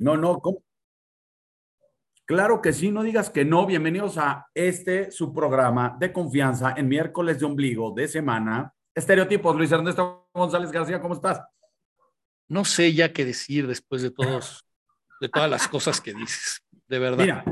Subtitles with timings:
[0.00, 0.64] No, no, ¿cómo?
[2.24, 3.66] Claro que sí, no digas que no.
[3.66, 8.72] Bienvenidos a este, su programa de confianza en miércoles de ombligo de semana.
[8.94, 11.42] Estereotipos, Luis Ernesto González García, ¿cómo estás?
[12.48, 14.64] No sé ya qué decir después de todos,
[15.20, 17.18] de todas las cosas que dices, de verdad.
[17.18, 17.44] Mira,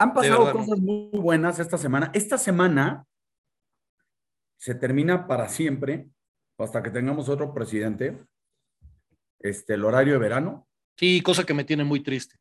[0.00, 2.10] han pasado cosas muy buenas esta semana.
[2.12, 3.06] Esta semana
[4.56, 6.08] se termina para siempre,
[6.58, 8.18] hasta que tengamos otro presidente,
[9.38, 10.66] este, el horario de verano.
[10.96, 12.36] Sí, cosa que me tiene muy triste.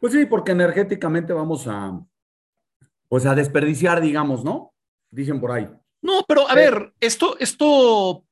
[0.00, 2.00] Pues sí, porque energéticamente vamos a,
[3.08, 4.72] pues a desperdiciar, digamos, ¿no?
[5.10, 5.68] Dicen por ahí.
[6.02, 8.24] No, pero a ver, esto, esto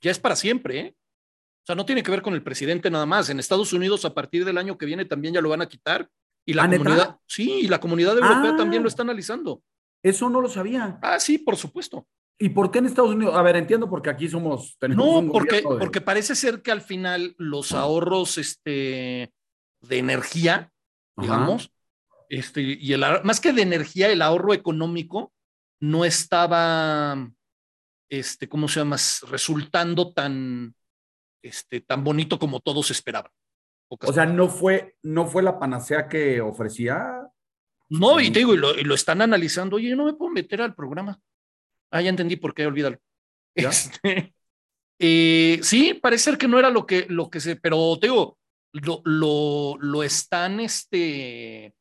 [0.00, 0.96] ya es para siempre, ¿eh?
[0.96, 3.28] O sea, no tiene que ver con el presidente nada más.
[3.28, 6.08] En Estados Unidos, a partir del año que viene, también ya lo van a quitar.
[6.46, 8.88] Y la ¿Ah, comunidad, sí, y la comunidad europea también lo ah.
[8.88, 9.62] está analizando.
[10.02, 10.98] Eso no lo sabía.
[11.02, 12.06] Ah, sí, por supuesto.
[12.38, 13.34] ¿Y por qué en Estados Unidos?
[13.34, 14.76] A ver, entiendo porque aquí somos.
[14.88, 19.32] no, porque, porque parece ser que al final los ahorros este,
[19.80, 20.72] de energía
[21.20, 21.72] digamos.
[22.28, 25.32] Este, y el, más que de energía, el ahorro económico
[25.80, 27.30] no estaba,
[28.10, 28.96] este, ¿cómo se llama?
[29.30, 30.74] Resultando tan,
[31.42, 33.32] este, tan bonito como todos esperaban.
[33.88, 37.26] O sea, no fue, no fue la panacea que ofrecía.
[37.88, 39.76] No, y te digo, y lo, están analizando.
[39.76, 41.18] Oye, no me puedo meter al programa.
[41.90, 42.98] Ah, ya entendí por qué, olvídalo.
[43.54, 44.34] Este,
[44.98, 48.38] eh, sí, parece ser que no era lo que, lo que se, pero te digo,
[48.72, 51.74] lo, lo, lo están este,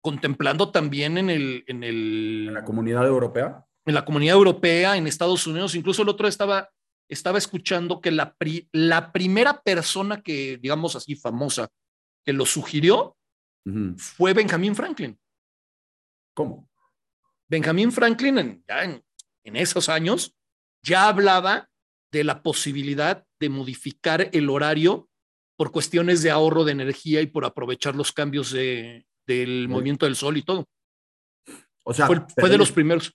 [0.00, 3.64] contemplando también en, el, en, el, la comunidad europea.
[3.86, 5.74] En la comunidad europea, en Estados Unidos.
[5.74, 6.70] Incluso el otro estaba,
[7.08, 8.36] estaba escuchando que la,
[8.72, 11.68] la primera persona que, digamos así, famosa,
[12.24, 13.16] que lo sugirió
[13.96, 15.18] fue Benjamin Franklin.
[16.34, 16.68] ¿Cómo?
[17.48, 19.04] Benjamin Franklin, en, ya en,
[19.44, 20.34] en esos años,
[20.82, 21.68] ya hablaba
[22.10, 25.08] de la posibilidad de modificar el horario
[25.56, 30.16] por cuestiones de ahorro de energía y por aprovechar los cambios de, del movimiento del
[30.16, 30.66] sol y todo.
[31.84, 33.12] O sea, fue, de los primeros.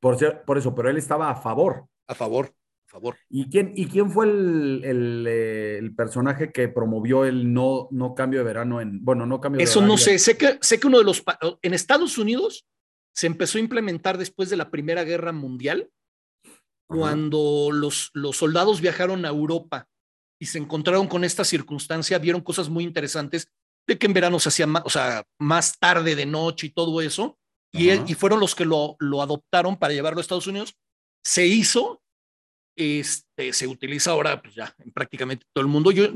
[0.00, 1.86] Por, por eso, pero él estaba a favor.
[2.08, 2.52] A favor,
[2.88, 3.16] a favor.
[3.28, 8.40] ¿Y quién, y quién fue el, el, eh, personaje que promovió el no, no cambio
[8.40, 10.98] de verano en, bueno, no cambio de Eso no sé, sé que, sé que uno
[10.98, 11.22] de los,
[11.62, 12.66] en Estados Unidos
[13.14, 15.90] se empezó a implementar después de la Primera Guerra Mundial,
[16.86, 19.88] cuando los, los soldados viajaron a Europa
[20.40, 23.48] y se encontraron con esta circunstancia, vieron cosas muy interesantes
[23.86, 27.00] de que en verano se hacía más, o sea, más tarde de noche y todo
[27.00, 27.38] eso,
[27.72, 30.76] y, y, fueron los que lo, lo adoptaron para llevarlo a Estados Unidos.
[31.24, 32.02] Se hizo,
[32.76, 35.92] este, se utiliza ahora pues ya en prácticamente todo el mundo.
[35.92, 36.08] Yo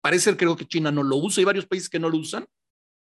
[0.00, 2.46] parece creo que China no lo usa, hay varios países que no lo usan.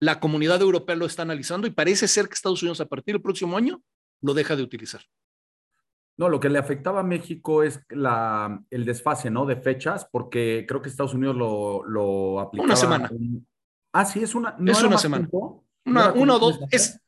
[0.02, 3.22] La comunidad europea lo está analizando y parece ser que Estados Unidos a partir del
[3.22, 3.80] próximo año
[4.20, 5.02] lo deja de utilizar.
[6.16, 9.46] No, lo que le afectaba a México es la, el desfase, ¿no?
[9.46, 12.66] De fechas, porque creo que Estados Unidos lo, lo aplicaba.
[12.66, 13.10] Una semana.
[13.92, 14.56] Ah, sí, es una.
[14.66, 15.28] es una semana.
[15.84, 16.58] Una, o dos.
[16.72, 16.98] Es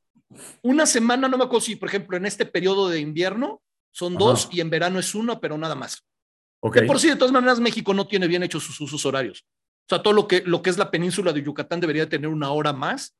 [0.62, 4.49] una semana, no me acuerdo si, por ejemplo, en este periodo de invierno son dos
[4.53, 6.06] y en verano es uno, pero nada más.
[6.61, 6.87] Okay.
[6.87, 9.44] por sí, de todas maneras, México no tiene bien hechos sus usos horarios.
[9.84, 12.50] O sea, todo lo que, lo que es la península de Yucatán debería tener una
[12.50, 13.17] hora más.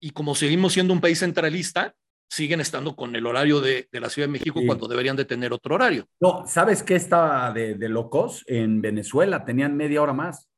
[0.00, 1.94] Y como seguimos siendo un país centralista,
[2.28, 5.74] siguen estando con el horario de, la Ciudad de México cuando deberían de tener otro
[5.74, 6.06] horario.
[6.20, 8.44] No, ¿sabes qué estaba de, locos?
[8.46, 10.48] En Venezuela tenían media hora más.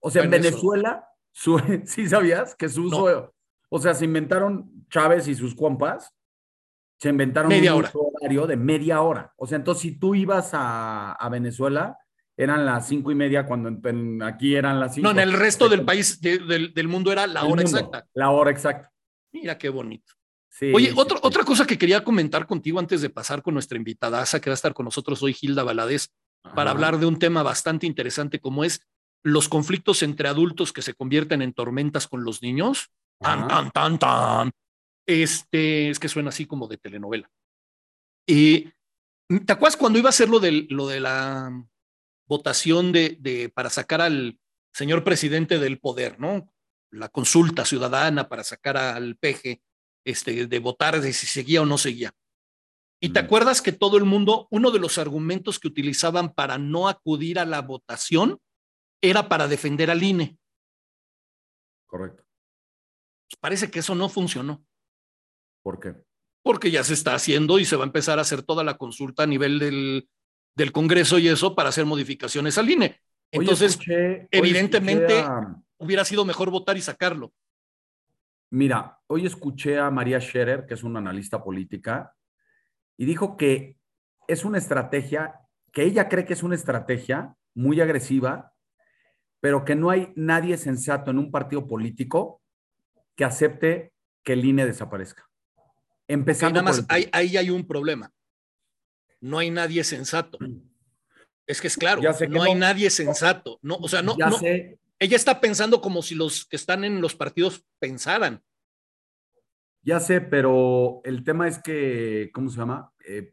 [0.00, 1.08] O sea, en Venezuela,
[1.84, 3.34] ¿sí sabías que su uso,
[3.70, 6.14] o sea, se inventaron Chávez y sus compas,
[6.98, 9.32] se inventaron media un horario de media hora.
[9.36, 11.98] O sea, entonces si tú ibas a, Venezuela,
[12.36, 13.70] eran las cinco y media cuando
[14.24, 15.06] aquí eran las cinco.
[15.06, 18.06] No, en el resto del país, del, mundo era la hora exacta.
[18.14, 18.92] La hora exacta.
[19.32, 20.12] Mira qué bonito.
[20.72, 24.52] Oye, otra cosa que quería comentar contigo antes de pasar con nuestra invitada, que va
[24.52, 26.12] a estar con nosotros hoy, Hilda Valadez,
[26.54, 28.86] para hablar de un tema bastante interesante como es
[29.24, 32.90] los conflictos entre adultos que se convierten en tormentas con los niños.
[33.18, 34.50] Tan, tan, tan, tan.
[35.06, 37.30] Este, es que suena así como de telenovela.
[38.26, 38.70] Y
[39.44, 41.50] ¿te acuerdas cuando iba a ser lo de, lo de la
[42.26, 44.38] votación de, de, para sacar al
[44.72, 46.52] señor presidente del poder, ¿no?
[46.90, 49.62] La consulta ciudadana para sacar al peje
[50.04, 52.12] este, de votar de si seguía o no seguía.
[53.00, 56.88] Y te acuerdas que todo el mundo, uno de los argumentos que utilizaban para no
[56.88, 58.40] acudir a la votación
[59.02, 60.38] era para defender al INE.
[61.86, 62.24] Correcto.
[63.28, 64.64] Pues parece que eso no funcionó.
[65.62, 65.94] ¿Por qué?
[66.42, 69.24] Porque ya se está haciendo y se va a empezar a hacer toda la consulta
[69.24, 70.08] a nivel del,
[70.54, 73.00] del Congreso y eso para hacer modificaciones al INE.
[73.30, 73.78] Entonces,
[74.30, 75.24] evidentemente,
[75.78, 77.32] hubiera sido mejor votar y sacarlo.
[78.50, 82.14] Mira, hoy escuché a María Scherer, que es una analista política,
[82.96, 83.76] y dijo que
[84.28, 85.40] es una estrategia,
[85.72, 88.52] que ella cree que es una estrategia muy agresiva,
[89.40, 92.40] pero que no hay nadie sensato en un partido político
[93.16, 93.92] que acepte
[94.22, 95.28] que el INE desaparezca.
[96.06, 98.12] Empezando nada más, ahí, hay un problema.
[99.24, 100.38] No hay nadie sensato.
[101.46, 103.58] Es que es claro, no, hay nadie sensato.
[103.62, 104.38] No, o sea, no, no
[104.98, 108.42] ella está pensando como si los que están en los partidos pensaran.
[109.82, 112.92] Ya sé, pero el tema es que, ¿cómo se llama?
[113.06, 113.32] Eh,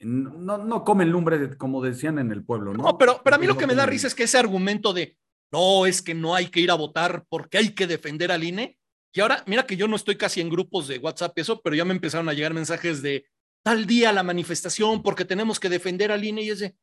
[0.00, 2.82] no, no comen lumbre, como decían en el pueblo, ¿no?
[2.82, 5.18] No, pero, pero a mí lo que me da risa es que ese argumento de
[5.52, 8.78] no, es que no hay que ir a votar porque hay que defender al INE.
[9.12, 11.76] Y ahora, mira que yo no estoy casi en grupos de WhatsApp y eso, pero
[11.76, 13.26] ya me empezaron a llegar mensajes de
[13.64, 16.76] tal día la manifestación porque tenemos que defender al INE y ese,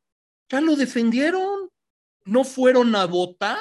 [0.50, 1.70] ya lo defendieron,
[2.24, 3.58] no fueron a votar.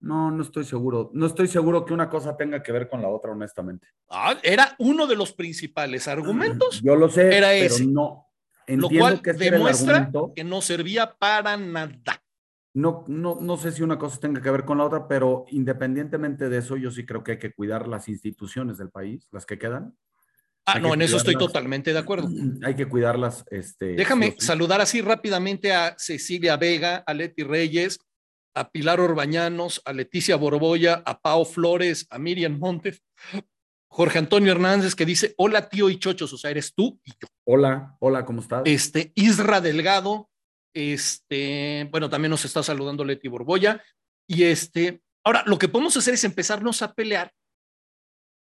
[0.00, 1.10] No, no estoy seguro.
[1.12, 3.88] No estoy seguro que una cosa tenga que ver con la otra, honestamente.
[4.08, 6.80] Ah, era uno de los principales argumentos.
[6.82, 8.26] Yo lo sé, era pero no.
[8.66, 12.22] Entiendo lo cual que demuestra que no servía para nada.
[12.74, 16.48] No, no, no sé si una cosa tenga que ver con la otra, pero independientemente
[16.48, 19.58] de eso, yo sí creo que hay que cuidar las instituciones del país, las que
[19.58, 19.96] quedan.
[20.66, 22.28] Ah, no, en eso estoy totalmente de acuerdo.
[22.64, 23.44] Hay que cuidarlas.
[23.50, 27.98] Este, Déjame saludar así rápidamente a Cecilia Vega, a Leti Reyes,
[28.54, 33.02] a Pilar Orbañanos, a Leticia Borboya, a Pao Flores, a Miriam Montes,
[33.88, 37.28] Jorge Antonio Hernández que dice, hola tío y chochos, o sea, eres tú y yo.
[37.46, 38.62] Hola, hola, ¿cómo estás?
[38.64, 40.30] Este, Isra Delgado,
[40.74, 43.82] este, bueno, también nos está saludando Leti Borboya,
[44.26, 47.32] y este, ahora lo que podemos hacer es empezarnos a pelear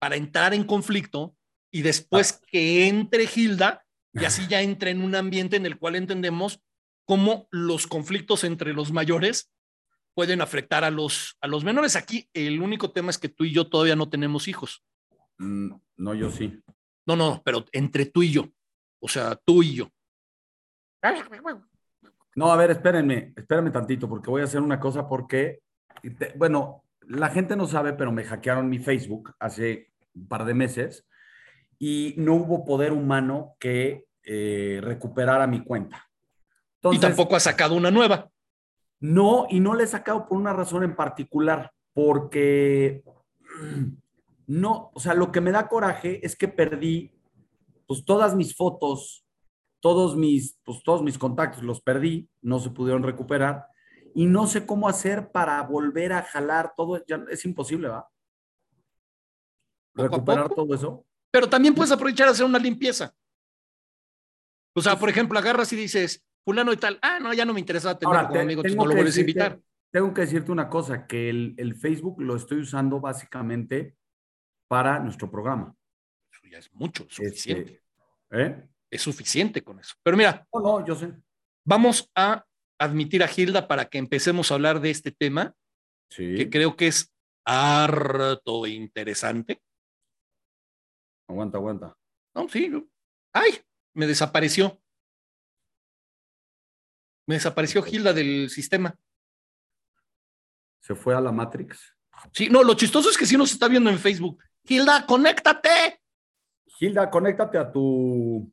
[0.01, 1.37] para entrar en conflicto
[1.71, 2.47] y después ah.
[2.51, 6.63] que entre Gilda y así ya entre en un ambiente en el cual entendemos
[7.05, 9.51] cómo los conflictos entre los mayores
[10.15, 11.97] pueden afectar a los, a los menores.
[11.97, 14.85] Aquí el único tema es que tú y yo todavía no tenemos hijos.
[15.39, 16.61] Mm, no, yo sí.
[17.07, 18.49] No, no, pero entre tú y yo.
[19.01, 19.91] O sea, tú y yo.
[22.35, 25.61] No, a ver, espérenme, espérenme tantito, porque voy a hacer una cosa porque,
[26.37, 31.07] bueno, la gente no sabe, pero me hackearon mi Facebook hace un par de meses
[31.79, 36.09] y no hubo poder humano que eh, recuperara mi cuenta.
[36.91, 38.31] y tampoco ha sacado una nueva.
[39.01, 43.03] No, y no le he sacado por una razón en particular, porque
[44.47, 47.13] no, o sea, lo que me da coraje es que perdí
[47.87, 49.25] pues todas mis fotos,
[49.81, 53.67] todos mis, pues todos mis contactos los perdí, no se pudieron recuperar
[54.15, 58.09] y no sé cómo hacer para volver a jalar todo, ya es imposible, ¿va?
[59.95, 61.07] Recuperar todo eso.
[61.31, 63.15] Pero también puedes aprovechar a hacer una limpieza.
[64.75, 67.61] O sea, por ejemplo, agarras y dices, fulano y tal, ah, no, ya no me
[67.61, 69.61] interesa tener como amigo, no lo vuelves a invitar.
[69.91, 73.97] Tengo que decirte una cosa, que el, Facebook lo estoy usando básicamente
[74.69, 75.75] para nuestro programa.
[76.31, 77.83] Eso ya es mucho, este, suficiente.
[78.31, 78.69] ¿eh?
[78.91, 79.95] Es suficiente con eso.
[80.03, 80.47] Pero mira.
[80.53, 81.13] No, no, yo sé.
[81.65, 82.45] Vamos a
[82.79, 85.55] admitir a Gilda para que empecemos a hablar de este tema,
[86.11, 86.37] sí.
[86.37, 87.13] que creo que es
[87.45, 89.61] harto interesante.
[91.29, 91.97] Aguanta, aguanta.
[92.35, 92.71] No, sí.
[93.33, 93.61] Ay,
[93.95, 94.81] me desapareció.
[97.27, 98.99] Me desapareció Gilda del sistema.
[100.81, 101.95] ¿Se fue a la Matrix?
[102.33, 104.43] Sí, no, lo chistoso es que sí nos está viendo en Facebook.
[104.65, 106.01] Gilda, conéctate.
[106.67, 108.51] Gilda, conéctate a tu.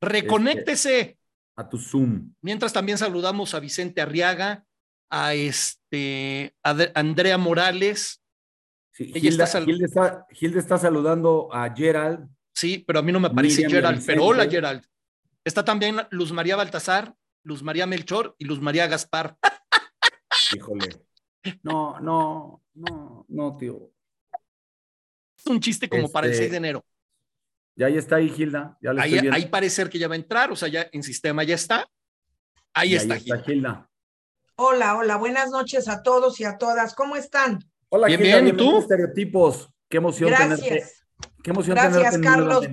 [0.00, 1.00] Reconéctese.
[1.00, 1.18] Este,
[1.56, 2.32] a tu Zoom.
[2.40, 4.64] Mientras también saludamos a Vicente Arriaga,
[5.10, 8.22] a este a Andrea Morales,
[9.04, 9.44] Gilda,
[10.58, 12.28] está saludando a Gerald.
[12.52, 14.84] Sí, pero a mí no me aparece Gerald, pero hola Gerald.
[15.44, 17.14] Está también Luz María Baltasar,
[17.44, 19.36] Luz María Melchor y Luz María Gaspar.
[20.54, 20.88] Híjole.
[21.62, 23.92] No, no, no, no, tío.
[25.36, 26.84] Es un chiste como para el 6 de este, enero.
[27.76, 28.76] Ya ahí está ahí, Gilda.
[28.80, 31.88] Ya ahí, parece que ya va a entrar, o sea, ya en sistema ya está.
[32.74, 33.88] Ahí, está, Gilda.
[34.56, 36.96] Hola, hola, buenas noches a todos y a todas.
[36.96, 37.60] ¿Cómo están?
[37.90, 38.78] Hola, bien, bien, ¿tú?
[38.78, 39.70] Estereotipos.
[39.88, 41.04] Qué emoción Gracias.
[41.42, 42.66] qué emoción gracias, Carlos.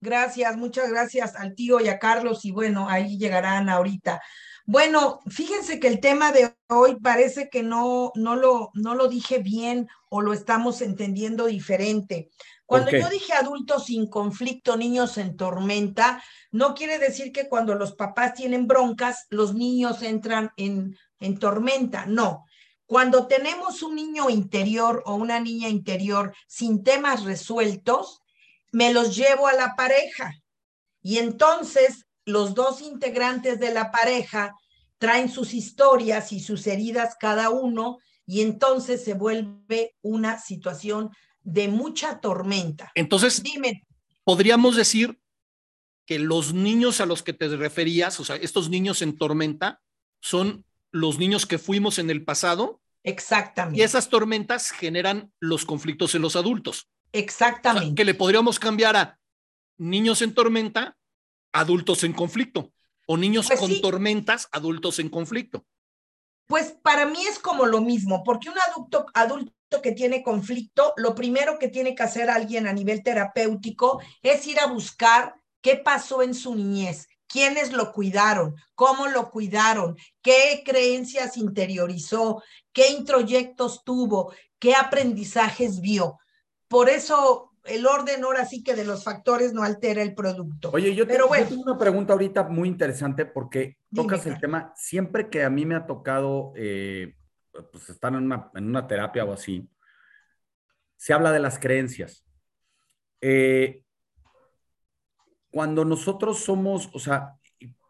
[0.00, 4.20] Gracias, muchas gracias al tío y a Carlos y bueno, ahí llegarán ahorita.
[4.66, 9.38] Bueno, fíjense que el tema de hoy parece que no, no, lo, no lo dije
[9.38, 12.30] bien o lo estamos entendiendo diferente.
[12.66, 17.94] Cuando yo dije adultos sin conflicto, niños en tormenta, no quiere decir que cuando los
[17.94, 22.06] papás tienen broncas, los niños entran en, en tormenta.
[22.06, 22.46] No,
[22.90, 28.20] cuando tenemos un niño interior o una niña interior sin temas resueltos,
[28.72, 30.34] me los llevo a la pareja.
[31.00, 34.56] Y entonces los dos integrantes de la pareja
[34.98, 41.10] traen sus historias y sus heridas cada uno y entonces se vuelve una situación
[41.44, 42.90] de mucha tormenta.
[42.96, 43.86] Entonces, dime,
[44.24, 45.16] podríamos decir
[46.06, 49.80] que los niños a los que te referías, o sea, estos niños en tormenta,
[50.18, 52.80] son los niños que fuimos en el pasado.
[53.02, 53.80] Exactamente.
[53.80, 56.88] Y esas tormentas generan los conflictos en los adultos.
[57.12, 57.94] Exactamente.
[57.94, 59.18] que le podríamos cambiar a
[59.78, 60.96] niños en tormenta,
[61.52, 62.72] adultos en conflicto,
[63.06, 65.66] o niños pues con tormentas, adultos en conflicto.
[66.46, 71.14] Pues para mí es como lo mismo, porque un adulto, adulto que tiene conflicto, lo
[71.14, 76.22] primero que tiene que hacer alguien a nivel terapéutico es ir a buscar qué pasó
[76.22, 84.34] en su niñez, quiénes lo cuidaron, cómo lo cuidaron, qué creencias interiorizó, qué introyectos tuvo,
[84.58, 86.18] qué aprendizajes vio.
[86.66, 90.70] Por eso el orden ahora sí que de los factores no altera el producto.
[90.72, 91.28] Oye, yo, tengo
[91.62, 95.86] una pregunta ahorita muy interesante porque tocas el tema, siempre que a mí me ha
[95.86, 97.14] tocado eh,
[97.70, 99.68] pues estar en una, en una, terapia o así,
[100.96, 102.24] se habla de las creencias.
[103.20, 103.84] Eh,
[105.50, 107.36] cuando nosotros somos, o sea,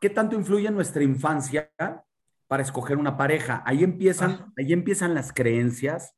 [0.00, 1.70] ¿qué tanto influye en nuestra infancia
[2.46, 3.62] para escoger una pareja?
[3.66, 6.14] Ahí empiezan, ahí empiezan las creencias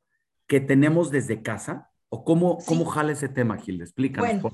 [0.47, 3.85] que tenemos desde casa ¿O cómo, cómo jala ese tema, Gilda?
[3.85, 4.39] Explícanos.
[4.39, 4.51] Bueno,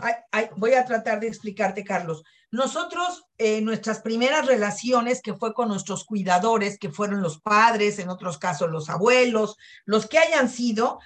[0.56, 2.24] voy a tratar de explicarte, Carlos.
[2.52, 8.08] Nosotros, eh, nuestras primeras relaciones, que fue con nuestros cuidadores, que fueron los padres, en
[8.08, 11.00] otros casos los abuelos, los que hayan sido,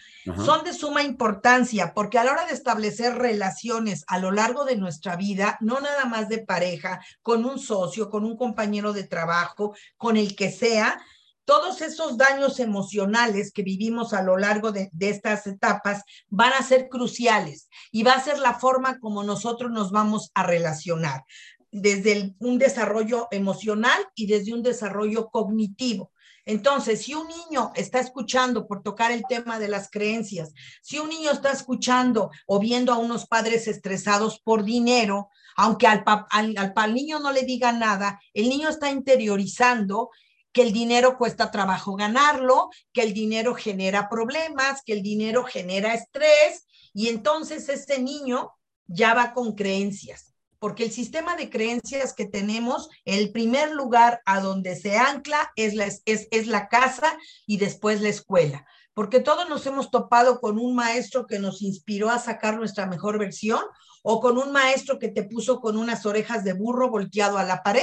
[0.45, 4.75] son de suma importancia, porque a la hora de establecer relaciones a lo largo de
[4.75, 9.75] nuestra vida, no nada más de pareja, con un socio, con un compañero de trabajo,
[9.97, 11.03] con el que sea,
[11.45, 16.87] todos esos daños emocionales que vivimos a lo largo de, estas etapas van a ser
[16.89, 21.23] cruciales y va a ser la forma como nosotros nos vamos a relacionar,
[21.71, 26.11] desde un desarrollo emocional y desde un desarrollo cognitivo.
[26.45, 31.07] Entonces, si un niño está escuchando, por tocar el tema de las creencias, si un
[31.07, 36.93] niño está escuchando o viendo a unos padres estresados por dinero, aunque al, al, al,
[36.93, 40.09] niño no le diga nada, el niño está interiorizando
[40.53, 45.95] que el dinero cuesta trabajo ganarlo, que el dinero genera problemas, que el dinero genera
[45.95, 48.51] estrés, y entonces ese niño
[48.85, 54.39] ya va con creencias, porque el sistema de creencias que tenemos, el primer lugar a
[54.39, 57.17] donde se ancla es la, es, es la casa
[57.47, 62.11] y después la escuela, porque todos nos hemos topado con un maestro que nos inspiró
[62.11, 63.63] a sacar nuestra mejor versión
[64.03, 67.63] o con un maestro que te puso con unas orejas de burro volteado a la
[67.63, 67.81] pared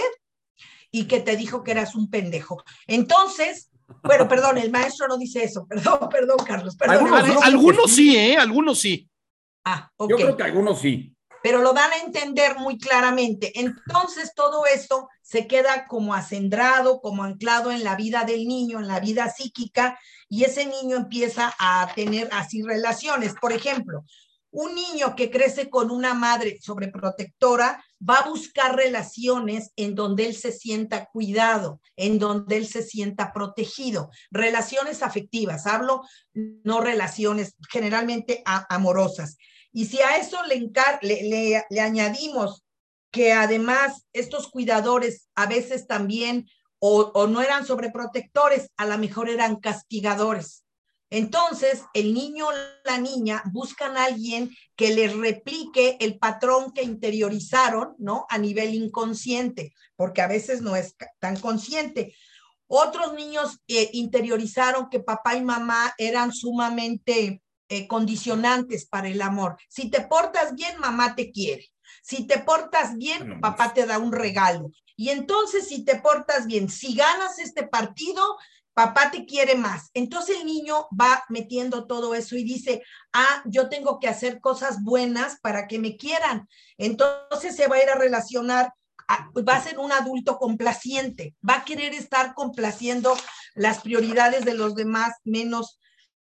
[0.91, 2.63] y que te dijo que eras un pendejo.
[2.87, 3.71] Entonces,
[4.03, 5.67] bueno, perdón, el maestro no dice eso.
[5.69, 6.77] Perdón, perdón, Carlos.
[6.77, 7.13] Perdón.
[7.43, 8.37] Algunos, sí, ¿eh?
[8.37, 9.09] Algunos sí.
[9.65, 10.11] Ah, ok.
[10.11, 11.15] Yo creo que algunos sí.
[11.43, 13.53] Pero lo dan a entender muy claramente.
[13.59, 18.87] Entonces, todo esto se queda como acendrado, como anclado en la vida del niño, en
[18.87, 23.35] la vida psíquica, y ese niño empieza a tener así relaciones.
[23.41, 24.05] Por ejemplo,
[24.53, 30.35] un niño que crece con una madre sobreprotectora va a buscar relaciones en donde él
[30.35, 36.03] se sienta cuidado, en donde él se sienta protegido, relaciones afectivas, hablo
[36.35, 39.37] no relaciones generalmente amorosas.
[39.73, 42.65] Y si a eso le, añadimos
[43.13, 46.47] que además estos cuidadores a veces también
[46.81, 50.65] o, o no eran sobreprotectores, a lo mejor eran castigadores
[51.11, 52.53] entonces, el niño o
[52.85, 58.27] la niña buscan a alguien que les replique el patrón que interiorizaron, ¿no?
[58.31, 62.15] A nivel inconsciente, porque a veces no es tan consciente.
[62.69, 69.57] Otros niños eh, interiorizaron que papá y mamá eran sumamente eh, condicionantes para el amor.
[69.69, 71.67] Si te portas bien, mamá te quiere.
[72.03, 74.71] Si te portas bien, papá te da un regalo.
[74.97, 78.37] Y entonces, si te portas bien, si ganas este partido,
[78.81, 79.91] papá te quiere más.
[79.93, 82.83] Entonces el niño va metiendo todo eso y dice,
[83.13, 86.49] ah, yo tengo que hacer cosas buenas para que me quieran.
[86.79, 88.73] Entonces se va a ir a relacionar,
[89.47, 93.15] va a ser un adulto complaciente, va a querer estar complaciendo
[93.55, 95.79] las prioridades de los demás menos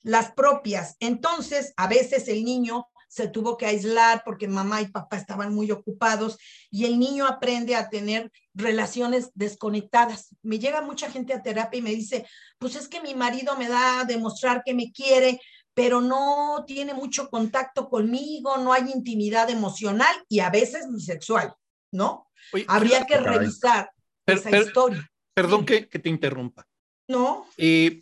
[0.01, 0.95] las propias.
[1.01, 5.71] Entonces, a veces el niño se tuvo que aislar porque mamá y papá estaban muy
[5.71, 6.37] ocupados
[6.69, 10.35] y el niño aprende a tener relaciones desconectadas.
[10.41, 12.27] Me llega mucha gente a terapia y me dice,
[12.59, 15.39] pues es que mi marido me da a demostrar que me quiere,
[15.73, 21.53] pero no tiene mucho contacto conmigo, no hay intimidad emocional y a veces ni sexual,
[21.91, 22.29] ¿no?
[22.67, 23.91] Habría que revisar
[24.25, 25.09] esa historia.
[25.33, 26.67] Perdón que, te interrumpa.
[27.07, 27.45] No.
[27.57, 28.01] Eh,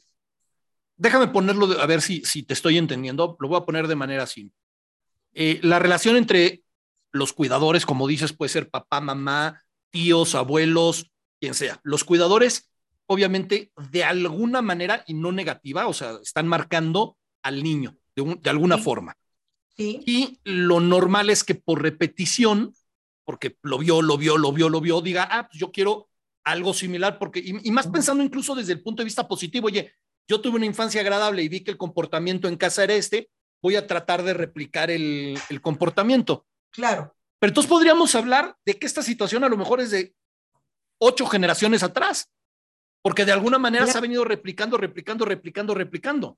[0.95, 3.35] déjame ponerlo, a ver si, si te estoy entendiendo.
[3.39, 4.64] Lo voy a poner de manera simple.
[5.35, 6.63] Eh, la relación entre
[7.11, 9.61] los cuidadores, como dices, puede ser papá, mamá,
[9.91, 11.79] tíos, abuelos, quien sea.
[11.83, 12.71] Los cuidadores,
[13.05, 18.77] obviamente, de alguna manera y no negativa, o sea, están marcando al niño de, alguna
[18.77, 19.15] forma.
[19.77, 22.73] Y lo normal es que por repetición,
[23.25, 26.09] porque lo vio, lo vio, lo vio, lo vio, diga, ah, pues yo quiero
[26.45, 29.91] algo similar, porque, y, más pensando incluso desde el punto de vista positivo, oye,
[30.27, 33.29] yo tuve una infancia agradable y vi que el comportamiento en casa era este,
[33.65, 36.45] voy a tratar de replicar el, el comportamiento.
[36.71, 37.15] Claro.
[37.39, 40.13] Pero entonces podríamos hablar de que esta situación a lo mejor es de
[40.99, 42.29] ocho generaciones atrás,
[43.01, 46.37] porque de alguna manera se ha venido replicando, replicando, replicando, replicando.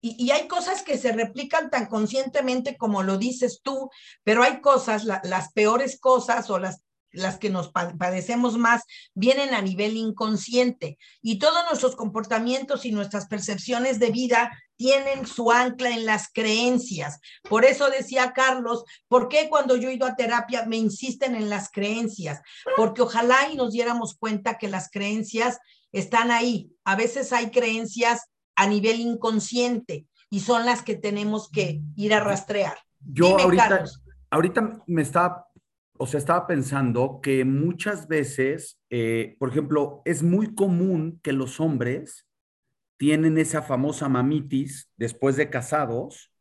[0.00, 3.90] Y, hay cosas que se replican tan conscientemente como lo dices tú,
[4.22, 6.83] pero hay cosas, las peores cosas o las
[7.14, 8.82] las que nos padecemos más,
[9.14, 15.50] vienen a nivel inconsciente y todos nuestros comportamientos y nuestras percepciones de vida tienen su
[15.50, 17.20] ancla en las creencias.
[17.48, 21.48] Por eso decía Carlos, ¿por qué cuando yo he ido a terapia me insisten en
[21.48, 22.40] las creencias?
[22.76, 25.58] Porque ojalá y nos diéramos cuenta que las creencias
[25.92, 26.70] están ahí.
[26.84, 28.22] A veces hay creencias
[28.56, 32.76] a nivel inconsciente y son las que tenemos que ir a rastrear.
[33.00, 33.84] Yo ahorita,
[34.30, 35.46] ahorita me estaba
[35.96, 41.60] o sea, estaba pensando que muchas veces, eh, por ejemplo, es muy común que los
[41.60, 42.26] hombres
[42.96, 46.32] tienen esa famosa mamitis después de casados,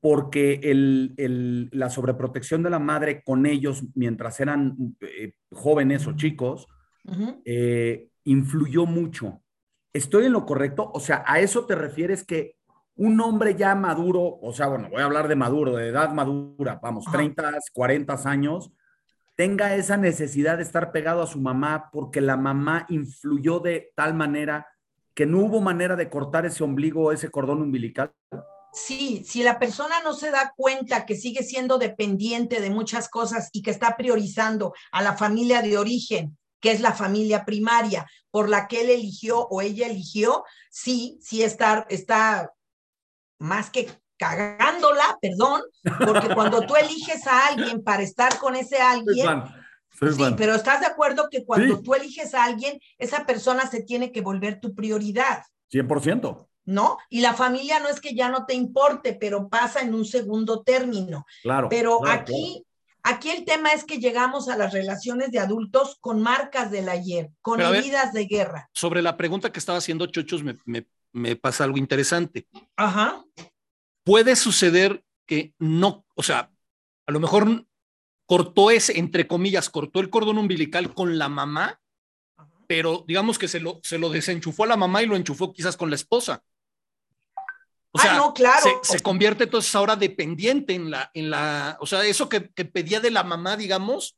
[0.00, 0.60] porque
[1.72, 6.66] la sobreprotección de la madre con ellos mientras eran eh, jóvenes o chicos
[7.44, 9.42] eh, influyó mucho.
[9.92, 10.90] ¿Estoy en lo correcto?
[10.92, 12.56] O sea, ¿a eso te refieres que
[12.96, 16.78] un hombre ya maduro, o sea, bueno, voy a hablar de maduro, de edad madura,
[16.82, 18.70] vamos, 30, 40 años,
[19.36, 24.14] tenga esa necesidad de estar pegado a su mamá porque la mamá influyó de tal
[24.14, 24.68] manera
[25.14, 28.12] que no hubo manera de cortar ese ombligo o ese cordón umbilical?
[28.72, 33.48] Sí, si la persona no se da cuenta que sigue siendo dependiente de muchas cosas
[33.52, 38.48] y que está priorizando a la familia de origen, que es la familia primaria por
[38.48, 42.52] la que él eligió o ella eligió, sí, sí está, está
[43.44, 45.62] más que cagándola, perdón,
[46.04, 49.42] porque cuando tú eliges a alguien para estar con ese alguien,
[49.90, 54.12] sí, pero estás de acuerdo que cuando tú eliges a alguien, esa persona se tiene
[54.12, 55.42] que volver tu prioridad.
[55.72, 56.46] 100%.
[56.66, 56.96] ¿No?
[57.10, 60.62] Y la familia no es que ya no te importe, pero pasa en un segundo
[60.62, 61.26] término.
[61.42, 61.68] Claro.
[61.68, 62.64] Pero aquí,
[63.02, 67.30] aquí el tema es que llegamos a las relaciones de adultos con marcas del ayer,
[67.42, 68.70] con heridas de guerra.
[68.72, 72.46] Sobre la pregunta que estaba haciendo Chochos, me, me, me pasa algo interesante.
[72.76, 73.24] Ajá.
[74.04, 76.50] Puede suceder que no, o sea,
[77.06, 77.66] a lo mejor
[78.26, 81.80] cortó ese, entre comillas, cortó el cordón umbilical con la mamá,
[82.66, 85.76] pero digamos que se lo, se lo desenchufó a la mamá y lo enchufó quizás
[85.76, 86.42] con la esposa.
[87.92, 88.80] O sea, no, claro.
[88.82, 93.12] se, convierte entonces ahora dependiente en la, en la, o sea, eso que, pedía de
[93.12, 94.16] la mamá, digamos,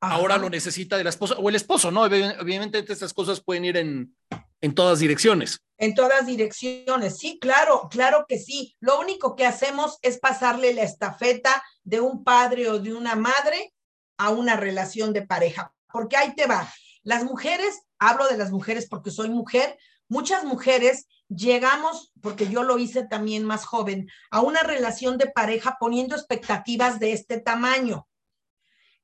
[0.00, 2.02] ahora lo necesita de la esposa o el esposo, ¿no?
[2.02, 4.16] Obviamente estas cosas pueden ir en,
[4.60, 5.60] en todas direcciones.
[5.78, 8.76] En todas direcciones, sí, claro, claro que sí.
[8.80, 13.72] Lo único que hacemos es pasarle la estafeta de un padre o de una madre
[14.18, 16.70] a una relación de pareja, porque ahí te va.
[17.02, 22.78] Las mujeres, hablo de las mujeres porque soy mujer, muchas mujeres llegamos, porque yo lo
[22.78, 28.06] hice también más joven, a una relación de pareja poniendo expectativas de este tamaño,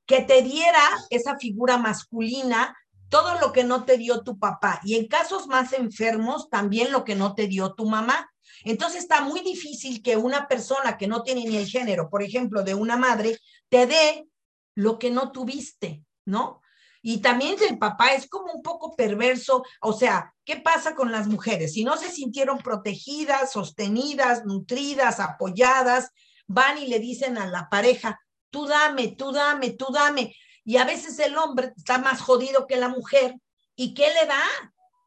[0.07, 2.75] que te diera esa figura masculina
[3.09, 7.03] todo lo que no te dio tu papá y en casos más enfermos también lo
[7.03, 8.29] que no te dio tu mamá.
[8.63, 12.63] Entonces está muy difícil que una persona que no tiene ni el género, por ejemplo,
[12.63, 13.37] de una madre,
[13.69, 14.27] te dé
[14.75, 16.61] lo que no tuviste, ¿no?
[17.01, 21.27] Y también el papá es como un poco perverso, o sea, ¿qué pasa con las
[21.27, 21.73] mujeres?
[21.73, 26.11] Si no se sintieron protegidas, sostenidas, nutridas, apoyadas,
[26.47, 28.19] van y le dicen a la pareja,
[28.57, 30.35] tú dame, tú dame, tú dame.
[30.65, 33.35] Y a veces el hombre está más jodido que la mujer.
[33.75, 34.41] ¿Y qué le da?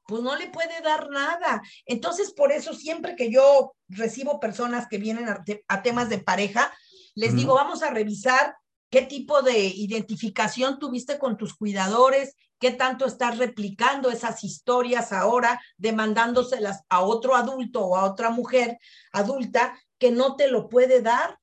[0.07, 1.61] Pues no le puede dar nada.
[1.85, 6.73] Entonces, por eso siempre que yo recibo personas que vienen a, temas de pareja,
[7.17, 8.55] les digo, vamos a revisar
[8.89, 15.61] qué tipo de identificación tuviste con tus cuidadores, qué tanto estás replicando esas historias ahora,
[15.77, 18.79] demandándoselas a otro adulto o a otra mujer
[19.13, 21.40] adulta que no te lo puede dar,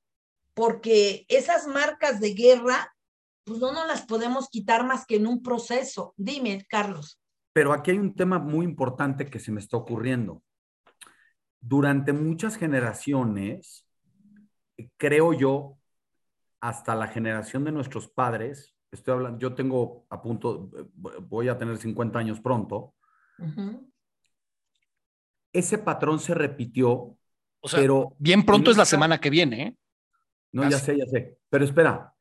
[0.58, 2.92] porque esas marcas de guerra
[3.44, 6.14] pues no nos las podemos quitar más que en un proceso.
[6.16, 7.20] Dime, Carlos.
[7.52, 10.42] Pero aquí hay un tema muy importante que se me está ocurriendo.
[11.60, 13.86] Durante muchas generaciones,
[14.96, 15.78] creo yo,
[16.60, 21.78] hasta la generación de nuestros padres, estoy hablando, yo tengo a punto, voy a tener
[21.78, 22.94] 50 años pronto,
[25.52, 27.16] ese patrón se repitió,
[27.60, 29.76] o sea, pero bien pronto es la semana que viene, ¿eh?
[30.52, 31.38] No, ya sé, ya sé.
[31.50, 32.14] Pero espera,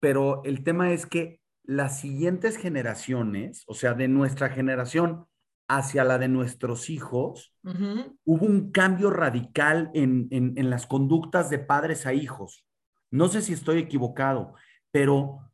[0.00, 5.26] pero el tema es que las siguientes generaciones, o sea, de nuestra generación
[5.68, 7.54] hacia la de nuestros hijos,
[8.24, 12.66] hubo un cambio radical en, las conductas de padres a hijos.
[13.10, 14.54] No sé si estoy equivocado,
[14.90, 15.52] pero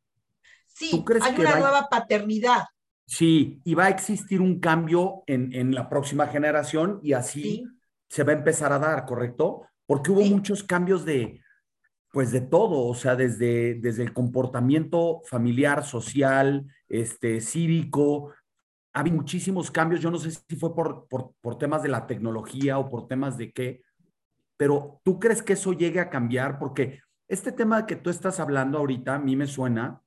[0.66, 2.64] sí, ¿tú crees hay una nueva paternidad.
[3.06, 7.64] Sí, y va a existir un cambio en, la próxima generación y así
[8.08, 9.62] se va a empezar a dar, ¿correcto?
[9.86, 11.40] Porque hubo muchos cambios de,
[12.12, 18.32] pues de todo, o sea, desde, desde el comportamiento familiar, social, este, cívico,
[18.94, 20.00] ha habido muchísimos cambios.
[20.00, 23.36] Yo no sé si fue por, por, por, temas de la tecnología o por temas
[23.36, 23.82] de qué,
[24.56, 26.58] pero ¿tú crees que eso llegue a cambiar?
[26.58, 30.00] Porque este tema que tú estás hablando ahorita a mí me suena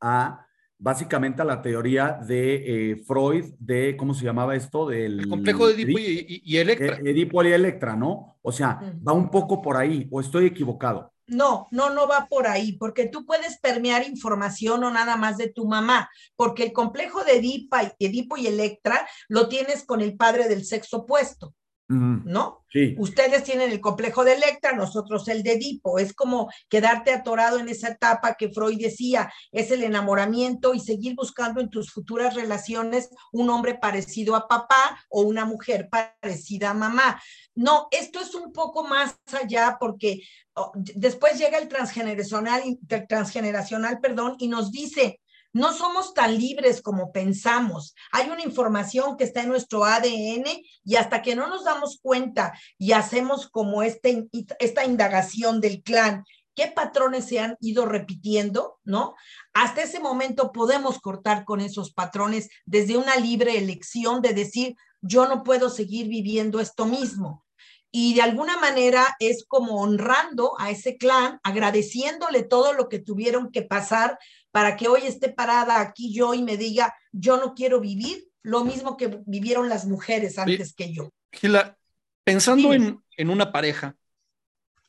[0.00, 0.46] a
[0.78, 4.86] básicamente a la teoría de eh, Freud de, ¿cómo se llamaba esto?
[4.86, 6.98] Del, el complejo de Edipo y, y, Electra.
[7.02, 8.36] E, Edipo y Electra, ¿no?
[8.42, 11.13] O sea, va un poco por ahí, o estoy equivocado.
[11.26, 15.48] No, no, no va por ahí, porque tú puedes permear información o nada más de
[15.48, 20.66] tu mamá, porque el complejo de Edipo, y Electra lo tienes con el padre del
[20.66, 21.54] sexo opuesto.
[21.88, 22.64] ¿No?
[22.70, 22.96] Sí.
[22.98, 25.98] Ustedes tienen el complejo de Electra, nosotros el de Edipo.
[25.98, 31.14] Es como quedarte atorado en esa etapa que Freud decía, es el enamoramiento y seguir
[31.14, 36.74] buscando en tus futuras relaciones un hombre parecido a papá o una mujer parecida a
[36.74, 37.20] mamá.
[37.54, 40.22] No, esto es un poco más allá porque
[40.54, 45.20] oh, después llega el transgeneracional, el transgeneracional, perdón, y nos dice,
[45.54, 47.94] no somos tan libres como pensamos.
[48.12, 50.44] Hay una información que está en nuestro ADN
[50.84, 56.24] y hasta que no nos damos cuenta y hacemos como este, esta indagación del clan,
[56.56, 59.14] qué patrones se han ido repitiendo, ¿no?
[59.54, 65.28] Hasta ese momento podemos cortar con esos patrones desde una libre elección de decir, yo
[65.28, 67.44] no puedo seguir viviendo esto mismo.
[67.92, 73.52] Y de alguna manera es como honrando a ese clan, agradeciéndole todo lo que tuvieron
[73.52, 74.18] que pasar
[74.54, 78.64] para que hoy esté parada aquí yo y me diga, yo no quiero vivir lo
[78.64, 81.10] mismo que vivieron las mujeres antes que yo.
[81.32, 81.76] Gila,
[82.22, 83.96] pensando en, en, una pareja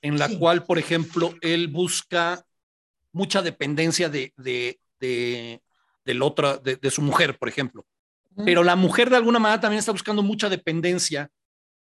[0.03, 2.45] en la cual, por ejemplo, él busca
[3.11, 5.63] mucha dependencia de, de, de,
[6.05, 7.87] del otro, de, de, su mujer, por ejemplo,
[8.45, 11.31] pero la mujer de alguna manera también está buscando mucha dependencia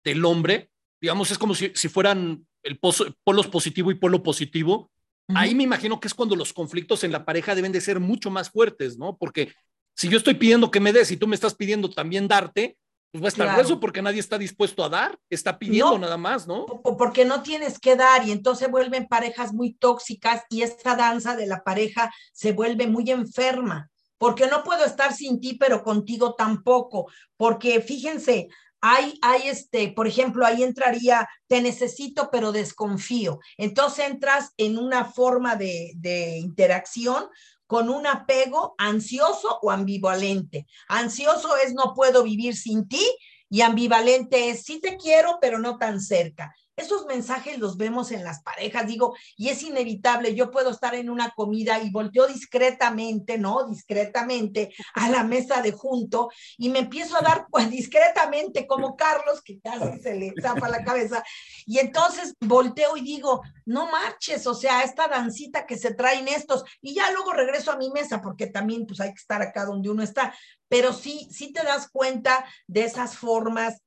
[0.05, 0.69] del hombre,
[1.01, 4.89] digamos, es como si, si fueran el polos positivo y polo positivo,
[5.35, 8.29] Ahí me imagino que es cuando los conflictos en la pareja deben de ser mucho
[8.29, 9.17] más fuertes, ¿no?
[9.17, 9.53] Porque
[9.93, 12.77] si yo estoy pidiendo que me des y tú me estás pidiendo también darte,
[13.11, 16.47] pues va a estar eso porque nadie está dispuesto a dar, está pidiendo nada más,
[16.47, 16.65] ¿no?
[16.65, 21.47] Porque no tienes que dar y entonces vuelven parejas muy tóxicas y esa danza de
[21.47, 27.09] la pareja se vuelve muy enferma, porque no puedo estar sin ti, pero contigo tampoco,
[27.37, 28.49] porque fíjense,
[28.81, 33.39] hay, hay este, por ejemplo, ahí entraría, te necesito, pero desconfío.
[33.57, 37.27] Entonces entras en una forma de, de interacción
[37.65, 40.67] con un apego ansioso o ambivalente.
[40.87, 43.05] Ansioso es no puedo vivir sin ti
[43.49, 46.53] y ambivalente es sí te quiero, pero no tan cerca.
[46.77, 50.35] Esos mensajes los vemos en las parejas, digo, y es inevitable.
[50.35, 53.67] Yo puedo estar en una comida y volteo discretamente, ¿no?
[53.67, 59.41] Discretamente a la mesa de junto y me empiezo a dar pues, discretamente como Carlos,
[59.41, 61.23] que casi se le zapa la cabeza.
[61.65, 66.63] Y entonces volteo y digo, no marches, o sea, esta dancita que se traen estos.
[66.79, 69.89] Y ya luego regreso a mi mesa porque también pues hay que estar acá donde
[69.89, 70.31] uno está.
[70.69, 73.81] Pero sí, sí te das cuenta de esas formas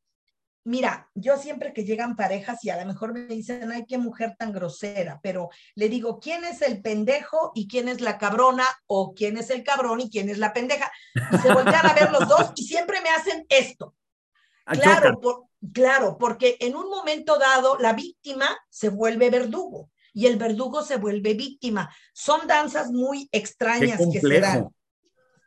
[0.64, 4.34] Mira, yo siempre que llegan parejas y a lo mejor me dicen, ay, qué mujer
[4.38, 8.66] tan grosera, pero le digo, ¿quién es el pendejo y quién es la cabrona?
[8.86, 10.90] O quién es el cabrón y quién es la pendeja.
[11.32, 13.94] Y se voltean a ver los dos y siempre me hacen esto.
[14.66, 20.82] Claro, claro, porque en un momento dado la víctima se vuelve verdugo y el verdugo
[20.82, 21.94] se vuelve víctima.
[22.12, 24.68] Son danzas muy extrañas que se dan.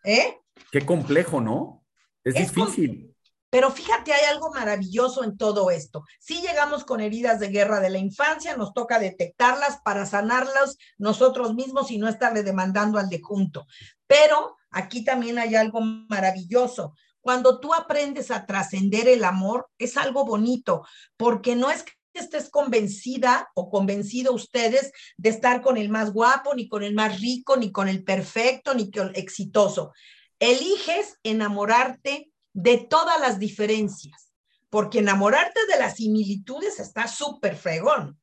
[0.03, 0.37] ¿Eh?
[0.71, 1.85] Qué complejo, ¿no?
[2.23, 3.12] Es, difícil.
[3.53, 6.05] Pero fíjate, hay algo maravilloso en todo esto.
[6.19, 11.53] Si llegamos con heridas de guerra de la infancia, nos toca detectarlas para sanarlas nosotros
[11.53, 13.67] mismos y no estarle demandando al de junto.
[14.07, 16.95] Pero aquí también hay algo maravilloso.
[17.21, 20.83] Cuando tú aprendes a trascender el amor, es algo bonito,
[21.15, 26.55] porque no es que estés convencida o convencido ustedes de estar con el más guapo,
[26.55, 29.93] ni con el más rico, ni con el perfecto, ni con el exitoso.
[30.39, 34.31] Eliges enamorarte de todas las diferencias,
[34.69, 38.19] porque enamorarte de las similitudes está súper fregón.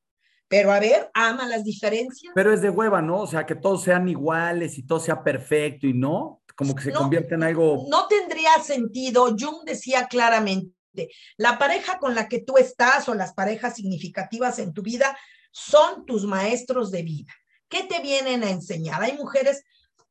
[0.48, 2.32] Pero a ver, ama las diferencias.
[2.34, 3.20] Pero es de hueva, ¿no?
[3.20, 6.92] O sea, que todos sean iguales y todo sea perfecto y no, como que se
[6.92, 7.86] convierte en algo.
[7.88, 9.28] No tendría sentido.
[9.38, 10.74] Jung decía claramente,
[11.36, 15.16] la pareja con la que tú estás o las parejas significativas en tu vida
[15.52, 17.32] son tus maestros de vida.
[17.68, 19.02] ¿Qué te vienen a enseñar?
[19.02, 19.62] Hay mujeres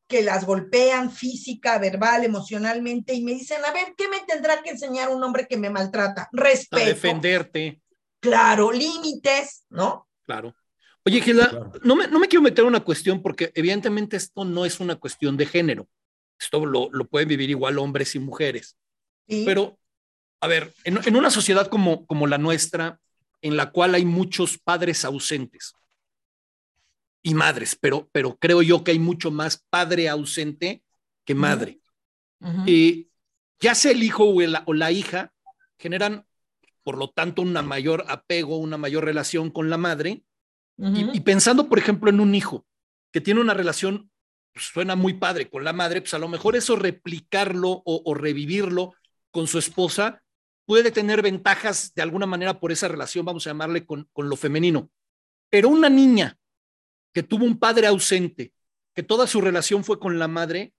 [0.10, 4.72] que las golpean física, verbal, emocionalmente y me dicen, a ver, ¿qué me tendrá que
[4.72, 6.28] enseñar un hombre que me maltrata?
[6.32, 6.84] Respeto.
[6.84, 7.80] A defenderte.
[8.20, 10.08] Claro, límites, ¿no?
[10.26, 10.56] Claro.
[11.06, 14.66] Oye, Gila, no, me, no me quiero meter en una cuestión porque evidentemente esto no
[14.66, 15.88] es una cuestión de género.
[16.40, 18.78] Esto lo, pueden vivir igual hombres y mujeres.
[19.28, 19.78] Pero,
[20.42, 23.00] a ver, en, una sociedad como, como la nuestra,
[23.44, 25.76] en la cual hay muchos padres ausentes
[27.22, 30.84] y madres, pero, pero creo yo que hay mucho más padre ausente
[31.26, 31.80] que madre.
[32.66, 33.10] Y
[33.60, 35.34] ya sea el hijo o, o la hija
[35.78, 36.26] generan,
[36.84, 40.24] por lo tanto, una mayor apego, una mayor relación con la madre.
[40.78, 42.66] y, pensando, por ejemplo, en un hijo
[43.12, 44.10] que tiene una relación,
[44.54, 48.94] pues, suena muy padre con la madre, pues a lo mejor eso replicarlo o, revivirlo
[49.32, 50.22] con su esposa
[50.66, 54.36] puede tener ventajas de alguna manera por esa relación, vamos a llamarle con, con lo
[54.36, 54.90] femenino.
[55.50, 56.38] Pero una niña
[57.14, 58.54] que tuvo un padre ausente,
[58.94, 60.74] que toda su relación fue con la madre,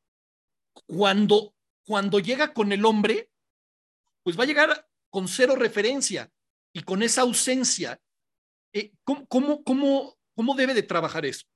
[0.87, 3.31] cuando, cuando llega con el hombre,
[4.23, 6.31] pues va a llegar con cero referencia
[6.73, 8.01] y con esa ausencia.
[8.73, 11.47] Eh, ¿cómo, cómo, cómo, cómo debe de trabajar eso?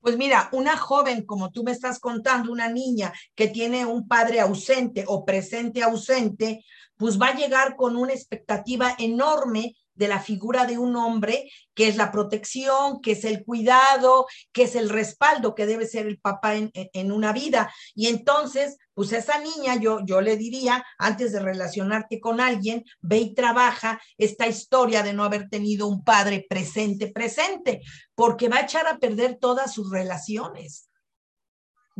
[0.00, 4.40] Pues mira, una joven, como tú me estás contando, una niña que tiene un padre
[4.40, 6.64] ausente o presente ausente,
[6.96, 11.86] pues va a llegar con una expectativa enorme de la figura de un hombre, que
[11.86, 16.18] es la protección, que es el cuidado, que es el respaldo que debe ser el
[16.18, 17.70] papá en, en una vida.
[17.94, 23.18] Y entonces, pues esa niña, yo, yo le diría, antes de relacionarte con alguien, ve
[23.18, 27.82] y trabaja esta historia de no haber tenido un padre presente, presente,
[28.14, 30.89] porque va a echar a perder todas sus relaciones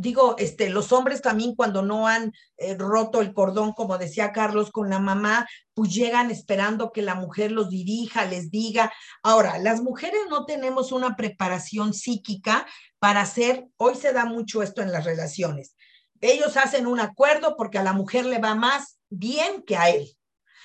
[0.01, 4.71] digo, este, los hombres también cuando no han eh, roto el cordón, como decía Carlos,
[4.71, 8.91] con la mamá, pues llegan esperando que la mujer los dirija, les diga.
[9.23, 12.65] Ahora, las mujeres no tenemos una preparación psíquica
[12.99, 15.75] para hacer, hoy se da mucho esto en las relaciones.
[16.19, 20.15] Ellos hacen un acuerdo porque a la mujer le va más bien que a él.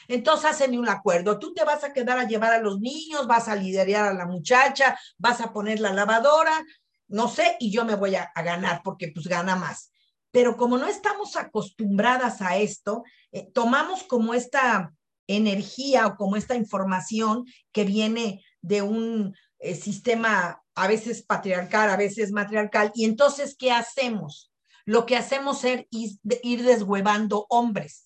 [0.08, 1.38] Entonces hacen un acuerdo.
[1.38, 4.26] Tú te vas a quedar a llevar a los niños, vas a liderar a la
[4.26, 6.64] muchacha, vas a poner la lavadora,
[7.08, 9.90] no sé, y yo me voy a, ganar porque pues gana más.
[10.30, 14.92] Pero como no estamos acostumbradas a esto, eh, tomamos como esta
[15.26, 21.96] energía o como esta información que viene de un eh, sistema a veces patriarcal, a
[21.96, 24.52] veces matriarcal, y entonces, ¿qué hacemos?
[24.84, 28.05] Lo que hacemos es ir, ir deshuevando hombres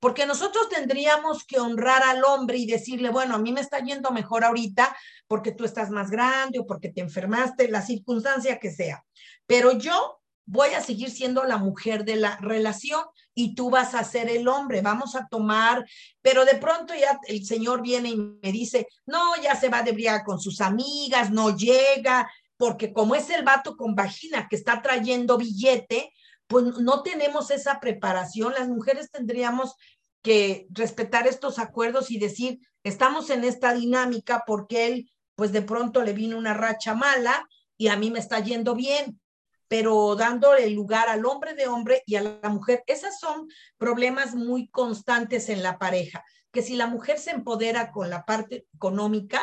[0.00, 4.10] porque nosotros tendríamos que honrar al hombre y decirle, bueno, a mí me está yendo
[4.10, 9.04] mejor ahorita porque tú estás más grande o porque te enfermaste, la circunstancia que sea.
[9.46, 13.02] Pero yo voy a seguir siendo la mujer de la relación
[13.34, 15.84] y tú vas a ser el hombre, vamos a tomar,
[16.22, 19.92] pero de pronto ya el señor viene y me dice, no, ya se va de
[19.92, 24.80] briaga con sus amigas, no llega, porque como es el vato con vagina que está
[24.80, 26.12] trayendo billete,
[26.46, 28.52] pues no tenemos esa preparación.
[28.52, 29.74] Las mujeres tendríamos
[30.22, 36.02] que respetar estos acuerdos y decir, estamos en esta dinámica porque él, pues de pronto
[36.02, 39.20] le vino una racha mala y a mí me está yendo bien,
[39.68, 42.82] pero dándole lugar al hombre de hombre y a la mujer.
[42.86, 48.08] Esos son problemas muy constantes en la pareja, que si la mujer se empodera con
[48.08, 49.40] la parte económica,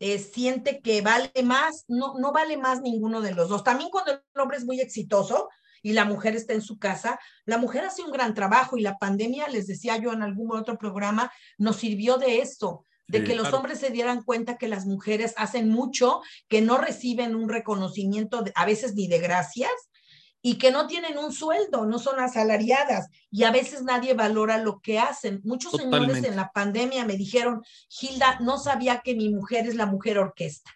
[0.00, 3.64] eh, siente que vale más, no, no vale más ninguno de los dos.
[3.64, 5.48] También cuando el hombre es muy exitoso,
[5.82, 8.98] y la mujer está en su casa, la mujer hace un gran trabajo y la
[8.98, 13.52] pandemia, les decía yo en algún otro programa, nos sirvió de esto, de que los
[13.54, 18.66] hombres se dieran cuenta que las mujeres hacen mucho, que no reciben un reconocimiento a
[18.66, 19.70] veces ni de gracias
[20.42, 24.80] y que no tienen un sueldo, no son asalariadas y a veces nadie valora lo
[24.80, 25.40] que hacen.
[25.42, 29.86] Muchos señores en la pandemia me dijeron, Gilda, no sabía que mi mujer es la
[29.86, 30.70] mujer orquesta.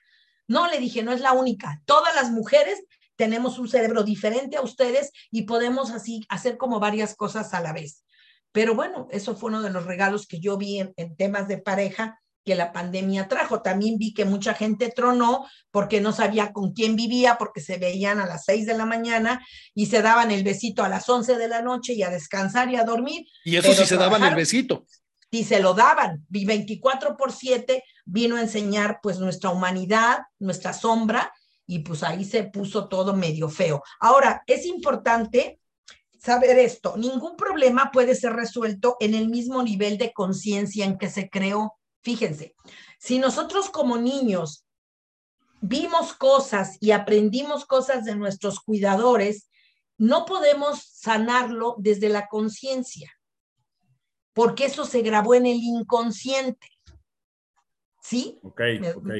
[0.48, 1.80] No, le dije, no es la única.
[1.84, 2.82] Todas las mujeres
[3.16, 7.72] tenemos un cerebro diferente a ustedes y podemos así hacer como varias cosas a la
[7.72, 8.04] vez.
[8.52, 12.18] Pero bueno, eso fue uno de los regalos que yo vi en, temas de pareja
[12.44, 13.62] que la pandemia trajo.
[13.62, 18.20] También vi que mucha gente tronó porque no sabía con quién vivía, porque se veían
[18.20, 19.44] a las seis de la mañana
[19.74, 22.76] y se daban el besito a las once de la noche y a descansar y
[22.76, 23.26] a dormir.
[23.44, 24.84] Y eso sí se daban el besito.
[25.30, 26.26] Y se lo daban.
[26.28, 31.32] Vi 24 por 7 vino a enseñar pues nuestra humanidad, nuestra sombra
[31.72, 33.82] y pues ahí se puso todo medio feo.
[33.98, 35.58] Ahora, es importante
[36.18, 41.08] saber esto, ningún problema puede ser resuelto en el mismo nivel de conciencia en que
[41.08, 41.78] se creó.
[42.02, 42.54] Fíjense,
[42.98, 44.66] si nosotros como niños
[45.62, 49.48] vimos cosas y aprendimos cosas de nuestros cuidadores,
[49.96, 53.10] no podemos sanarlo desde la conciencia,
[54.34, 56.68] porque eso se grabó en el inconsciente.
[58.02, 58.40] ¿Sí?
[58.42, 58.60] Ok,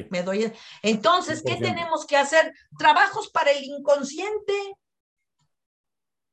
[0.09, 0.51] me, doy.
[0.81, 2.53] Entonces, ¿qué tenemos que hacer?
[2.77, 4.53] Trabajos para el inconsciente.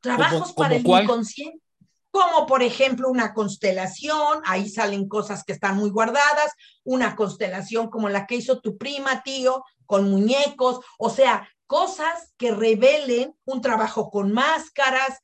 [0.01, 1.63] Trabajos para el inconsciente.
[2.11, 8.09] Como por ejemplo una constelación, ahí salen cosas que están muy guardadas, una constelación como
[8.09, 14.11] la que hizo tu prima, tío, con muñecos, o sea, cosas que revelen un trabajo
[14.11, 15.21] con máscaras,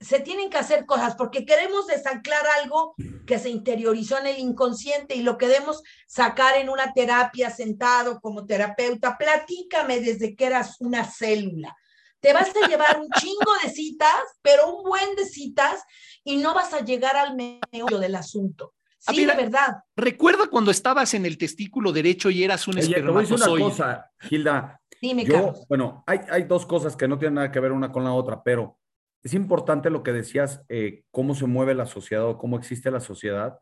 [0.00, 2.94] se tienen que hacer cosas porque queremos desanclar algo
[3.26, 8.46] que se interiorizó en el inconsciente y lo queremos sacar en una terapia sentado como
[8.46, 9.16] terapeuta.
[9.16, 11.76] Platícame desde que eras una célula.
[12.20, 15.82] Te vas a llevar un chingo de citas, pero un buen de citas
[16.22, 18.74] y no vas a llegar al meollo del asunto.
[18.98, 19.78] Sí, de verdad.
[19.96, 23.64] Recuerda cuando estabas en el testículo derecho y eras un espermatozoide.
[23.64, 24.80] una cosa, Gilda.
[25.00, 28.04] Dime, yo, Bueno, hay, hay dos cosas que no tienen nada que ver una con
[28.04, 28.79] la otra, pero
[29.22, 33.00] es importante lo que decías, eh, cómo se mueve la sociedad o cómo existe la
[33.00, 33.58] sociedad.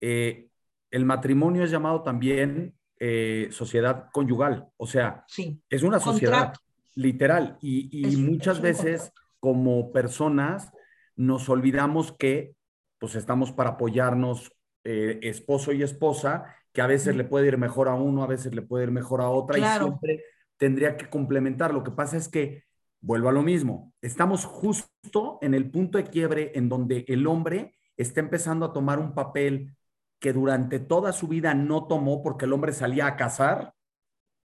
[0.00, 0.48] Eh,
[0.90, 5.24] el matrimonio es llamado también eh, sociedad conyugal, o sea,
[5.68, 6.52] es una sociedad
[6.96, 10.72] literal y, muchas veces como personas
[11.14, 12.54] nos olvidamos que
[12.98, 17.94] pues estamos para apoyarnos esposo y esposa, que a veces le puede ir mejor a
[17.94, 20.24] uno, a veces le puede ir mejor a otra y siempre
[20.56, 21.74] tendría que complementar.
[21.74, 22.64] Lo que pasa es que
[23.00, 27.74] vuelvo a lo mismo, estamos justo en el punto de quiebre en donde el hombre
[27.96, 29.76] está empezando a tomar un papel
[30.20, 33.74] que durante toda su vida no tomó porque el hombre salía a cazar.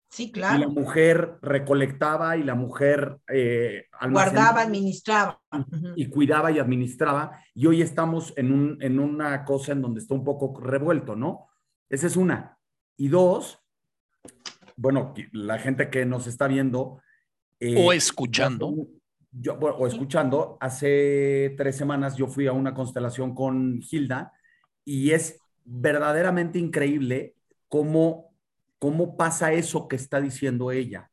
[0.10, 0.58] Sí, claro.
[0.58, 5.42] Y la mujer recolectaba y la mujer eh, guardaba, administraba.
[5.98, 7.44] Y, cuidaba y administraba.
[7.54, 11.48] Y hoy estamos en, un, en una cosa en donde está un poco revuelto, ¿no?
[11.90, 12.58] Esa es una.
[12.96, 13.60] Y dos,
[14.78, 17.02] bueno, la gente que nos está viendo,
[17.60, 18.88] o eh, escuchando.
[19.32, 24.32] Yo, o escuchando, hace tres semanas yo fui a una constelación con Hilda
[24.84, 27.36] y es verdaderamente increíble
[27.68, 28.34] cómo,
[28.80, 31.12] cómo pasa eso que está diciendo ella.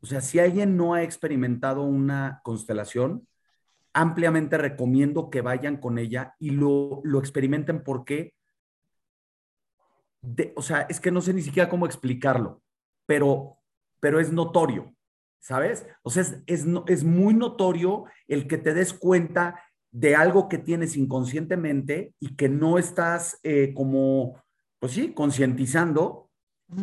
[0.00, 3.26] O sea, si alguien no ha experimentado una constelación,
[3.92, 8.34] ampliamente recomiendo que vayan con ella y lo, lo experimenten porque,
[10.54, 12.62] o sea, es que no sé ni siquiera cómo explicarlo,
[13.06, 13.58] pero,
[13.98, 14.95] pero es notorio.
[15.46, 15.86] ¿Sabes?
[16.02, 20.96] O sea, es, es, muy notorio el que te des cuenta de algo que tienes
[20.96, 24.42] inconscientemente y que no estás eh, como,
[24.80, 26.30] pues sí, concientizando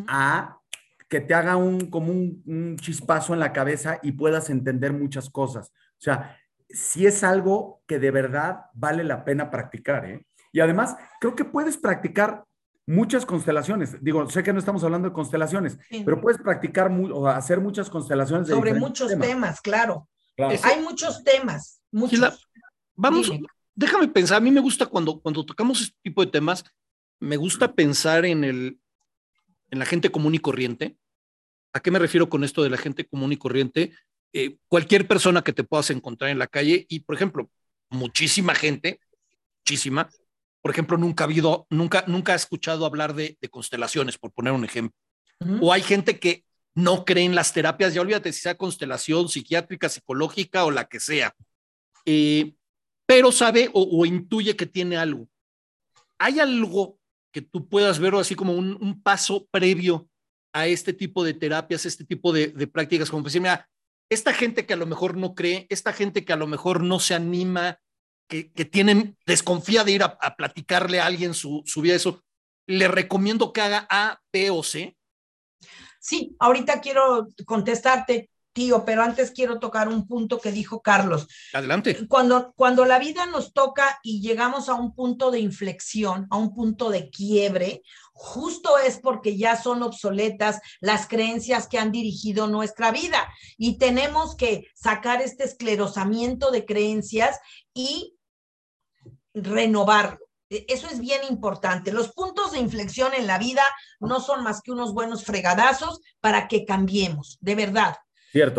[0.08, 0.62] a
[1.10, 5.68] que te haga un, como un, chispazo en la cabeza y puedas entender muchas cosas.
[5.68, 6.38] O sea,
[6.70, 10.26] si es algo que de verdad vale la pena practicar, ¿eh?
[10.54, 12.46] Y además, creo que puedes practicar
[12.86, 14.02] muchas constelaciones.
[14.02, 18.48] Digo, sé que no estamos hablando de constelaciones, pero puedes practicar o hacer muchas constelaciones.
[18.48, 20.08] Sobre muchos temas, claro.
[20.38, 21.82] Hay muchos temas.
[21.92, 22.48] Muchos.
[22.96, 23.32] vamos,
[23.76, 24.38] déjame pensar.
[24.38, 26.64] A mí me gusta cuando, cuando tocamos este tipo de temas,
[27.20, 28.80] me gusta pensar en, el,
[29.70, 30.98] en la gente común y corriente.
[31.72, 33.94] ¿A qué me refiero con esto de la gente común y corriente?
[34.34, 37.50] Eh, cualquier persona que te puedas encontrar en la calle y, por ejemplo,
[37.90, 39.00] muchísima gente,
[39.60, 40.10] muchísima,
[40.64, 44.64] por ejemplo, nunca ha habido, nunca, nunca ha escuchado hablar de, constelaciones, por poner un
[44.64, 44.98] ejemplo.
[45.60, 49.90] O hay gente que no cree en las terapias, ya olvídate si sea constelación psiquiátrica,
[49.90, 51.36] psicológica o la que sea,
[52.06, 52.54] eh,
[53.06, 55.28] pero sabe o, intuye que tiene algo.
[56.18, 56.98] ¿Hay algo
[57.34, 60.08] que tú puedas verlo así como un, paso previo
[60.54, 63.10] a este tipo de terapias, este tipo de, prácticas?
[63.10, 63.70] Como decir, mira,
[64.10, 67.02] esta gente que a lo mejor no cree, esta gente que a lo mejor no
[67.02, 67.80] se anima
[68.28, 72.24] que, tienen, desconfía de ir a, platicarle a alguien su, su vida, eso,
[72.68, 74.96] le recomiendo que haga A, B o C.
[76.00, 81.28] Sí, ahorita quiero contestarte, tío, pero antes quiero tocar un punto que dijo Carlos.
[81.54, 82.08] Adelante.
[82.08, 86.54] Cuando, cuando la vida nos toca y llegamos a un punto de inflexión, a un
[86.54, 87.82] punto de quiebre,
[88.14, 94.36] justo es porque ya son obsoletas las creencias que han dirigido nuestra vida y tenemos
[94.36, 97.40] que sacar este esclerosamiento de creencias
[97.74, 98.16] y
[99.34, 100.20] renovarlo.
[100.50, 101.92] E, eso es bien importante.
[101.92, 103.64] Los puntos de inflexión en la vida
[104.00, 107.96] no son más que unos buenos fregadazos para que cambiemos, de verdad.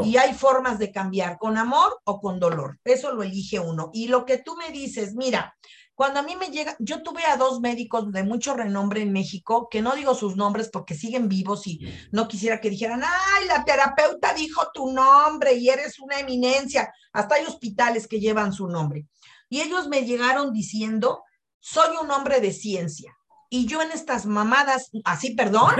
[0.04, 2.78] Y hay formas de cambiar, con amor o con dolor.
[2.84, 3.90] Eso lo elige uno.
[3.92, 5.56] Y lo que tú me dices, mira,
[5.94, 9.68] cuando a mí me llega, yo tuve a dos médicos de mucho renombre en México,
[9.70, 13.64] que no digo sus nombres porque siguen vivos y no quisiera que dijeran, ay, la
[13.64, 16.92] terapeuta dijo tu nombre y eres una eminencia.
[17.12, 19.06] Hasta hay hospitales que llevan su nombre.
[19.48, 21.22] Y ellos me llegaron diciendo,
[21.60, 23.16] soy un hombre de ciencia.
[23.48, 25.75] Y yo en estas mamadas, así, perdón,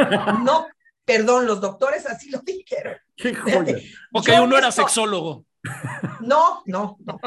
[0.45, 0.67] no,
[1.05, 2.97] perdón, los doctores así lo dijeron.
[3.17, 3.35] Qué
[4.13, 5.45] Ok, uno era sexólogo.
[6.21, 7.21] No, no, no.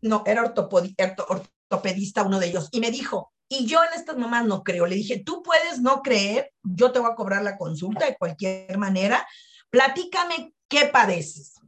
[0.00, 2.68] No, era ortopedista uno de ellos.
[2.72, 4.86] Y me dijo, y yo en estas mamás no creo.
[4.86, 8.78] Le dije, tú puedes no creer, yo te voy a cobrar la consulta de cualquier
[8.78, 9.26] manera.
[9.70, 11.61] Platícame qué padeces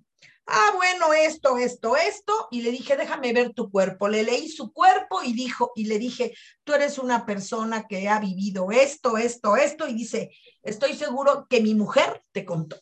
[0.47, 4.09] ah, bueno, esto, esto, esto, y le dije, déjame ver tu cuerpo.
[4.09, 6.35] Le leí su cuerpo y dijo, y le dije,
[6.65, 10.31] tú eres una persona que ha vivido esto, esto, esto, y dice,
[10.63, 12.77] estoy seguro que mi mujer te contó.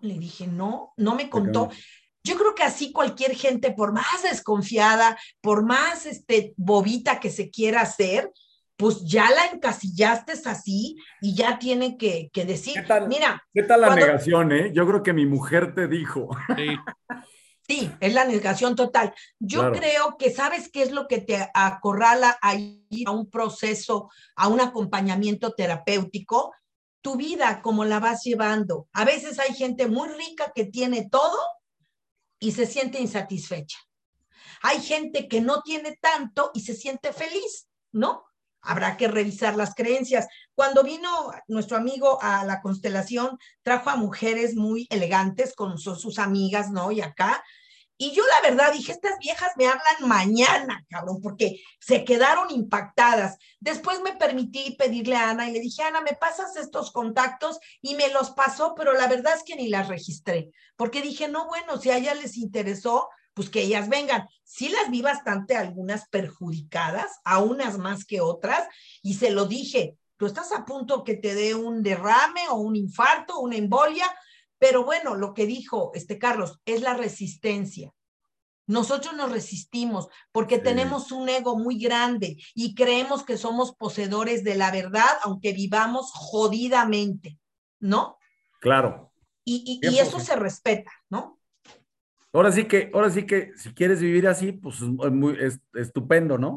[0.00, 1.70] Le dije, no, no me contó.
[2.22, 7.50] Yo creo que así cualquier gente, por más desconfiada, por más este, bobita que se
[7.50, 8.32] quiera hacer,
[8.78, 12.76] pues ya la encasillaste así y ya tiene que, decir,
[13.08, 13.42] mira.
[13.52, 14.70] ¿Qué tal la negación, eh?
[14.72, 16.30] Yo creo que mi mujer te dijo.
[16.56, 16.76] Sí.
[17.68, 19.12] Sí, es la negación total.
[19.38, 24.08] Yo creo que sabes qué es lo que te acorrala a ir a un proceso,
[24.36, 26.54] a un acompañamiento terapéutico,
[27.02, 28.88] tu vida, como la vas llevando.
[28.94, 31.36] A veces hay gente muy rica que tiene todo
[32.38, 33.78] y se siente insatisfecha.
[34.62, 38.27] Hay gente que no tiene tanto y se siente feliz, ¿no?
[38.60, 40.26] Habrá que revisar las creencias.
[40.54, 41.08] Cuando vino
[41.46, 46.90] nuestro amigo a la constelación, trajo a mujeres muy elegantes con sus, amigas, ¿no?
[46.90, 47.42] Y acá.
[48.00, 53.38] Y yo la verdad dije, estas viejas me hablan mañana, cabrón, porque se quedaron impactadas.
[53.58, 57.58] Después me permití pedirle a Ana y le dije, Ana, ¿me pasas estos contactos?
[57.82, 61.48] Y me los pasó, pero la verdad es que ni las registré, porque dije, no,
[61.48, 63.08] bueno, si a ella les interesó,
[63.38, 64.28] pues que ellas vengan.
[64.42, 68.66] Sí las vi bastante algunas perjudicadas, a unas más que otras,
[69.00, 72.74] y se lo dije, tú estás a punto que te dé un derrame o un
[72.74, 74.12] infarto, una embolia,
[74.58, 77.94] pero bueno, lo que dijo este Carlos es la resistencia.
[78.66, 84.56] Nosotros nos resistimos porque tenemos un ego muy grande y creemos que somos poseedores de
[84.56, 87.38] la verdad, aunque vivamos jodidamente,
[87.78, 88.18] ¿no?
[88.60, 89.12] Claro.
[89.44, 90.90] Y, y eso se respeta.
[92.32, 95.36] Ahora sí que, ahora sí que si quieres vivir así, pues es muy
[95.74, 96.56] estupendo, ¿no?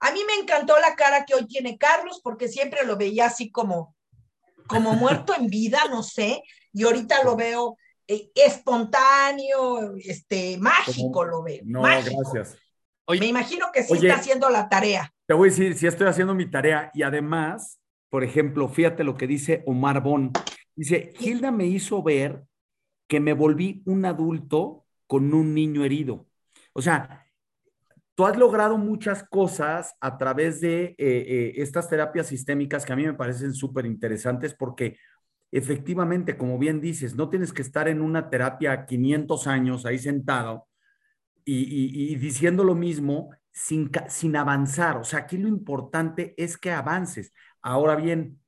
[0.00, 3.50] A mí me encantó la cara que hoy tiene Carlos, porque siempre lo veía así
[3.50, 3.96] como,
[4.68, 6.42] como muerto en vida, no sé,
[6.72, 7.76] y ahorita lo veo
[8.06, 11.62] eh, espontáneo, este, mágico lo veo.
[11.64, 12.58] No, gracias.
[13.08, 15.10] me imagino que sí está haciendo la tarea.
[15.26, 17.80] Te voy a decir, sí estoy haciendo mi tarea y además,
[18.10, 20.30] por ejemplo, fíjate lo que dice Omar Bon.
[20.76, 22.44] Dice, Hilda me hizo ver
[23.08, 26.26] que me volví un adulto con un niño herido.
[26.72, 27.26] O sea,
[28.14, 32.96] tú has logrado muchas cosas a través de eh, eh, estas terapias sistémicas que a
[32.96, 34.98] mí me parecen súper interesantes porque
[35.50, 40.66] efectivamente, como bien dices, no tienes que estar en una terapia 500 años ahí sentado
[41.44, 44.96] y, diciendo lo mismo sin, sin avanzar.
[44.96, 47.32] O sea, aquí lo importante es que avances.
[47.60, 48.40] Ahora bien,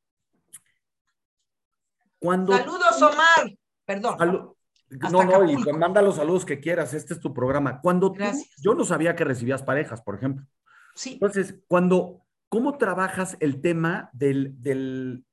[2.19, 2.57] cuando...
[2.57, 3.57] Saludos, Omar.
[3.85, 4.56] Perdón
[4.91, 7.81] no, no, y pues manda los saludos que quieras, este es tu programa.
[7.81, 8.23] Cuando tú,
[8.59, 10.47] yo no sabía que recibías parejas, por ejemplo.
[10.95, 11.15] Sí.
[11.15, 15.25] Entonces, cuando, ¿cómo trabajas el tema del, del,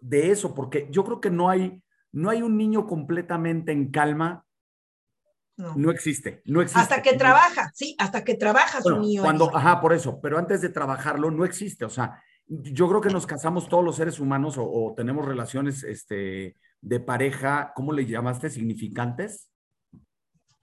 [0.00, 0.54] de eso?
[0.54, 1.82] Porque yo creo que no hay,
[2.12, 4.44] no hay un niño completamente en calma.
[5.56, 5.74] No.
[5.76, 6.80] no existe, no existe.
[6.80, 9.22] Hasta que trabaja, sí, hasta que trabajas un niño.
[9.22, 11.84] Cuando, ajá, por eso, pero antes de trabajarlo no existe.
[11.84, 15.84] O sea, yo creo que nos casamos todos los seres humanos o, o tenemos relaciones,
[15.84, 18.50] este, de pareja, ¿cómo le llamaste?
[18.50, 19.50] ¿Significantes?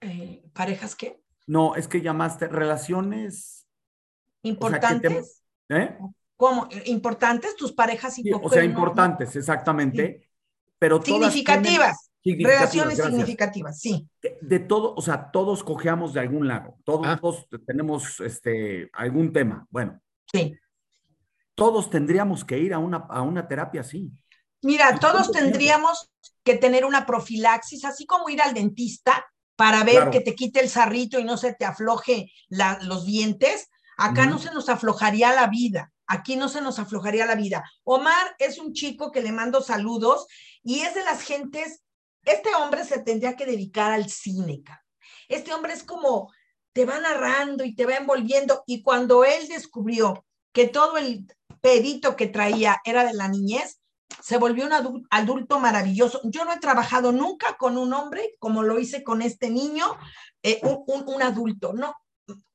[0.00, 1.20] Eh, ¿Parejas qué?
[1.46, 3.66] No, es que llamaste relaciones.
[4.42, 5.42] ¿Importantes?
[5.68, 5.96] ¿eh?
[6.36, 6.68] ¿Cómo?
[6.86, 7.56] ¿Importantes?
[7.56, 8.50] ¿Tus parejas importantes?
[8.50, 10.28] O sea, importantes, exactamente.
[10.78, 12.10] Pero significativas.
[12.24, 14.08] relaciones significativas, sí.
[14.40, 16.76] De, todo, o sea, todos cojeamos de algún lado.
[16.84, 17.18] Todos, ah.
[17.20, 19.66] todos tenemos este, algún tema.
[19.70, 20.00] Bueno.
[20.32, 20.56] Sí.
[21.54, 24.12] Todos tendríamos que ir a una, a una terapia así.
[24.62, 26.10] Mira, todos tendríamos
[26.42, 30.68] que tener una profilaxis, así como ir al dentista para ver que te quite el
[30.68, 33.68] sarrito y no se te afloje los dientes.
[33.96, 37.64] Acá no se nos aflojaría la vida, aquí no se nos aflojaría la vida.
[37.82, 40.26] Omar es un chico que le mando saludos
[40.62, 41.82] y es de las gentes,
[42.24, 44.62] este hombre se tendría que dedicar al cine.
[45.28, 46.32] Este hombre es como,
[46.72, 51.26] te va narrando y te va envolviendo y cuando él descubrió que todo el
[51.60, 53.77] pedito que traía era de la niñez,
[54.22, 56.20] se volvió un adulto maravilloso.
[56.24, 59.86] Yo no he trabajado nunca con un hombre como lo hice con este niño,
[60.42, 61.94] eh, un, adulto, no.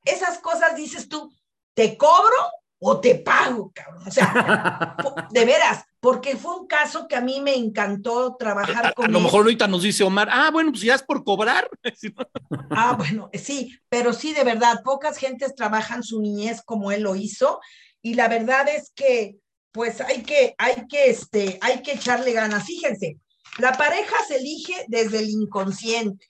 [0.03, 1.33] Esas cosas dices tú,
[1.73, 2.35] ¿te cobro
[2.79, 4.03] o te pago, cabrón?
[4.07, 4.95] O sea,
[5.31, 9.19] de veras, porque fue un caso que a mí me encantó trabajar con A, lo
[9.21, 11.69] mejor ahorita nos dice Omar, ah, bueno, pues ya es por cobrar.
[12.71, 17.15] ah, bueno, sí, pero sí, de verdad, pocas gentes trabajan su niñez como él lo
[17.15, 17.59] hizo.
[18.01, 19.37] Y la verdad es que
[19.73, 22.65] pues hay que, hay que, este, hay que echarle ganas.
[22.65, 23.17] Fíjense,
[23.57, 26.25] la pareja se elige desde el inconsciente,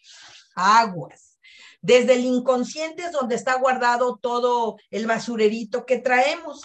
[0.56, 1.38] aguas.
[1.82, 6.62] Desde el inconsciente es donde está guardado todo el basurerito que traemos.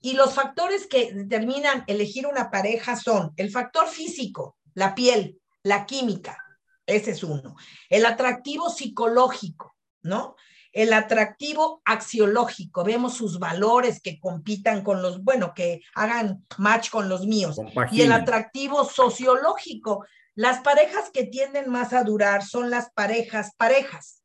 [0.00, 5.86] Y los factores que determinan elegir una pareja son el factor físico, la piel, la
[5.86, 6.38] química,
[6.86, 7.56] ese es uno.
[7.88, 10.36] El atractivo psicológico, ¿no?
[10.72, 17.08] El atractivo axiológico, vemos sus valores que compitan con los, bueno, que hagan match con
[17.08, 17.56] los míos.
[17.90, 20.04] Y el atractivo sociológico,
[20.34, 24.22] Las parejas que tienden más a durar son las parejas parejas.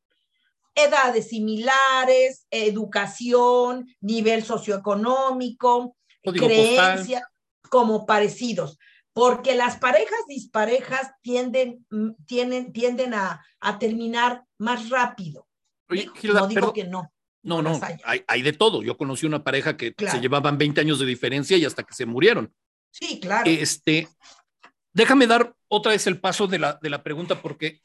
[0.76, 7.24] Edades similares, educación, nivel socioeconómico, creencias
[7.70, 8.78] como parecidos
[9.14, 15.48] porque las parejas disparejas tienden, mm, tienden, tienden a, a terminar más rápido.
[15.90, 17.12] No digo que no.
[17.46, 18.84] No, no, hay, hay, de todo.
[18.84, 22.06] Yo conocí una pareja que se llevaban 20 años de diferencia y hasta que se
[22.06, 22.54] murieron.
[22.90, 23.50] Sí, claro.
[23.50, 24.08] Este,
[24.94, 27.82] déjame dar otra vez el paso de la, de la pregunta porque,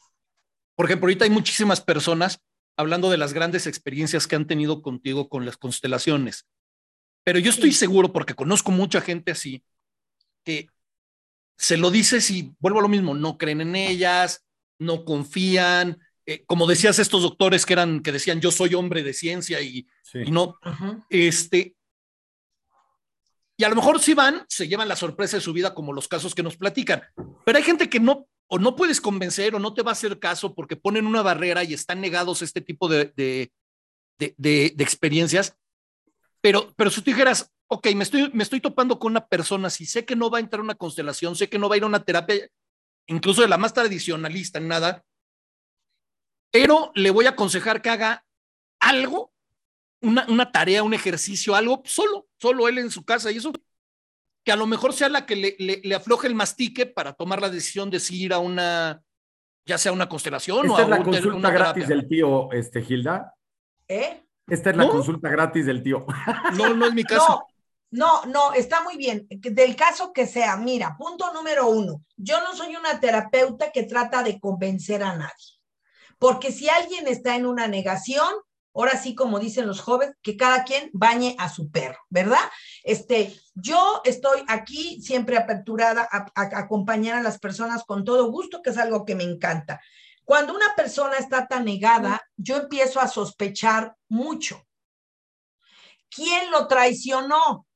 [0.77, 2.41] por ejemplo, ahorita hay muchísimas personas
[2.77, 6.47] hablando de las grandes experiencias que han tenido contigo con las constelaciones.
[7.25, 9.65] Pero yo estoy seguro, porque conozco mucha gente así,
[10.45, 10.69] que
[11.57, 14.47] se lo dices y vuelvo a lo mismo, no creen en ellas,
[14.79, 15.99] no confían,
[16.31, 19.87] eh, como decías estos doctores que eran, que decían yo soy hombre de ciencia y,
[20.31, 20.59] no,
[21.09, 21.75] este,
[23.57, 26.07] y a lo mejor si van, se llevan la sorpresa de su vida como los
[26.07, 27.01] casos que nos platican,
[27.47, 30.19] pero hay gente que no, o no puedes convencer o no te va a hacer
[30.19, 33.51] caso porque ponen una barrera y están negados a este tipo de, de,
[34.37, 35.57] de, experiencias,
[36.43, 39.87] pero, pero si tú dijeras, ok, me estoy, me estoy topando con una persona, si
[39.87, 41.85] sé que no va a entrar a una constelación, sé que no va a ir
[41.85, 42.51] a una terapia,
[43.07, 45.07] incluso de la más tradicionalista, en nada,
[46.51, 48.25] pero le voy a aconsejar que haga
[48.81, 49.33] algo,
[50.01, 53.53] una, una, tarea, un ejercicio, algo solo, solo él en su casa y eso,
[54.45, 57.51] que a lo mejor sea la que le, le, afloje el mastique para tomar la
[57.51, 59.03] decisión de si ir a una,
[59.67, 63.35] ya sea una constelación o a es la consulta gratis del tío, este, Gilda?
[63.87, 64.25] ¿Eh?
[64.47, 66.07] Esta es la consulta gratis del tío.
[66.57, 67.47] No, no es mi caso.
[67.91, 69.27] No, no, está muy bien.
[69.31, 74.23] Del caso que sea, mira, punto número uno, yo no soy una terapeuta que trata
[74.23, 75.58] de convencer a nadie,
[76.19, 78.29] porque si alguien está en una negación,
[78.75, 82.39] ahora sí, como dicen los jóvenes, que cada quien bañe a su perro, ¿verdad?
[82.85, 88.63] Este, yo estoy aquí siempre aperturada a, a acompañar a las personas con todo gusto,
[88.63, 89.81] que es algo que me encanta.
[90.25, 94.63] Cuando una persona está tan negada, yo empiezo a sospechar mucho.
[96.11, 97.68] ¿Quién lo traicionó?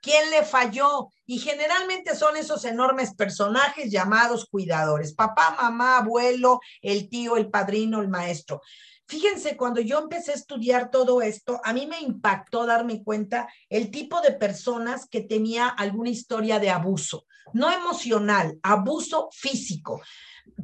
[0.00, 1.08] ¿Quién le falló?
[1.26, 8.00] Y generalmente son esos enormes personajes llamados cuidadores, papá, mamá, abuelo, el tío, el padrino,
[8.00, 8.62] el maestro.
[9.06, 13.90] Fíjense, cuando yo empecé a estudiar todo esto, a mí me impactó darme cuenta el
[13.90, 20.00] tipo de personas que tenía alguna historia de abuso, no emocional, abuso físico,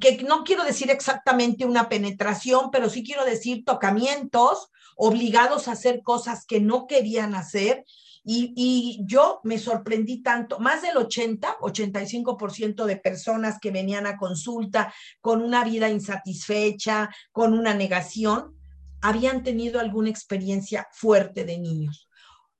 [0.01, 6.03] que no quiero decir exactamente una penetración, pero sí quiero decir tocamientos obligados a hacer
[6.03, 7.85] cosas que no querían hacer,
[8.29, 14.93] y, yo me sorprendí tanto, más del 80, 85% de personas que venían a consulta
[15.21, 18.59] con una vida insatisfecha, con una negación,
[19.01, 22.09] habían tenido alguna experiencia fuerte de niños.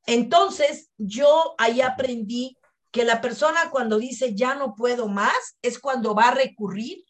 [0.07, 2.57] Entonces, yo ahí aprendí
[2.93, 7.06] que la persona cuando dice ya no puedo más es cuando va a recurrir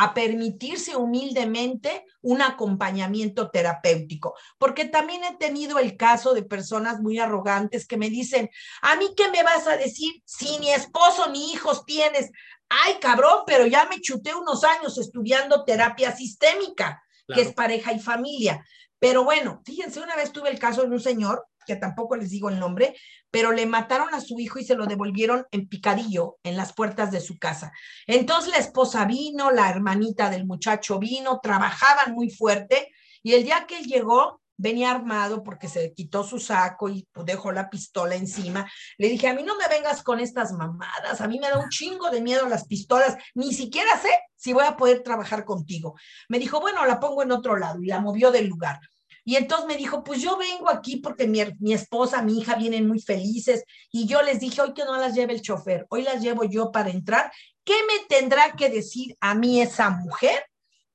[0.00, 7.18] a permitirse humildemente un acompañamiento terapéutico, porque también he tenido el caso de personas muy
[7.18, 8.48] arrogantes que me dicen,
[8.80, 12.30] a mí qué me vas a decir si ni esposo ni hijos tienes.
[12.68, 17.98] Ay, cabrón, pero ya me chuté unos años estudiando terapia sistémica, que es pareja y
[17.98, 18.64] familia.
[19.00, 22.48] Pero bueno, fíjense, una vez tuve el caso de un señor que tampoco les digo
[22.48, 22.96] el nombre,
[23.30, 27.12] pero le mataron a su hijo y se lo devolvieron en picadillo en las puertas
[27.12, 27.72] de su casa.
[28.06, 32.90] Entonces la esposa vino, la hermanita del muchacho vino, trabajaban muy fuerte
[33.22, 37.52] y el día que él llegó, venía armado porque se quitó su saco y dejó
[37.52, 38.66] la pistola encima.
[38.96, 41.68] Le dije, a mí no me vengas con estas mamadas, a mí me da un
[41.68, 45.96] chingo de miedo las pistolas, ni siquiera sé si voy a poder trabajar contigo.
[46.30, 48.80] Me dijo, bueno, la pongo en otro lado y la movió del lugar.
[49.28, 52.88] Y entonces me dijo, pues yo vengo aquí porque mi, mi, esposa, mi hija vienen
[52.88, 53.62] muy felices.
[53.92, 56.72] Y yo les dije, hoy que no las lleve el chofer, hoy las llevo yo
[56.72, 57.30] para entrar.
[57.62, 60.46] ¿Qué me tendrá que decir a mí esa mujer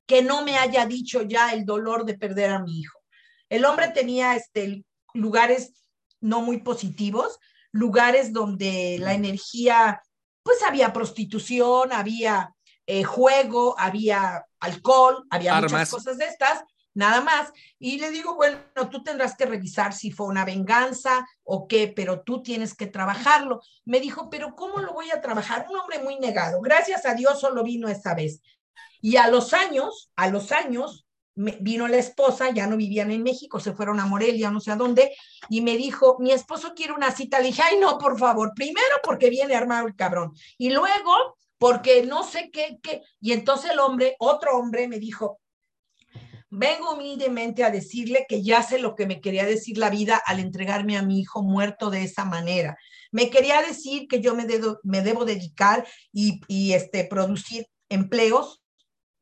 [0.08, 2.98] que no me haya dicho ya el dolor de perder a mi hijo?
[3.50, 5.84] El hombre tenía este, lugares
[6.20, 7.38] no muy positivos,
[7.72, 10.02] lugares donde la energía,
[10.42, 12.56] pues había prostitución, había
[12.88, 16.64] eh, juego, había alcohol, había muchas cosas de estas
[16.94, 17.52] nada más.
[17.80, 18.60] Y le digo, bueno,
[18.92, 23.62] tú tendrás que revisar si fue una venganza o qué, pero tú tienes que trabajarlo.
[23.86, 25.66] Me dijo, pero ¿cómo lo voy a trabajar?
[25.70, 26.62] Un hombre muy negado.
[26.62, 28.42] Gracias a Dios solo vino esa vez.
[29.02, 33.60] Y a los años, a los años, vino la esposa, ya no vivían en México,
[33.60, 35.16] se fueron a Morelia, no sé a dónde,
[35.50, 37.40] y me dijo, mi esposo quiere una cita.
[37.40, 42.06] Le dije, ay, no, por favor, primero porque viene armado el cabrón, y luego porque
[42.06, 43.02] no sé qué, qué.
[43.22, 45.40] Y entonces el hombre, otro hombre, me dijo,
[46.56, 50.40] Vengo humildemente a decirle que ya sé lo que me quería decir la vida al
[50.40, 52.78] entregarme a mi hijo muerto de esa manera.
[53.12, 54.46] Me quería decir que yo me,
[54.84, 58.62] me debo dedicar y, y este, producir empleos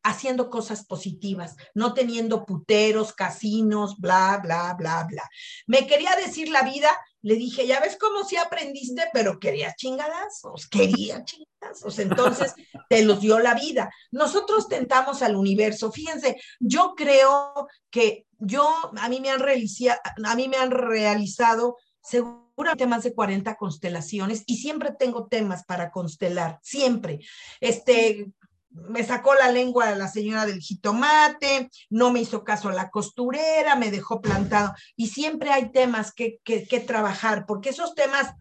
[0.03, 5.29] haciendo cosas positivas, no teniendo puteros, casinos, bla, bla, bla, bla.
[5.67, 6.89] Me quería decir la vida,
[7.21, 11.99] le dije, ya ves cómo sí aprendiste, pero quería chingadazos, quería chingadazos.
[11.99, 12.53] Entonces
[12.89, 13.91] te los dio la vida.
[14.11, 15.91] Nosotros tentamos al universo.
[15.91, 21.77] Fíjense, yo creo que yo, a mí me han realizado, a mí me han realizado
[22.01, 27.19] seguramente más de 40 constelaciones y siempre tengo temas para constelar, siempre.
[27.59, 28.31] Este,
[28.71, 33.75] me sacó la lengua la señora del jitomate, no me hizo caso a la costurera,
[33.75, 34.73] me dejó plantado.
[34.95, 38.33] Y siempre hay temas que, que, que trabajar, porque esos temas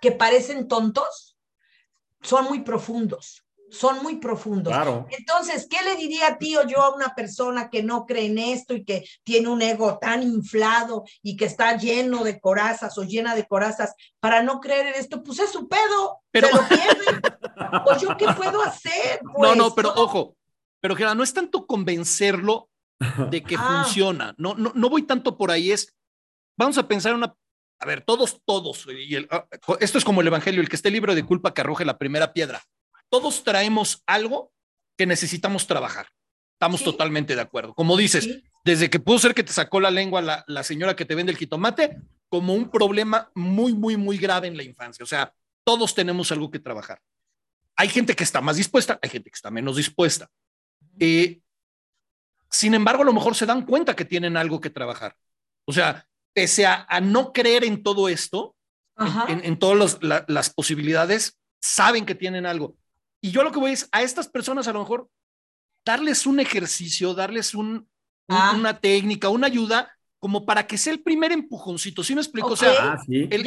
[0.00, 1.36] que parecen tontos
[2.20, 3.44] son muy profundos
[3.74, 4.72] son muy profundos.
[5.10, 8.84] Entonces, ¿qué le diría, tío, yo a una persona que no cree en esto y
[8.84, 13.46] que tiene un ego tan inflado y que está lleno de corazas o llena de
[13.46, 15.22] corazas para no creer en esto?
[15.22, 16.48] Pues es su pedo, pero...
[16.48, 17.04] se lo pierde.
[17.84, 19.20] pues yo, ¿qué puedo hacer?
[19.38, 20.36] no, no, pues, pero ojo,
[20.80, 22.68] pero que no es tanto convencerlo
[23.30, 23.82] de que ah.
[23.84, 24.34] funciona.
[24.38, 25.94] No, no, no voy tanto por ahí, es,
[26.58, 27.34] vamos a pensar una,
[27.80, 29.46] a ver, todos, todos, y ah,
[29.80, 32.32] esto es como el Evangelio, el que esté libre de culpa que arroje la primera
[32.32, 32.62] piedra
[33.14, 34.52] todos traemos algo
[34.98, 36.08] que necesitamos trabajar.
[36.54, 37.72] Estamos totalmente de acuerdo.
[37.72, 41.04] Como dices, desde que pudo ser que te sacó la lengua la, la, señora que
[41.04, 41.96] te vende el jitomate,
[42.28, 45.04] como un problema muy, muy, muy grave en la infancia.
[45.04, 45.32] O sea,
[45.64, 47.00] todos tenemos algo que trabajar.
[47.76, 50.30] Hay gente que está más dispuesta, hay gente que está menos dispuesta.
[50.98, 51.40] Eh,
[52.50, 55.16] sin embargo, a lo mejor se dan cuenta que tienen algo que trabajar.
[55.64, 58.54] O sea, pese a, no creer en todo esto,
[59.28, 59.98] en, todas
[60.28, 62.76] las posibilidades, saben que tienen algo.
[63.20, 65.08] Y yo lo que voy es a estas personas a lo mejor
[65.84, 67.88] darles un ejercicio, darles un,
[68.28, 68.54] ah.
[68.56, 72.02] una técnica, una ayuda, como para que sea el primer empujoncito.
[72.02, 72.48] ¿Sí me explico?
[72.48, 73.46] O sea, ah, sí, el,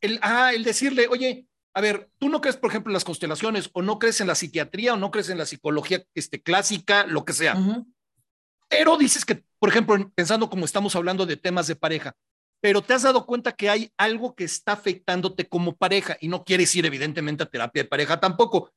[0.00, 3.70] el, ah, el, decirle, oye, a ver, tú no crees, por ejemplo, en las constelaciones,
[3.72, 7.24] o no crees en la psiquiatría, o no crees en la psicología este, clásica, lo
[7.24, 7.56] que sea.
[8.68, 12.14] Pero dices que, por ejemplo, pensando como estamos hablando de temas de pareja,
[12.60, 16.44] pero te has dado cuenta que hay algo que está afectándote como pareja y no
[16.44, 18.72] quieres ir evidentemente a terapia de pareja tampoco,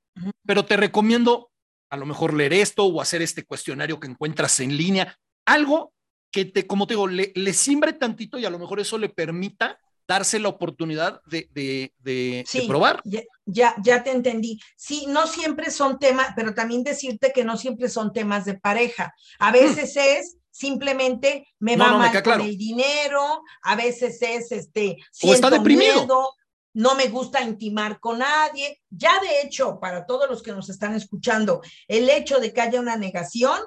[0.45, 1.51] pero te recomiendo
[1.91, 5.93] a lo mejor leer esto o hacer este cuestionario que encuentras en línea, algo
[6.31, 9.09] que te, como te digo, le, le simbre tantito y a lo mejor eso le
[9.09, 13.01] permita darse la oportunidad de, de, de, probar.
[13.03, 14.59] Ya, ya, ya, te entendí.
[14.75, 19.13] Sí, no siempre son temas, pero también decirte que no siempre son temas de pareja.
[19.39, 25.33] A veces es simplemente me va mal con el dinero, a veces es este, o
[25.33, 26.33] está deprimido.
[26.73, 28.81] no me gusta intimar con nadie.
[28.89, 32.79] Ya de hecho, para todos los que nos están escuchando, el hecho de que haya
[32.79, 33.59] una negación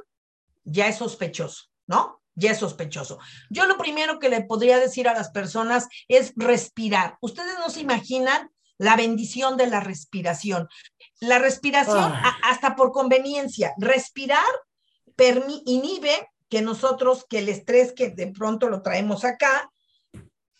[0.64, 2.17] ya es sospechoso, ¿no?
[2.38, 3.18] Ya es sospechoso.
[3.50, 7.18] Yo lo primero que le podría decir a las personas es respirar.
[7.20, 10.68] Ustedes no se imaginan la bendición de la respiración.
[11.20, 12.12] La respiración,
[12.44, 14.44] hasta por conveniencia, respirar
[15.66, 19.70] inhibe que nosotros, que el estrés que de pronto lo traemos acá,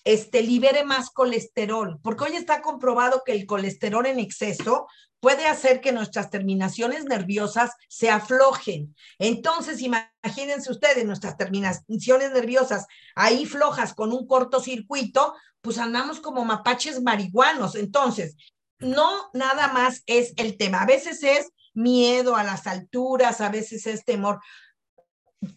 [0.05, 4.87] este, libere más colesterol, porque hoy está comprobado que el colesterol en exceso
[5.21, 8.95] puede hacer que nuestras terminaciones nerviosas se aflojen.
[9.19, 17.03] Entonces, imagínense ustedes, nuestras terminaciones nerviosas ahí flojas con un cortocircuito, pues andamos como mapaches
[17.03, 17.75] marihuanos.
[17.75, 18.37] Entonces,
[18.79, 20.83] no nada más es el tema.
[20.83, 24.41] A veces es miedo a las alturas, a veces es temor.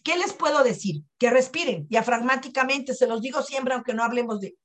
[0.04, 1.02] ¿Qué les puedo decir?
[1.18, 4.56] Que respiren diafragmáticamente, se los digo siempre, aunque no hablemos de...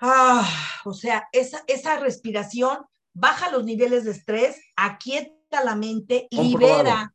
[0.00, 0.48] Ah,
[0.84, 2.78] o sea, esa, esa respiración
[3.12, 7.12] baja los niveles de estrés, aquieta la mente, libera.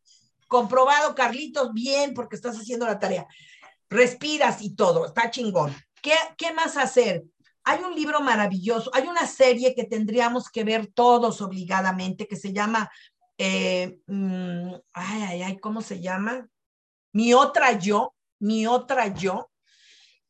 [0.47, 3.25] Comprobado, Carlitos, bien, porque estás haciendo la tarea.
[3.89, 5.75] Respiras y todo, está chingón.
[6.01, 7.23] ¿Qué, ¿Qué más hacer?
[7.63, 12.51] Hay un libro maravilloso, hay una serie que tendríamos que ver todos obligadamente que se
[12.51, 12.91] llama
[13.37, 16.47] eh, mm, ay, ay, ay, ¿cómo se llama?
[17.13, 19.49] Mi otra yo, mi otra yo.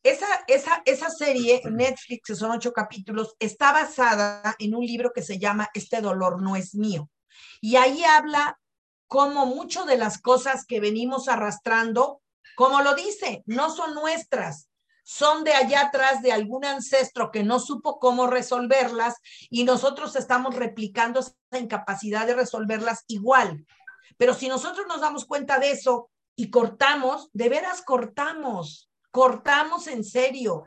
[0.04, 5.22] Esa, esa, esa serie, Netflix, que son ocho capítulos, está basada en un libro que
[5.22, 7.10] se llama Este dolor no es mío.
[7.62, 8.60] Y ahí habla
[9.08, 12.22] cómo mucho de las cosas que venimos arrastrando,
[12.56, 14.68] como lo dice, no son nuestras,
[15.04, 19.16] son de allá atrás de algún ancestro que no supo cómo resolverlas
[19.49, 23.66] y nosotros estamos replicando esa incapacidad de resolverlas igual.
[24.18, 30.04] Pero si nosotros nos damos cuenta de eso y cortamos, de veras cortamos, cortamos en
[30.04, 30.66] serio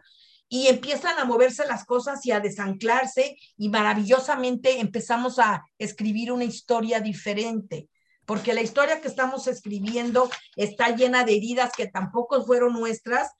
[0.48, 6.44] y empiezan a moverse las cosas y a desanclarse y maravillosamente empezamos a escribir una
[6.44, 7.88] historia diferente
[8.26, 13.30] porque la historia que estamos escribiendo está llena de heridas que tampoco fueron nuestras,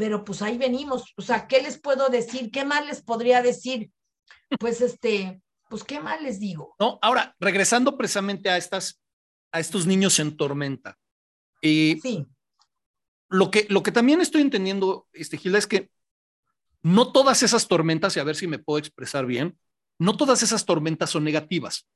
[0.00, 1.12] pero pues ahí venimos.
[1.18, 2.50] O sea, ¿qué les puedo decir?
[2.50, 3.90] ¿Qué más les podría decir?
[4.58, 6.74] Pues este, pues qué más les digo.
[6.80, 8.98] No, ahora, regresando precisamente a estas,
[9.52, 10.98] a estos niños en tormenta.
[11.60, 12.26] y eh, sí.
[13.28, 15.90] Lo que, lo que también estoy entendiendo, este, Gilda, es que
[16.80, 19.58] no todas esas tormentas, y a ver si me puedo expresar bien,
[19.98, 21.86] no todas esas tormentas son negativas.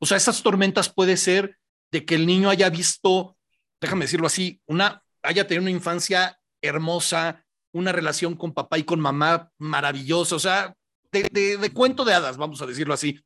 [0.00, 1.56] O sea, esas tormentas puede ser
[1.92, 3.38] de que el niño haya visto,
[3.80, 9.00] déjame decirlo así, una, haya tenido una infancia hermosa, una relación con papá y con
[9.00, 10.74] mamá maravillosa, o sea,
[11.12, 13.20] de, cuento de hadas, vamos a decirlo así.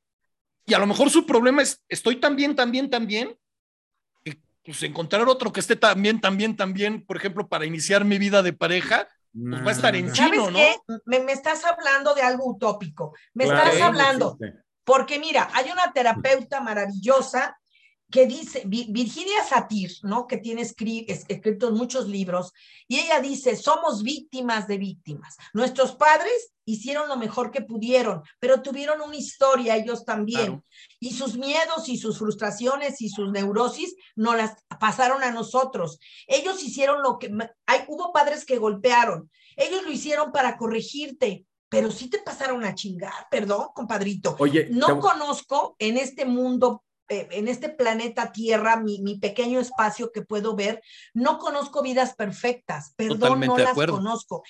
[0.67, 3.39] Y a lo mejor su problema es, estoy tan bien, tan bien, tan bien,
[4.65, 8.55] pues encontrar otro que esté también, también, también, por ejemplo, para iniciar mi vida de
[8.55, 10.59] pareja, pues va a estar en chino, ¿no?
[11.05, 14.39] Me, me, estás hablando de algo utópico, me estás hablando,
[14.85, 17.59] porque mira, hay una terapeuta maravillosa
[18.11, 20.27] que dice, Virginia Satir, ¿no?
[20.27, 22.53] Que tiene escritos muchos libros,
[22.87, 25.37] y ella dice, somos víctimas de víctimas.
[25.53, 30.63] Nuestros padres hicieron lo mejor que pudieron, pero tuvieron una historia ellos también.
[31.01, 35.99] Y sus miedos y sus frustraciones y sus neurosis no las pasaron a nosotros.
[36.27, 37.31] Ellos hicieron lo que,
[37.67, 42.75] hay, hubo padres que golpearon, ellos lo hicieron para corregirte, pero sí te pasaron a
[42.75, 44.37] chingar, perdón, compadrito.
[44.39, 50.57] Oye, no conozco en este mundo en este planeta Tierra, mi, pequeño espacio que puedo
[50.57, 50.83] ver,
[51.13, 54.43] no conozco vidas perfectas, perdón, no las conozco.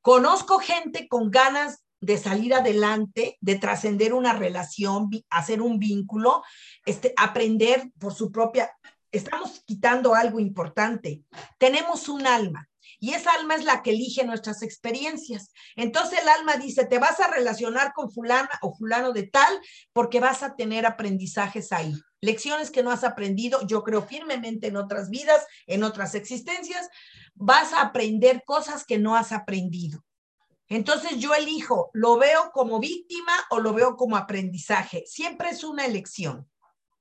[0.00, 6.42] Conozco gente con ganas de salir adelante, de trascender una relación, hacer un vínculo,
[6.84, 8.70] este, aprender por su propia...
[9.12, 11.22] Estamos quitando algo importante.
[11.58, 12.68] Tenemos un alma
[13.02, 15.50] y esa alma es la que elige nuestras experiencias.
[15.74, 19.60] Entonces el alma dice, te vas a relacionar con fulana o fulano de tal
[19.92, 21.92] porque vas a tener aprendizajes ahí.
[22.20, 26.88] Lecciones que no has aprendido, yo creo firmemente en otras vidas, en otras existencias,
[27.34, 30.04] vas a aprender cosas que no has aprendido.
[30.68, 35.02] Entonces yo elijo, ¿lo veo como víctima o lo veo como aprendizaje?
[35.06, 36.48] Siempre es una elección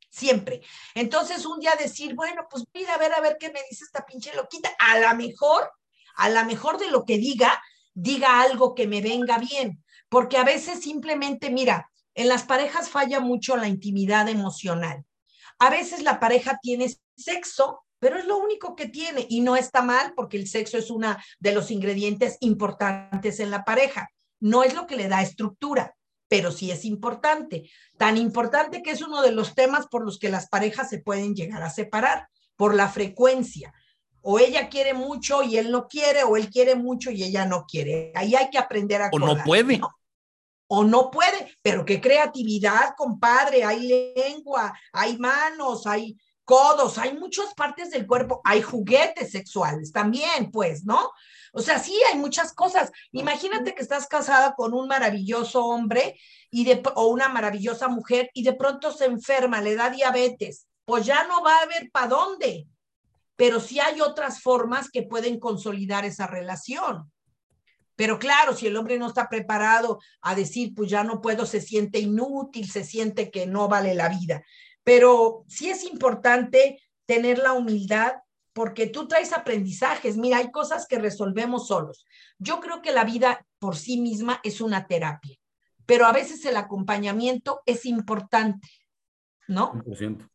[0.10, 0.62] siempre.
[0.93, 4.06] Entonces, un día decir, bueno, pues mira, a ver, a ver qué me dice esta
[4.06, 4.70] pinche loquita.
[4.78, 5.72] A lo mejor
[6.16, 7.62] a lo mejor de lo que diga,
[7.93, 13.20] diga algo que me venga bien, porque a veces simplemente, mira, en las parejas falla
[13.20, 15.05] mucho la intimidad emocional.
[15.59, 19.82] A veces la pareja tiene sexo, pero es lo único que tiene y no está
[19.82, 24.09] mal porque el sexo es uno de los ingredientes importantes en la pareja.
[24.39, 25.95] No es lo que le da estructura,
[26.28, 27.70] pero sí es importante.
[27.97, 31.36] Tan importante que es uno de los temas por los que las parejas se pueden
[31.36, 33.74] llegar a separar, por la frecuencia
[34.22, 37.65] o ella quiere mucho y él no quiere, o él quiere mucho y ella no
[37.65, 38.11] quiere.
[38.15, 39.09] Ahí hay que aprender a...
[39.11, 39.82] O no puede.
[40.67, 43.63] O no puede, pero qué creatividad, compadre.
[43.63, 50.51] Hay lengua, hay manos, hay codos, hay muchas partes del cuerpo, hay juguetes sexuales también,
[50.51, 51.11] pues, ¿no?
[51.53, 52.91] O sea, sí, hay muchas cosas.
[53.11, 56.17] Imagínate que estás casada con un maravilloso hombre
[56.49, 61.05] y de, o una maravillosa mujer y de pronto se enferma, le da diabetes, pues
[61.05, 62.67] ya no va a haber para dónde
[63.41, 67.11] pero sí hay otras formas que pueden consolidar esa relación.
[67.95, 71.59] Pero claro, si el hombre no está preparado a decir, pues ya no puedo, se
[71.59, 74.43] siente inútil, se siente que no vale la vida.
[74.83, 78.13] Pero sí es importante tener la humildad
[78.53, 80.17] porque tú traes aprendizajes.
[80.17, 82.05] Mira, hay cosas que resolvemos solos.
[82.37, 85.35] Yo creo que la vida por sí misma es una terapia,
[85.87, 88.69] pero a veces el acompañamiento es importante,
[89.47, 89.73] ¿no?
[89.73, 90.30] 100%.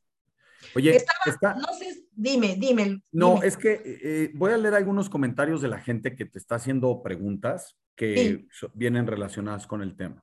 [0.77, 1.03] Oye,
[1.41, 3.03] no sé, dime, dime.
[3.11, 6.57] No, es que eh, voy a leer algunos comentarios de la gente que te está
[6.57, 10.23] haciendo preguntas que vienen relacionadas con el tema.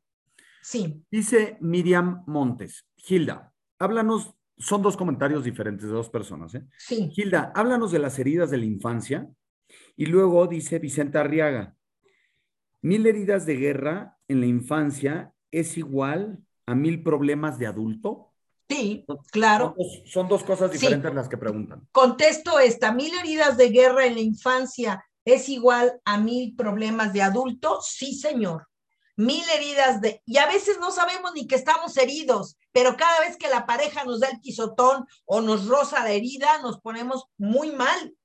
[0.61, 1.03] Sí.
[1.09, 6.63] Dice Miriam Montes, Gilda, háblanos, son dos comentarios diferentes de dos personas, ¿eh?
[6.77, 7.09] Sí.
[7.11, 9.27] Gilda, háblanos de las heridas de la infancia.
[9.95, 11.75] Y luego dice Vicente Arriaga,
[12.83, 18.32] mil heridas de guerra en la infancia es igual a mil problemas de adulto.
[18.69, 19.75] Sí, claro.
[20.05, 21.87] Son dos, cosas diferentes las que preguntan.
[21.91, 27.21] Contesto esta, mil heridas de guerra en la infancia es igual a mil problemas de
[27.21, 27.79] adulto.
[27.81, 28.67] Sí, señor.
[29.15, 30.21] Mil heridas de...
[30.25, 34.03] Y a veces no sabemos ni que estamos heridos, pero cada vez que la pareja
[34.03, 38.15] nos da el pisotón o nos roza la herida, nos ponemos muy mal.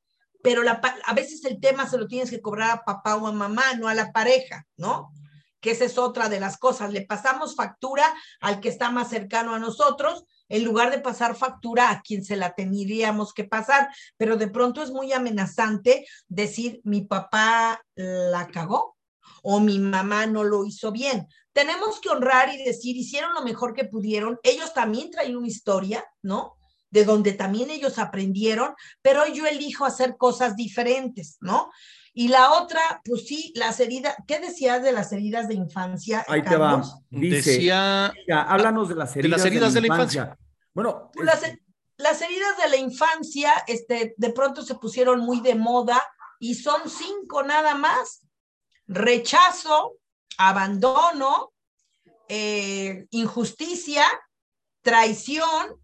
[0.42, 3.32] Pero la, a veces el tema se lo tienes que cobrar a papá o a
[3.32, 5.12] mamá, no a la pareja, ¿no?
[5.60, 6.92] Que esa es otra de las cosas.
[6.92, 11.90] Le pasamos factura al que está más cercano a nosotros en lugar de pasar factura
[11.90, 17.02] a quien se la tendríamos que pasar, pero de pronto es muy amenazante decir mi
[17.02, 18.96] papá la cagó
[19.42, 21.28] o mi mamá no lo hizo bien.
[21.52, 26.04] Tenemos que honrar y decir, hicieron lo mejor que pudieron, ellos también traen una historia,
[26.22, 26.56] ¿no?
[26.90, 31.70] De donde también ellos aprendieron, pero yo elijo hacer cosas diferentes, ¿no?
[32.14, 36.24] Y la otra, pues sí, las heridas, ¿qué decías de las heridas de infancia?
[36.28, 36.82] Ahí te va.
[37.10, 40.36] Dice, Decía, háblanos de las heridas de, la, infancia.
[40.74, 41.26] Bueno, pues
[41.96, 46.02] las, heridas de la infancia, este, de pronto se pusieron muy de moda
[46.40, 48.22] y son cinco nada más.
[48.86, 49.94] Rechazo,
[50.38, 51.52] abandono,
[52.28, 54.04] eh, injusticia,
[54.82, 55.78] traición,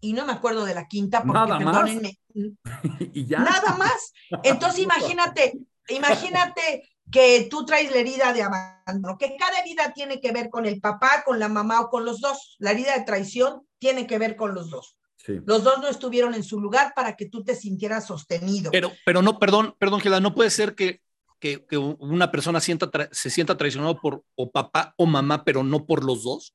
[0.00, 2.18] y no me acuerdo de la quinta, porque nada perdónenme.
[3.12, 3.40] ¿Y ya?
[3.40, 4.12] Nada más.
[4.42, 5.58] Entonces imagínate,
[5.90, 10.66] imagínate que tú traes la herida de abandono, que cada herida tiene que ver con
[10.66, 12.56] el papá, con la mamá o con los dos.
[12.58, 14.96] La herida de traición tiene que ver con los dos.
[15.44, 18.70] Los dos no estuvieron en su lugar para que tú te sintieras sostenido.
[18.70, 21.02] Pero, pero no, perdón, perdón, Gela, no puede ser que,
[21.38, 26.04] que, una persona sienta se sienta traicionado por o papá o mamá, pero no por
[26.04, 26.54] los dos.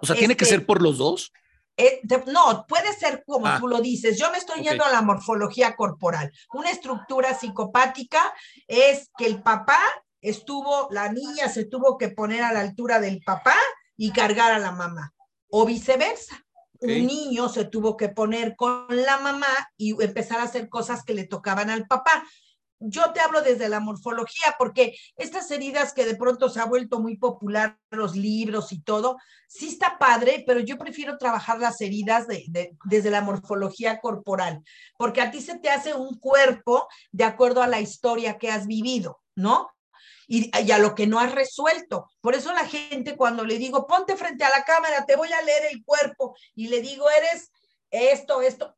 [0.00, 1.32] O sea, tiene que ser por los dos.
[1.80, 3.56] Eh, no, puede ser como ah.
[3.60, 4.18] tú lo dices.
[4.18, 6.32] Yo me estoy yendo a la morfología corporal.
[6.52, 8.20] Una estructura psicopática
[8.66, 9.78] es que el papá
[10.20, 13.54] estuvo, la niña se tuvo que poner a la altura del papá
[13.96, 15.14] y cargar a la mamá,
[15.50, 16.44] o viceversa.
[16.80, 21.14] Un niño se tuvo que poner con la mamá y empezar a hacer cosas que
[21.14, 22.24] le tocaban al papá
[22.80, 27.00] yo te hablo desde la morfología, porque estas heridas que de pronto se ha vuelto
[27.00, 29.16] muy popular, los libros y todo,
[29.48, 34.62] sí está padre, pero yo prefiero trabajar las heridas desde la morfología corporal,
[34.96, 38.66] porque a ti se te hace un cuerpo de acuerdo a la historia que has
[38.66, 39.70] vivido, ¿no?
[40.30, 42.10] Y, y, a lo que no has resuelto.
[42.20, 45.40] Por eso la gente cuando le digo, ponte frente a la cámara, te voy a
[45.40, 47.50] leer el cuerpo, y le digo, eres
[47.90, 48.76] esto, esto,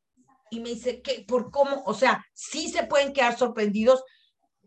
[0.50, 4.02] y me dice que por cómo, o sea, sí se pueden quedar sorprendidos,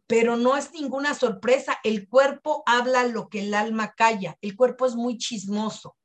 [0.08, 1.80] pero no es ninguna sorpresa.
[1.84, 4.38] El cuerpo habla lo que el alma calla.
[4.42, 5.96] El cuerpo es muy chismoso.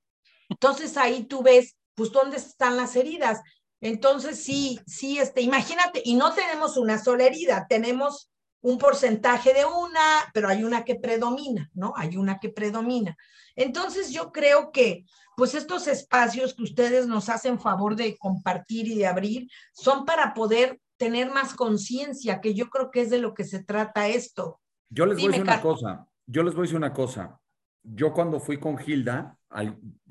[0.48, 3.40] Entonces ahí tú ves, pues, dónde están las heridas.
[3.80, 9.64] Entonces sí, sí, este, imagínate, y no tenemos una sola herida, tenemos un porcentaje de
[9.64, 11.92] una, pero hay una que predomina, ¿no?
[11.96, 13.16] Hay una que predomina.
[13.54, 15.04] Entonces yo creo que
[15.38, 20.34] pues estos espacios que ustedes nos hacen favor de compartir y de abrir son para
[20.34, 24.60] poder tener más conciencia, que yo creo que es de lo que se trata esto.
[24.90, 27.38] Yo les voy a decir una cosa, yo les voy a decir una cosa.
[27.84, 29.38] Yo cuando fui con Gilda,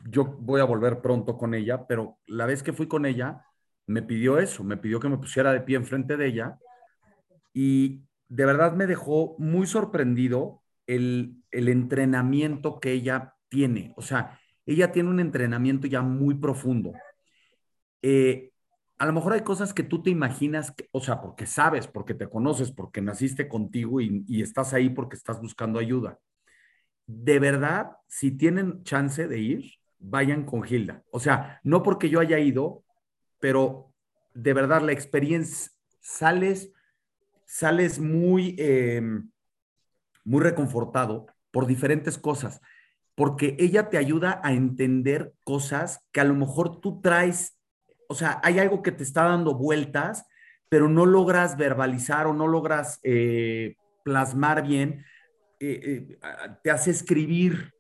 [0.10, 3.44] yo voy a volver pronto con ella, pero la vez que fui con ella,
[3.86, 6.58] me pidió eso, me pidió que me pusiera de pie enfrente de ella
[7.54, 13.94] y de verdad me dejó muy sorprendido el, el entrenamiento que ella tiene.
[13.98, 16.94] O sea, ella tiene un entrenamiento ya muy profundo.
[18.02, 18.52] Eh,
[18.98, 22.30] a lo mejor hay cosas que tú te imaginas, o sea, porque sabes, porque te
[22.30, 26.20] conoces, porque naciste contigo y, estás ahí porque estás buscando ayuda.
[27.06, 31.04] De verdad, si tienen chance de ir, vayan con Gilda.
[31.12, 32.84] O sea, no porque yo haya ido,
[33.40, 33.94] pero
[34.34, 36.74] de verdad la experiencia, sales,
[37.46, 39.30] sales muy, em,
[40.26, 42.60] muy reconfortado por diferentes cosas
[43.18, 47.58] porque ella te ayuda a entender cosas que a lo mejor tú traes,
[48.08, 50.28] o sea, hay algo que te está dando vueltas,
[50.70, 55.04] pero no logras verbalizar o no logras eh, plasmar bien,
[55.60, 56.20] eh, eh,
[56.64, 57.74] te hace escribir,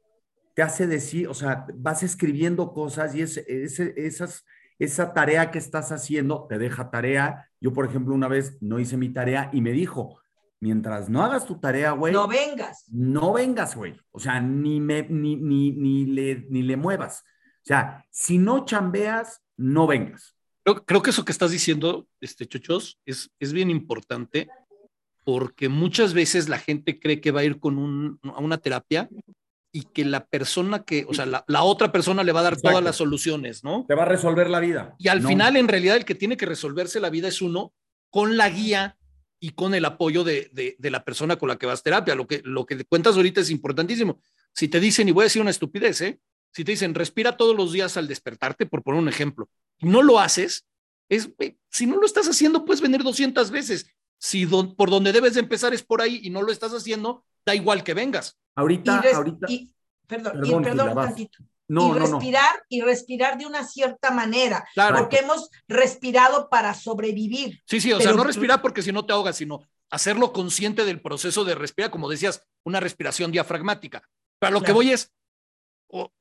[0.56, 6.58] te hace decir, o sea, vas escribiendo cosas y esa tarea que estás haciendo te
[6.58, 7.48] deja tarea.
[7.62, 10.20] Yo, por ejemplo, una vez no hice mi tarea y me dijo,
[10.60, 12.14] mientras no hagas tu tarea, güey.
[12.14, 12.86] No vengas.
[12.90, 13.96] No vengas, güey.
[14.12, 17.22] O sea, ni, me, ni, ni, ni, le, ni le muevas.
[17.22, 20.36] O sea, si no chambeas, no vengas.
[20.86, 24.50] Creo, que eso que estás diciendo, este, Chochos, es, es bien importante
[25.24, 29.10] porque muchas veces la gente cree que va a ir con un, a una terapia
[29.72, 32.60] y que la persona que, o sea, la, la otra persona le va a dar
[32.60, 33.86] todas las soluciones, ¿no?
[33.88, 34.96] Te va a resolver la vida.
[34.98, 37.74] Y al final, en realidad, el que tiene que resolverse la vida es uno
[38.10, 38.98] con la guía
[39.40, 42.16] y con el apoyo de, de, la persona con la que vas a terapia.
[42.16, 44.20] Lo que, lo que cuentas ahorita es importantísimo.
[44.54, 46.20] Si te dicen, y voy a decir una estupidez, ¿eh?
[46.52, 50.02] si te dicen, respira todos los días al despertarte, por poner un ejemplo, y no
[50.02, 50.66] lo haces,
[51.10, 51.30] es,
[51.70, 53.88] si no lo estás haciendo, puedes venir 200 veces.
[54.18, 57.54] Si por donde debes de empezar es por ahí y no lo estás haciendo, da
[57.54, 58.40] igual que vengas.
[58.56, 59.48] Ahorita, ahorita.
[60.08, 64.98] perdón, perdón, perdón tantito y respirar y respirar de una cierta manera, claro.
[64.98, 67.62] porque hemos respirado para sobrevivir.
[67.66, 71.02] Sí, sí, o sea, no respirar porque si no te ahogas, sino hacerlo consciente del
[71.02, 74.04] proceso de respirar, como decías, una respiración diafragmática.
[74.40, 75.12] Pero lo que voy es,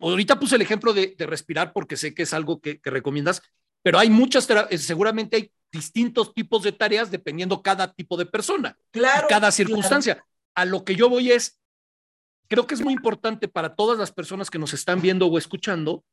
[0.01, 3.43] ahorita puse el ejemplo de, respirar porque sé que es algo que, recomiendas,
[3.83, 8.77] pero hay muchas, eh, seguramente hay distintos tipos de tareas dependiendo cada tipo de persona,
[8.91, 10.25] claro, cada circunstancia.
[10.55, 11.61] A lo que yo voy es,
[12.49, 16.05] creo que es muy importante para todas las personas que nos están viendo o escuchando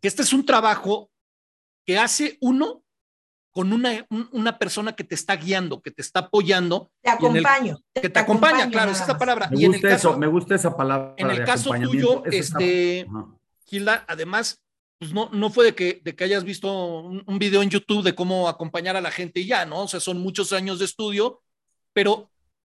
[0.00, 1.10] que este es un trabajo
[1.84, 2.82] que hace uno
[3.50, 6.92] con una, una persona que te está guiando, que te está apoyando.
[7.02, 7.80] Te acompaño.
[7.92, 9.48] que te, acompaña, claro, es esa palabra.
[9.50, 11.14] Me gusta eso, me gusta esa palabra.
[11.16, 13.06] En el caso tuyo, este,
[13.66, 14.62] Gilda, además,
[14.98, 18.04] pues no, no fue de que, de que hayas visto un, un, video en YouTube
[18.04, 19.82] de cómo acompañar a la gente y ya, ¿no?
[19.82, 21.42] O sea, son muchos años de estudio,
[21.92, 22.30] pero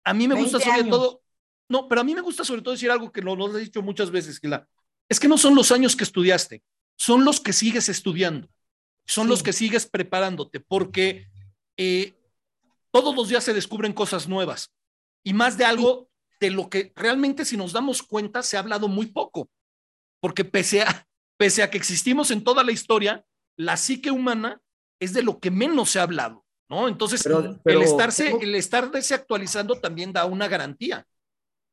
[0.05, 1.22] a mí me gusta sobre todo,
[1.73, 3.81] no, pero a mí me gusta sobre todo decir algo que lo, lo he dicho
[3.81, 4.69] muchas veces, Gilda.
[5.09, 6.63] Es que no son los años que estudiaste,
[6.99, 8.47] son los que sigues estudiando,
[9.07, 11.29] son los que sigues preparándote, porque
[11.79, 12.15] eh,
[12.91, 14.71] todos los días se descubren cosas nuevas
[15.25, 16.11] y más de algo
[16.41, 19.49] de lo que realmente si nos damos cuenta se ha hablado muy poco,
[20.21, 21.09] porque pese a,
[21.39, 23.25] pese a que existimos en toda la historia,
[23.57, 24.61] la psique humana
[25.01, 26.87] es de lo que menos se ha hablado, ¿no?
[26.87, 31.07] Entonces, el, estarse, el estarse actualizando también da una garantía.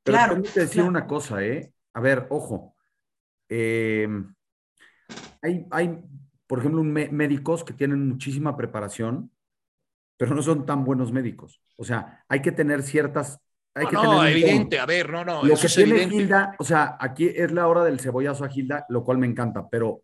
[0.03, 1.73] Pero claro, decir una cosa, ¿eh?
[1.93, 2.75] A ver, ojo.
[3.49, 4.07] Eh,
[5.41, 5.99] hay, hay,
[6.47, 9.31] por ejemplo, médicos que tienen muchísima preparación,
[10.17, 11.61] pero no son tan buenos médicos.
[11.77, 13.39] O sea, hay que tener ciertas...
[13.75, 15.43] Hay no, que no evidente, a ver, no, no.
[15.43, 19.03] Lo que tiene Gilda, o sea, aquí es la hora del cebollazo a Gilda, lo
[19.03, 20.01] cual me encanta, pero,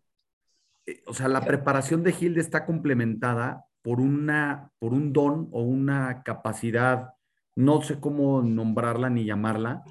[0.86, 5.62] eh, o sea, la preparación de Gilda está complementada por, una, por un don o
[5.62, 7.15] una capacidad,
[7.56, 9.82] no sé cómo nombrarla ni llamarla,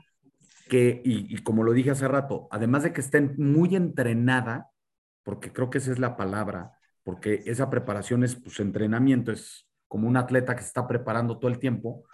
[0.70, 4.72] que, y, como lo dije hace rato, además de que esté muy entrenada,
[5.24, 10.07] porque creo que esa es la palabra, porque esa preparación es pues, entrenamiento, es como
[10.07, 12.05] un atleta que se está preparando todo el tiempo,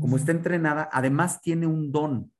[0.00, 2.32] como está entrenada, además tiene un don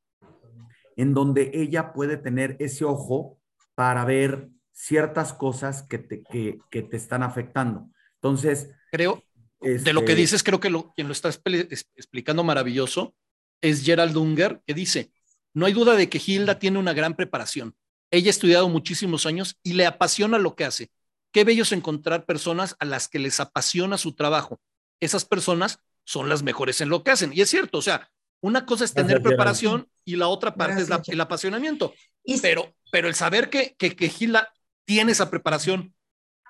[0.97, 3.39] en donde ella puede tener ese ojo
[3.75, 7.91] para ver ciertas cosas que te, que, que te están afectando.
[8.17, 8.71] Entonces...
[8.91, 9.23] Creo,
[9.65, 13.15] de lo que este dices, creo que lo, quien lo está explicando maravilloso
[13.61, 15.11] es Gerald Unger, que dice,
[15.53, 17.75] no hay duda de que Hilda tiene una gran preparación.
[18.11, 20.91] Ella ha estudiado muchísimos años y le apasiona lo que hace.
[21.33, 24.61] Qué bello es encontrar personas a las que les apasiona su trabajo.
[25.01, 27.33] Esas personas son las mejores en lo que hacen.
[27.33, 28.11] Y es cierto, o sea,
[28.41, 31.95] una cosa es tener preparación y la otra parte es el apasionamiento.
[32.43, 34.53] pero, pero el saber que, que, que Gila
[34.85, 35.95] tiene esa preparación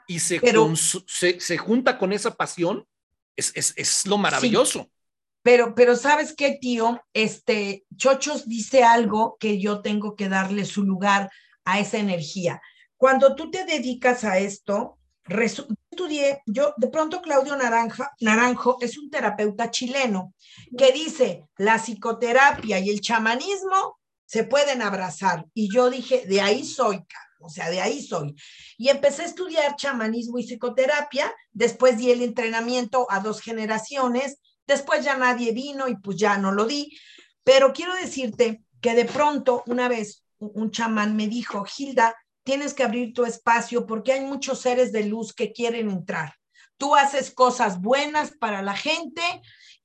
[0.06, 0.40] y se,
[1.38, 2.86] se, junta con esa pasión,
[3.37, 4.89] es, es, es lo maravilloso.
[5.43, 10.82] Pero, pero sabes qué, tío, este, Chochos dice algo que yo tengo que darle su
[10.85, 11.30] lugar
[11.64, 12.62] a esa energía.
[12.97, 14.99] Cuando tú te dedicas a esto,
[15.91, 20.35] estudié, yo de pronto Claudio Naranja, Naranjo es un terapeuta chileno
[20.76, 25.47] que dice, la psicoterapia y el chamanismo se pueden abrazar.
[25.55, 27.05] Y yo dije, de ahí soy,
[27.45, 28.34] o sea, de ahí soy.
[28.78, 35.05] Y empecé a estudiar chamanismo y psicoterapia, después di el entrenamiento a dos generaciones, después
[35.05, 36.97] ya nadie vino y pues ya no lo di,
[37.45, 42.84] pero quiero decirte que de pronto una vez un chamán me dijo, Hilda, tienes que
[42.84, 46.34] abrir tu espacio porque hay muchos seres de luz que quieren entrar.
[46.76, 49.22] Tú haces cosas buenas para la gente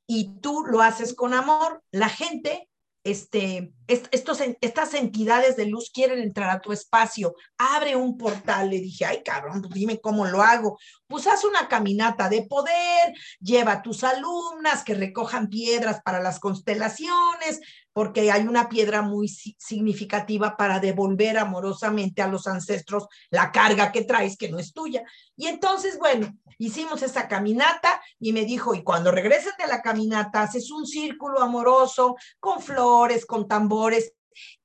[0.08, 1.84] y tú lo haces con amor.
[1.92, 2.69] La gente
[3.12, 8.70] este, estas entidades de luz quieren entrar a tu espacio, abre un portal.
[8.70, 10.78] Le dije, ay cabrón, pues dime cómo lo hago.
[11.08, 16.40] Pues haz una caminata de poder, lleva a tus alumnas que recojan piedras para las
[16.40, 17.60] constelaciones,
[17.94, 24.04] porque hay una piedra muy significativa para devolver amorosamente a los ancestros la carga que
[24.04, 25.04] traes que no es tuya.
[25.36, 30.44] Y entonces, bueno, hicimos esa caminata y me dijo, y cuando regresen de la caminata,
[30.44, 34.14] haces un círculo amoroso con flores, con tambores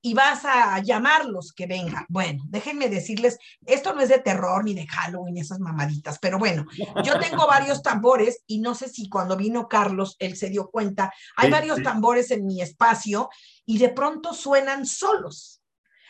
[0.01, 2.05] y vas a llamarlos que vengan.
[2.09, 6.67] Bueno, déjenme decirles, esto no es de terror ni de Halloween, esas mamaditas, pero bueno,
[7.05, 11.13] yo tengo varios tambores y no sé si cuando vino Carlos, él se dio cuenta,
[11.37, 13.31] hay varios tambores en mi espacio
[13.65, 15.61] y de pronto suenan solos.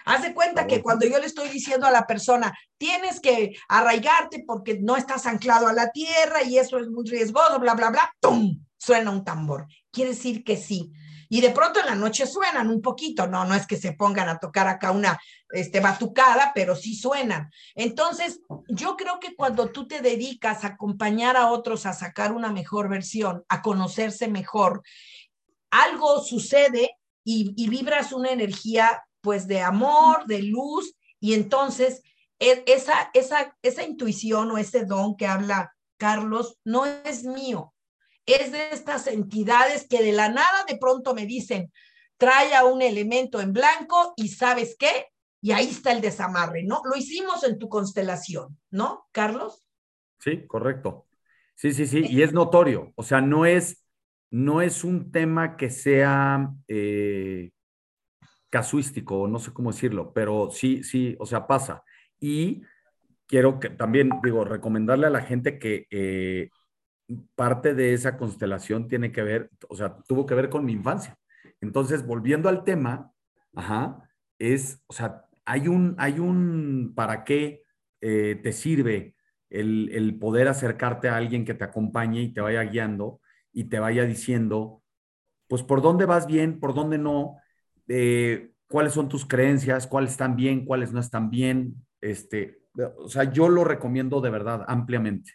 [0.05, 4.45] Haz de cuenta que cuando yo le estoy diciendo a la persona, tienes que arraigarte
[4.47, 8.15] porque no estás anclado a la tierra y eso es muy riesgoso, bla, bla, bla,
[8.21, 8.61] ¡tum!
[8.77, 9.67] Suena un tambor.
[9.91, 10.93] Quiere decir que sí.
[11.29, 14.29] Y de pronto en la noche suenan un poquito, no, no es que se pongan
[14.29, 15.21] a tocar acá una
[15.51, 17.51] este, batucada, pero sí suenan.
[17.75, 22.51] Entonces, yo creo que cuando tú te dedicas a acompañar a otros a sacar una
[22.51, 24.83] mejor versión, a conocerse mejor,
[25.71, 32.03] algo sucede y, y vibras una energía pues de amor, de luz, y entonces
[32.39, 37.74] e, esa, esa, esa intuición o ese don que habla Carlos no es mío,
[38.27, 41.73] es de estas entidades que de la nada de pronto me dicen,
[42.17, 45.09] trae a un elemento en blanco y sabes qué,
[45.41, 46.81] y ahí está el desamarre, ¿no?
[46.85, 49.65] Lo hicimos en tu constelación, ¿no, Carlos?
[50.19, 51.07] Sí, correcto.
[51.55, 53.85] Sí, sí, sí, y es notorio, o sea, no es,
[54.31, 57.51] no es un tema que sea eh,
[58.51, 61.85] casuístico, no sé cómo decirlo, pero sí, sí, o sea, pasa.
[62.19, 62.63] Y
[63.27, 66.51] quiero que también, digo, recomendarle a la gente que eh,
[67.35, 71.17] parte de esa constelación tiene que ver, o sea, tuvo que ver con mi infancia.
[71.61, 73.13] Entonces, volviendo al tema,
[73.55, 77.63] ajá, es, o sea, hay un, hay un para qué
[78.01, 79.15] eh, te sirve
[79.51, 83.21] el, poder acercarte a alguien que te acompañe y te vaya guiando
[83.53, 84.83] y te vaya diciendo,
[85.49, 87.37] pues, por dónde vas bien, por dónde no,
[87.89, 91.75] eh, cuáles son tus creencias, cuáles están bien, cuáles no están bien.
[92.01, 92.63] Este,
[92.97, 95.35] o sea, yo lo recomiendo de verdad ampliamente,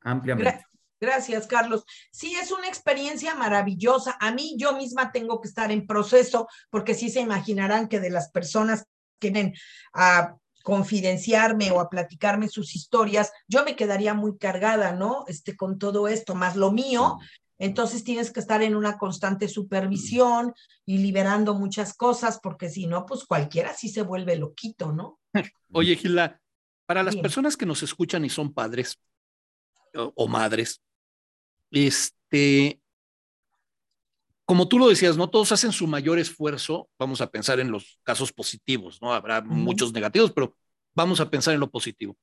[0.00, 0.64] ampliamente.
[1.00, 1.84] Gracias, Carlos.
[2.12, 4.16] Sí, es una experiencia maravillosa.
[4.20, 8.10] A mí yo misma tengo que estar en proceso porque sí se imaginarán que de
[8.10, 8.84] las personas
[9.18, 9.54] que vienen
[9.94, 15.24] a confidenciarme o a platicarme sus historias, yo me quedaría muy cargada, ¿no?
[15.26, 17.18] Este, con todo esto, más lo mío.
[17.58, 20.54] Entonces tienes que estar en una constante supervisión
[20.86, 25.18] y liberando muchas cosas, porque si no, pues cualquiera sí se vuelve loquito, ¿no?
[25.72, 26.40] Oye, Gila,
[26.86, 28.98] para las personas que nos escuchan y son padres
[29.94, 30.80] o madres,
[31.70, 32.80] este,
[34.44, 37.98] como tú lo decías, no todos hacen su mayor esfuerzo, vamos a pensar en los
[38.02, 39.12] casos positivos, ¿no?
[39.12, 40.56] Habrá muchos negativos, pero
[40.94, 42.16] vamos a pensar en lo positivo.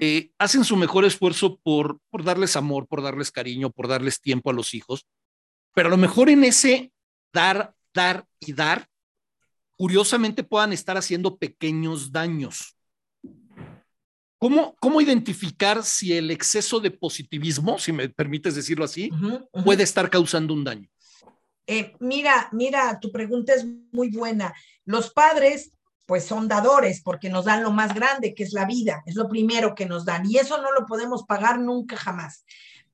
[0.00, 4.50] Eh, hacen su mejor esfuerzo por, por darles amor, por darles cariño, por darles tiempo
[4.50, 5.06] a los hijos,
[5.74, 6.92] pero a lo mejor en ese
[7.32, 8.88] dar, dar y dar,
[9.76, 12.76] curiosamente puedan estar haciendo pequeños daños.
[14.40, 19.10] ¿Cómo, ¿Cómo identificar si el exceso de positivismo, si me permites decirlo así,
[19.66, 20.88] puede estar causando un daño?
[21.66, 24.54] Eh, mira, mira, tu pregunta es muy buena.
[24.86, 25.72] Los padres,
[26.06, 29.28] pues son dadores porque nos dan lo más grande, que es la vida, es lo
[29.28, 32.46] primero que nos dan y eso no lo podemos pagar nunca jamás.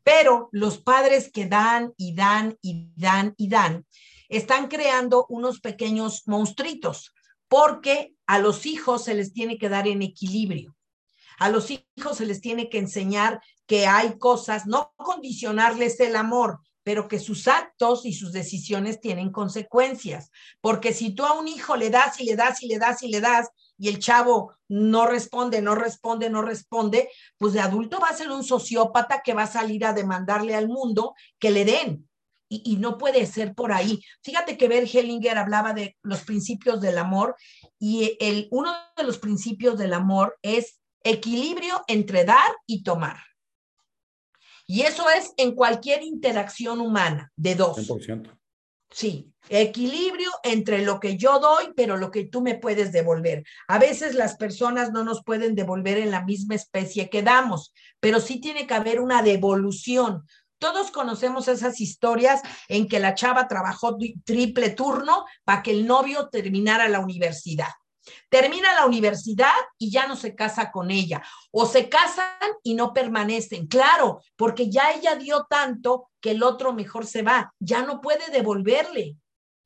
[0.03, 3.87] Pero los padres que dan y dan y dan y dan,
[4.29, 7.15] están creando unos pequeños monstruitos
[7.47, 10.76] porque a los hijos se les tiene que dar en equilibrio.
[11.39, 16.61] A los hijos se les tiene que enseñar que hay cosas, no condicionarles el amor,
[16.87, 20.30] pero que sus actos y sus decisiones tienen consecuencias.
[20.61, 23.09] Porque si tú a un hijo le das y le das y le das y
[23.09, 28.11] le das y el chavo no responde, no responde, no responde, pues de adulto va
[28.11, 32.09] a ser un sociópata que va a salir a demandarle al mundo que le den.
[32.49, 34.01] Y, no puede ser por ahí.
[34.22, 37.34] Fíjate que Bert Hellinger hablaba de los principios del amor
[37.80, 43.19] y el, uno de los principios del amor es equilibrio entre dar y tomar.
[44.67, 47.79] Y eso es en cualquier interacción humana, de dos.
[47.79, 48.37] 100%.
[48.91, 53.45] Sí, equilibrio entre lo que yo doy, pero lo que tú me puedes devolver.
[53.69, 58.21] A veces las personas no nos pueden devolver en la misma especie que damos, pero
[58.21, 60.25] sí tiene que haber una devolución.
[60.59, 66.29] Todos conocemos esas historias en que la chava trabajó triple turno para que el novio
[66.29, 67.71] terminara la universidad.
[68.29, 71.23] Termina la universidad y ya no se casa con ella.
[71.51, 72.27] O se casan
[72.63, 73.67] y no permanecen.
[73.67, 77.53] Claro, porque ya ella dio tanto que el otro mejor se va.
[77.59, 79.17] Ya no puede devolverle.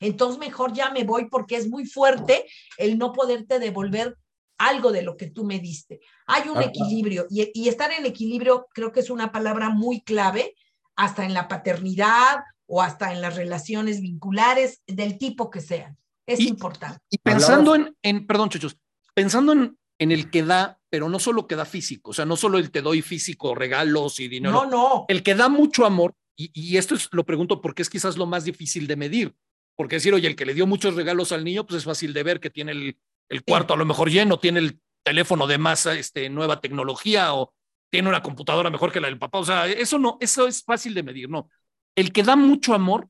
[0.01, 2.47] Entonces mejor ya me voy porque es muy fuerte
[2.78, 4.16] el no poderte devolver
[4.57, 6.01] algo de lo que tú me diste.
[6.26, 10.55] Hay un equilibrio y, y estar en equilibrio creo que es una palabra muy clave
[10.97, 15.99] hasta en la paternidad o hasta en las relaciones vinculares del tipo que sean.
[16.33, 17.01] Es importante.
[17.11, 18.76] Y pensando en, en, perdón, chuchos,
[19.14, 22.37] pensando en, en el que da, pero no solo que da físico, o sea, no
[22.37, 24.53] solo el te doy físico, regalos y dinero.
[24.53, 25.05] No, no.
[25.09, 28.26] El que da mucho amor, y, y esto es, lo pregunto porque es quizás lo
[28.26, 29.35] más difícil de medir.
[29.76, 32.22] Porque decir, oye, el que le dio muchos regalos al niño, pues es fácil de
[32.22, 32.99] ver que tiene el,
[33.31, 37.55] el cuarto a lo mejor lleno, tiene el teléfono de más este, nueva tecnología o
[37.90, 39.39] tiene una computadora mejor que la del papá.
[39.39, 41.48] O sea, eso no, eso es fácil de medir, no.
[41.94, 43.09] El que da mucho amor,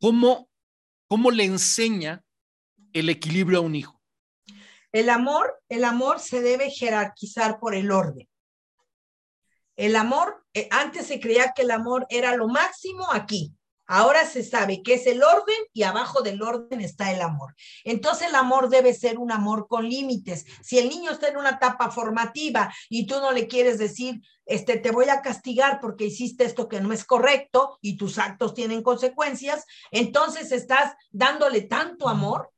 [0.00, 0.48] ¿cómo
[1.08, 2.24] ¿Cómo le enseña
[2.92, 4.00] el equilibrio a un hijo?
[4.92, 8.28] El amor, el amor se debe jerarquizar por el orden.
[9.76, 13.54] El amor, eh, antes se creía que el amor era lo máximo aquí.
[13.88, 17.54] Ahora se sabe que es el orden y abajo del orden está el amor.
[17.84, 20.44] Entonces el amor debe ser un amor con límites.
[20.62, 24.78] Si el niño está en una etapa formativa y tú no le quieres decir, este,
[24.78, 28.82] te voy a castigar porque hiciste esto que no es correcto y tus actos tienen
[28.82, 32.50] consecuencias, entonces estás dándole tanto amor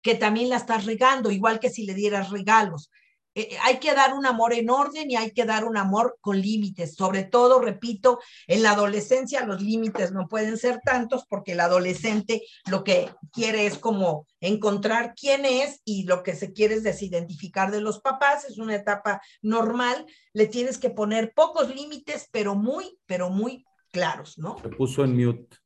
[0.00, 2.90] que también la estás regando, igual que si le dieras regalos.
[3.34, 6.18] Eh, eh, hay que dar un amor en orden y hay que dar un amor
[6.20, 6.94] con límites.
[6.94, 12.42] Sobre todo, repito, en la adolescencia los límites no pueden ser tantos porque el adolescente
[12.70, 17.70] lo que quiere es como encontrar quién es y lo que se quiere es desidentificar
[17.70, 18.44] de los papás.
[18.44, 20.04] Es una etapa normal.
[20.32, 24.58] Le tienes que poner pocos límites, pero muy, pero muy claros, ¿no?
[24.60, 25.56] Se puso en mute.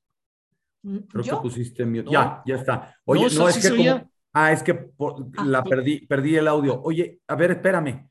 [0.82, 2.10] Mm, Creo que pusiste en mute.
[2.10, 2.97] Ya, ya está.
[3.05, 6.82] Oye, no, es que como, Ah, es que ah, la perdí, perdí el audio.
[6.82, 8.06] Oye, a ver, espérame.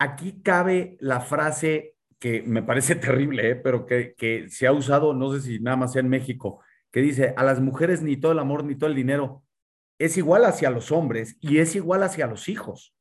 [0.00, 3.54] Aquí cabe la frase que me parece terrible, ¿eh?
[3.54, 6.58] pero que, que se ha usado, no sé si nada más sea en México,
[6.90, 9.44] que dice, a las mujeres ni todo el amor ni todo el dinero,
[9.96, 12.92] es igual hacia los hombres y es igual hacia los hijos.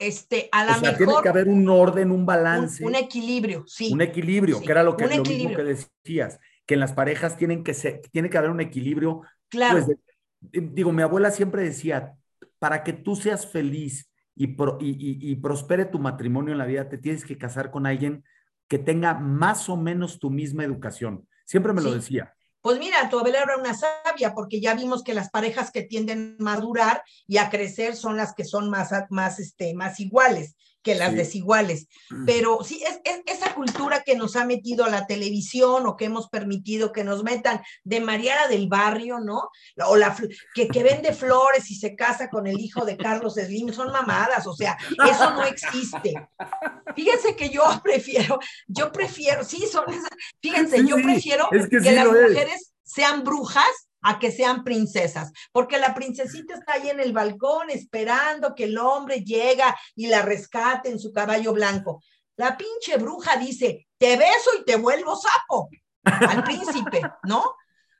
[0.00, 2.84] Este, a la o sea, tiene que haber un orden, un balance.
[2.84, 3.92] Un, equilibrio, sí.
[3.92, 7.62] Un equilibrio, que era lo, que, lo mismo que decías, que en las parejas tienen
[7.62, 9.22] que ser, tiene que haber un equilibrio.
[9.48, 9.86] Claro.
[9.86, 9.96] Pues,
[10.40, 12.16] digo, mi abuela siempre decía,
[12.58, 16.98] para que tú seas feliz y, y, y, prospere tu matrimonio en la vida, te
[16.98, 18.24] tienes que casar con alguien
[18.68, 21.26] que tenga más o menos tu misma educación.
[21.44, 22.34] Siempre me lo decía.
[22.60, 26.36] Pues mira, tu abuela era una sabia, porque ya vimos que las parejas que tienden
[26.40, 30.56] a madurar y a crecer son las que son más, más, este, más iguales
[30.86, 31.88] que las desiguales.
[32.10, 32.26] Mm.
[32.26, 36.28] Pero sí, es, esa cultura que nos ha metido a la televisión o que hemos
[36.28, 39.50] permitido que nos metan de Mariana del Barrio, ¿no?
[39.84, 40.16] O la
[40.54, 44.46] que, que vende flores y se casa con el hijo de Carlos Slim, son mamadas,
[44.46, 44.78] o sea,
[45.12, 46.14] eso no existe.
[46.94, 48.38] Fíjense que yo prefiero,
[48.68, 50.10] yo prefiero, sí, son esas,
[50.40, 56.54] fíjense, yo prefiero que, las mujeres sean brujas a que sean princesas, porque la princesita
[56.54, 61.12] está ahí en el balcón esperando que el hombre llega y la rescate en su
[61.12, 62.00] caballo blanco.
[62.36, 65.68] La pinche bruja dice, te beso y te vuelvo sapo
[66.04, 67.56] al príncipe, ¿no?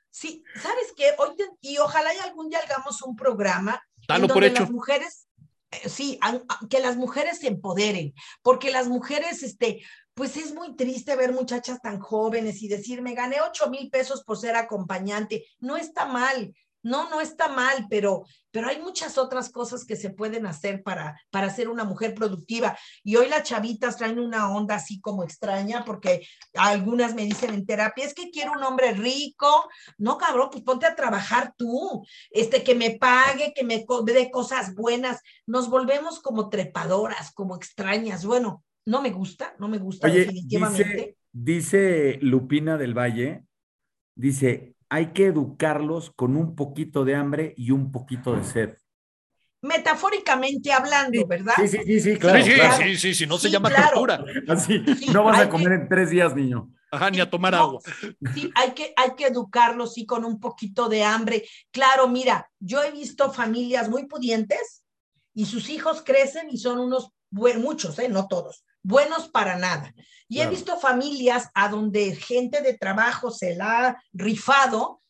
[0.09, 1.13] Sí, ¿sabes qué?
[1.17, 5.27] Hoy y ojalá y algún día hagamos un programa en donde las mujeres,
[5.71, 6.17] eh, sí,
[6.69, 9.81] que las mujeres se empoderen, porque las mujeres, este,
[10.17, 14.23] pues es muy triste ver muchachas tan jóvenes y decir, me gané ocho mil pesos
[14.23, 15.45] por ser acompañante.
[15.59, 20.09] No está mal, no, no está mal, pero, pero hay muchas otras cosas que se
[20.09, 22.75] pueden hacer para, para ser una mujer productiva.
[23.03, 27.67] Y hoy las chavitas traen una onda así como extraña, porque algunas me dicen en
[27.67, 29.69] terapia, es que quiero un hombre rico.
[29.99, 34.73] No, cabrón, pues ponte a trabajar tú, este, que me pague, que me dé cosas
[34.73, 35.21] buenas.
[35.45, 38.25] Nos volvemos como trepadoras, como extrañas.
[38.25, 41.17] Bueno, no me gusta, no me gusta definitivamente.
[41.33, 43.43] Dice, Lupina del Valle,
[44.15, 48.77] dice, hay que educarlos con un poquito de hambre y un poquito de sed.
[49.61, 51.53] Metafóricamente hablando, ¿verdad?
[51.57, 52.43] Sí, sí, sí, claro.
[52.43, 54.23] Sí, sí, sí, sí, no se llama cultura.
[54.47, 54.81] Así,
[55.11, 56.71] no vas a comer en tres días, niño.
[56.89, 57.81] Ajá, ni a tomar agua.
[58.33, 61.43] Sí, hay que, hay que educarlos, sí, con un poquito de hambre.
[61.71, 64.85] Claro, mira, yo he visto familias muy pudientes
[65.33, 68.07] y sus hijos crecen y son unos, muchos, ¿eh?
[68.07, 69.93] no todos, buenos para nada.
[70.29, 75.01] Y he visto familias a donde gente de trabajo se la ha rifado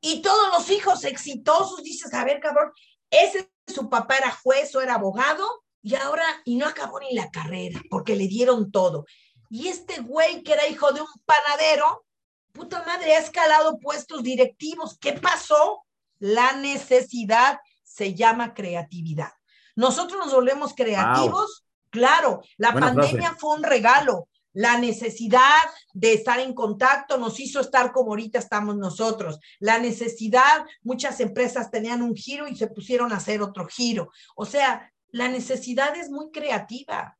[0.00, 2.72] y todos los hijos exitosos, dices, a ver, cabrón,
[3.10, 5.46] ese su papá era juez o era abogado
[5.80, 9.06] y ahora, y no acabó ni la carrera porque le dieron todo.
[9.48, 12.04] Y este güey que era hijo de un panadero,
[12.52, 14.98] puta madre, ha escalado puestos directivos.
[14.98, 15.84] ¿Qué pasó?
[16.18, 19.32] La necesidad se llama creatividad.
[19.74, 24.28] Nosotros nos volvemos creativos Claro, la pandemia fue un regalo.
[24.54, 25.60] La necesidad
[25.92, 29.38] de estar en contacto nos hizo estar como ahorita estamos nosotros.
[29.60, 34.10] La necesidad, muchas empresas tenían un giro y se pusieron a hacer otro giro.
[34.34, 37.18] O sea, la necesidad es muy creativa,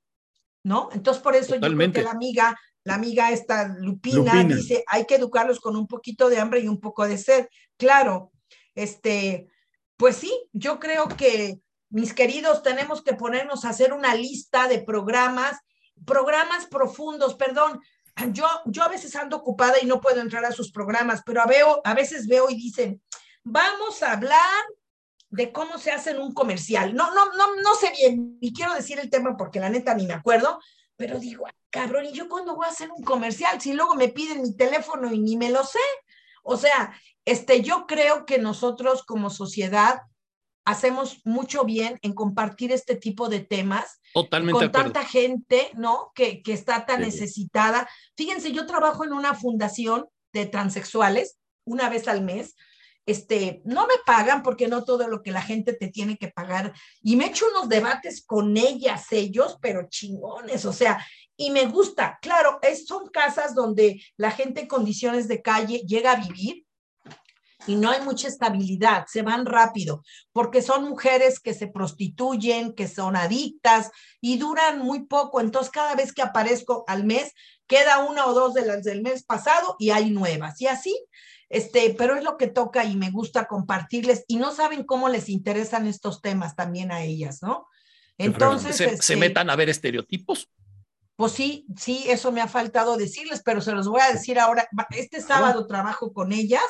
[0.64, 0.88] ¿no?
[0.92, 5.16] Entonces, por eso yo creo que la amiga, la amiga esta Lupina, dice, hay que
[5.16, 7.46] educarlos con un poquito de hambre y un poco de sed.
[7.76, 8.32] Claro,
[8.74, 9.48] este,
[9.98, 11.60] pues sí, yo creo que
[11.92, 15.60] mis queridos, tenemos que ponernos a hacer una lista de programas,
[16.06, 17.80] programas profundos, perdón.
[18.32, 21.46] Yo, yo a veces ando ocupada y no puedo entrar a sus programas, pero a,
[21.46, 23.02] veo, a veces veo y dicen,
[23.44, 24.64] vamos a hablar
[25.28, 26.94] de cómo se hace un comercial.
[26.94, 30.06] No, no, no, no sé bien, y quiero decir el tema porque la neta ni
[30.06, 30.60] me acuerdo,
[30.96, 33.60] pero digo, cabrón, ¿y yo cuándo voy a hacer un comercial?
[33.60, 35.78] Si luego me piden mi teléfono y ni me lo sé.
[36.42, 36.94] O sea,
[37.26, 40.02] este, yo creo que nosotros como sociedad
[40.64, 46.12] hacemos mucho bien en compartir este tipo de temas Totalmente con tanta gente, ¿no?
[46.14, 47.88] Que, que está tan necesitada.
[48.16, 52.54] Fíjense, yo trabajo en una fundación de transexuales una vez al mes.
[53.04, 56.72] Este, no me pagan porque no todo lo que la gente te tiene que pagar.
[57.00, 61.04] Y me echo unos debates con ellas, ellos, pero chingones, o sea,
[61.36, 62.18] y me gusta.
[62.22, 66.64] Claro, es, son casas donde la gente en condiciones de calle llega a vivir,
[67.66, 70.02] y no hay mucha estabilidad, se van rápido,
[70.32, 73.90] porque son mujeres que se prostituyen, que son adictas
[74.20, 75.40] y duran muy poco.
[75.40, 77.32] Entonces, cada vez que aparezco al mes,
[77.66, 80.60] queda una o dos de las del mes pasado y hay nuevas.
[80.60, 81.04] Y así,
[81.48, 85.28] este, pero es lo que toca y me gusta compartirles y no saben cómo les
[85.28, 87.66] interesan estos temas también a ellas, ¿no?
[88.18, 90.48] Entonces, se, se este metan a ver estereotipos.
[91.16, 94.66] Pues sí, sí, eso me ha faltado decirles, pero se los voy a decir ahora.
[94.90, 96.62] Este sábado trabajo con ellas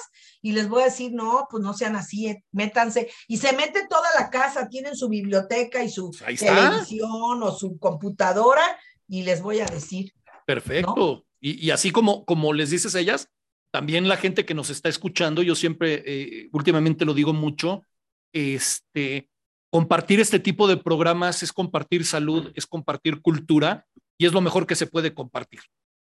[0.42, 3.10] y les voy a decir, no, pues no sean así, eh, métanse.
[3.28, 8.62] Y se mete toda la casa, tienen su biblioteca y su televisión o su computadora
[9.08, 10.12] y les voy a decir,
[10.44, 11.24] Perfecto.
[11.40, 13.28] Y, así como, como les dices ellas,
[13.72, 17.82] también la gente que nos está escuchando, yo siempre, eh, últimamente lo digo mucho,
[18.32, 19.28] este,
[19.70, 23.86] compartir este tipo de programas es compartir salud, es compartir cultura
[24.22, 25.58] y es lo mejor que se puede compartir.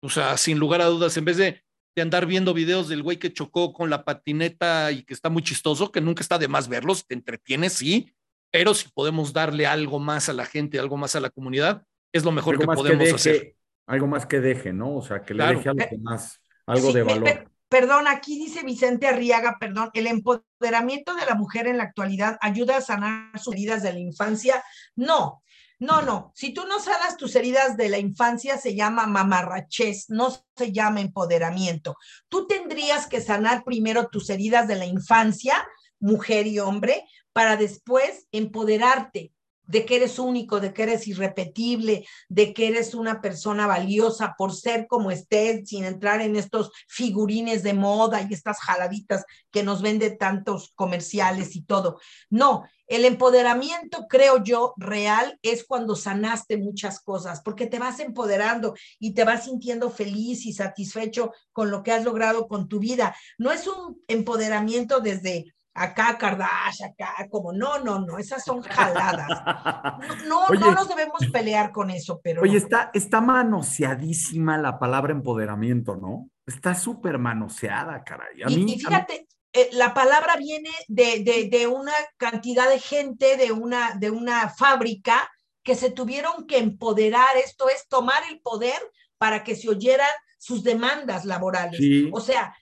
[0.03, 1.63] O sea, sin lugar a dudas, en vez de,
[1.97, 5.43] de andar viendo videos del güey que chocó con la patineta y que está muy
[5.43, 8.13] chistoso, que nunca está de más verlos, te entretiene, sí,
[8.51, 11.83] pero si podemos darle algo más a la gente, algo más a la comunidad,
[12.13, 13.57] es lo mejor que podemos hacer
[13.87, 14.97] algo más que deje, ¿no?
[14.97, 17.51] O sea, que le deje algo más, algo de valor.
[17.71, 22.77] perdón, aquí dice Vicente Arriaga, perdón, el empoderamiento de la mujer en la actualidad ayuda
[22.77, 24.63] a sanar sus heridas de la infancia.
[24.95, 25.43] No,
[25.79, 26.33] no, no.
[26.35, 31.01] Si tú no sanas tus heridas de la infancia, se llama mamarrachez, no se llama
[31.01, 31.97] empoderamiento.
[32.29, 35.67] Tú tendrías que sanar primero tus heridas de la infancia,
[35.99, 39.34] mujer y hombre, para después empoderarte
[39.67, 44.55] de que eres único, de que eres irrepetible, de que eres una persona valiosa por
[44.55, 49.83] ser como estés, sin entrar en estos figurines de moda y estas jaladitas que nos
[49.83, 51.99] vende tantos comerciales y todo.
[52.31, 58.75] No, el empoderamiento, creo yo, real es cuando sanaste muchas cosas, porque te vas empoderando
[58.99, 63.17] y te vas sintiendo feliz y satisfecho con lo que has logrado con tu vida.
[63.39, 69.29] No es un empoderamiento desde acá Kardashian, acá, como no, no, no, esas son jaladas.
[70.27, 72.43] No, no, nos debemos pelear con eso, pero.
[72.43, 76.31] Oye, está, está manoseadísima la palabra empoderamiento, ¿no?
[76.47, 78.43] Está súper manoseada, caray.
[78.49, 83.95] y, fíjate, eh, la palabra viene de, de, de, una cantidad de gente, de una,
[83.95, 85.31] de una fábrica
[85.63, 87.37] que se tuvieron que empoderar.
[87.37, 88.79] Esto es tomar el poder
[89.19, 91.81] para que se oyeran sus demandas laborales.
[92.13, 92.55] O sea,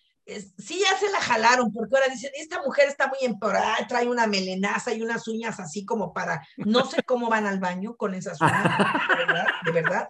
[0.58, 4.26] sí ya se la jalaron, porque ahora dicen, esta mujer está muy empoderada, trae una
[4.26, 8.40] melenaza y unas uñas así como para, no sé cómo van al baño con esas
[8.40, 8.64] uñas,
[9.08, 10.08] de verdad, de verdad.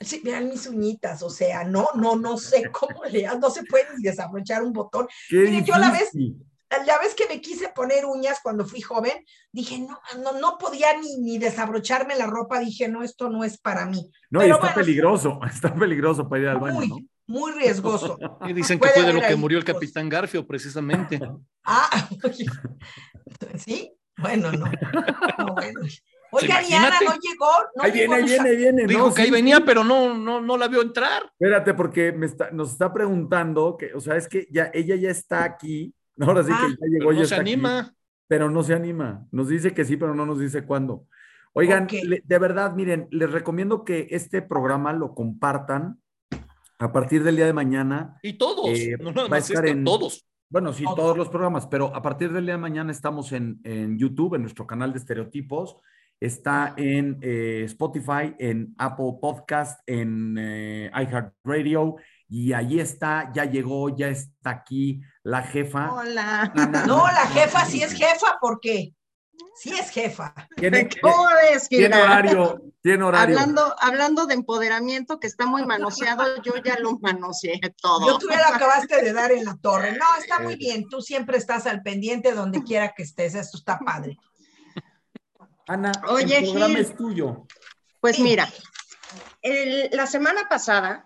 [0.00, 3.86] Sí, vean mis uñitas, o sea, no, no, no sé cómo le no se puede
[3.96, 5.06] ni desabrochar un botón.
[5.30, 6.10] Mire, yo a la vez,
[6.86, 9.12] la vez que me quise poner uñas cuando fui joven,
[9.52, 13.58] dije, no, no, no podía ni, ni desabrocharme la ropa, dije, no, esto no es
[13.58, 14.10] para mí.
[14.30, 16.96] No, está peligroso, está peligroso para ir al baño, ¿no?
[17.26, 18.18] muy riesgoso.
[18.48, 21.20] Y dicen que fue de lo que murió el capitán Garfio, precisamente.
[21.64, 22.08] Ah,
[23.54, 24.64] sí, bueno, no.
[26.32, 27.52] Oiga, Diana no llegó.
[27.76, 28.86] No ahí viene, ahí viene, ahí viene.
[28.88, 31.30] Dijo que ahí venía, pero no, no, no la vio entrar.
[31.38, 35.10] Espérate, porque me está, nos está preguntando que, o sea, es que ya ella ya
[35.10, 35.94] está aquí.
[36.20, 36.76] Ahora sí que ah.
[36.80, 37.08] ya llegó.
[37.10, 37.94] Pero no se anima.
[38.26, 39.26] pero no se anima.
[39.30, 41.06] Nos dice que sí, pero no nos dice cuándo.
[41.54, 46.00] Oigan, de verdad, miren, les recomiendo que este programa lo compartan
[46.78, 48.18] a partir del día de mañana.
[48.22, 50.26] Y todos, eh, no, va a estar en, todos.
[50.48, 51.16] Bueno, sí, todos.
[51.16, 54.66] los programas, pero a partir del día de mañana estamos en, en YouTube, en nuestro
[54.66, 55.76] canal de estereotipos.
[56.18, 61.96] Está en eh, Spotify, en Apple Podcast, en eh, iHeartRadio.
[62.28, 65.92] Y ahí está, ya llegó, ya está aquí la jefa.
[65.92, 66.52] Hola.
[66.86, 68.94] no, la jefa sí es jefa, ¿por qué?
[69.54, 70.34] Sí es jefa.
[70.56, 70.88] Tiene,
[71.68, 73.38] tiene horario, tiene horario.
[73.38, 78.06] Hablando, hablando de empoderamiento que está muy manoseado, yo ya lo manoseé todo.
[78.06, 79.92] Yo tú ya lo acabaste de dar en la torre.
[79.92, 80.88] No, está muy bien.
[80.88, 83.34] Tú siempre estás al pendiente donde quiera que estés.
[83.34, 84.18] Esto está padre.
[85.68, 87.46] Ana, Oye, el programa es tuyo.
[88.00, 88.48] Pues mira,
[89.92, 91.04] la semana pasada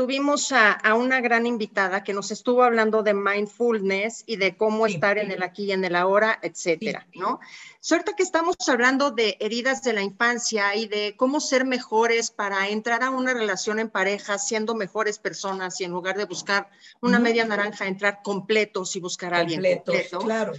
[0.00, 5.18] tuvimos a, una gran invitada que nos estuvo hablando de mindfulness y de cómo estar
[5.18, 7.38] en el aquí y en el ahora, etcétera, ¿no?
[7.80, 12.70] Suerte que estamos hablando de heridas de la infancia y de cómo ser mejores para
[12.70, 16.70] entrar a una relación en pareja siendo mejores personas y en lugar de buscar
[17.02, 20.20] una media naranja, entrar completos y buscar a alguien completo.
[20.20, 20.54] Claro.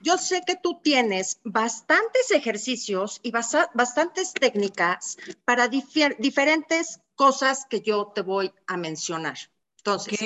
[0.00, 8.12] Yo sé que tú tienes bastantes ejercicios y bastantes técnicas para diferentes cosas que yo
[8.14, 9.36] te voy a mencionar.
[9.78, 10.18] Entonces,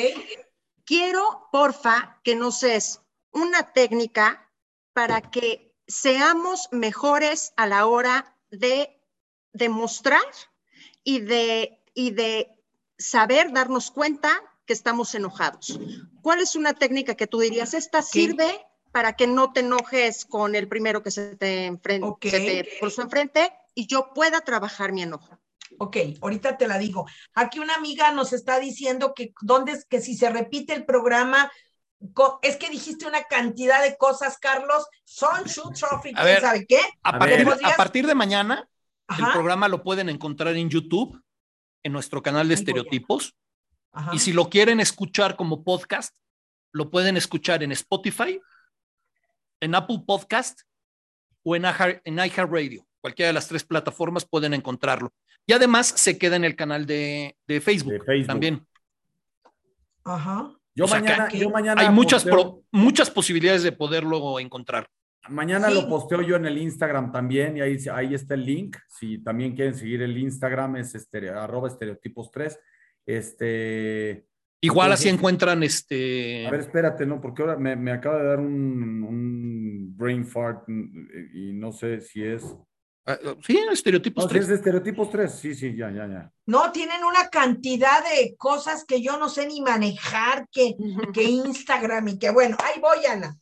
[0.84, 3.00] quiero, porfa, que nos des
[3.32, 4.50] una técnica
[4.92, 9.00] para que seamos mejores a la hora de
[9.52, 10.20] demostrar
[11.04, 12.54] y de, y de
[12.98, 14.30] saber darnos cuenta
[14.66, 15.80] que estamos enojados.
[16.22, 20.54] ¿Cuál es una técnica que tú dirías, esta sirve para que no te enojes con
[20.54, 25.02] el primero que se te, enfrente, se te puso enfrente y yo pueda trabajar mi
[25.02, 25.39] enojo?
[25.78, 27.06] Ok, ahorita te la digo.
[27.34, 31.50] Aquí una amiga nos está diciendo que dónde es que si se repite el programa,
[32.42, 34.86] es que dijiste una cantidad de cosas, Carlos.
[35.04, 36.80] Son shoot trophy, ¿sabe qué?
[37.02, 37.18] A,
[37.76, 38.68] partir, de mañana,
[39.08, 41.22] el programa lo pueden encontrar en YouTube,
[41.82, 43.34] en nuestro canal de estereotipos.
[44.12, 46.14] Y si lo quieren escuchar como podcast,
[46.72, 48.40] lo pueden escuchar en Spotify,
[49.60, 50.60] en Apple Podcast
[51.42, 51.64] o en,
[52.04, 52.86] en iHeartRadio.
[53.00, 55.12] cualquiera de las tres plataformas pueden encontrarlo.
[55.46, 58.66] Y además se queda en el canal de, Facebook, también.
[60.04, 60.52] Ajá.
[60.74, 62.26] Yo, mañana, yo mañana, Hay muchas,
[62.70, 64.88] muchas posibilidades de poderlo encontrar.
[65.28, 68.76] Mañana lo posteo yo en el Instagram también y ahí, ahí está el link.
[68.88, 72.58] Si también quieren seguir el Instagram es este, arroba estereotipos 3.
[73.06, 74.26] Este,
[74.62, 76.46] Igual así encuentran este.
[76.46, 77.20] A ver, espérate, ¿no?
[77.20, 82.54] Porque ahora me, acaba de dar un, brain fart y no sé si es.
[83.10, 84.42] Ah, ah, sí, estereotipos 3.
[84.42, 86.32] es de estereotipos 3, sí, sí, ya, ya, ya.
[86.46, 90.76] No, tienen una cantidad de cosas que yo no sé ni manejar, que,
[91.12, 93.36] que Instagram y que bueno, ahí voy, Ana.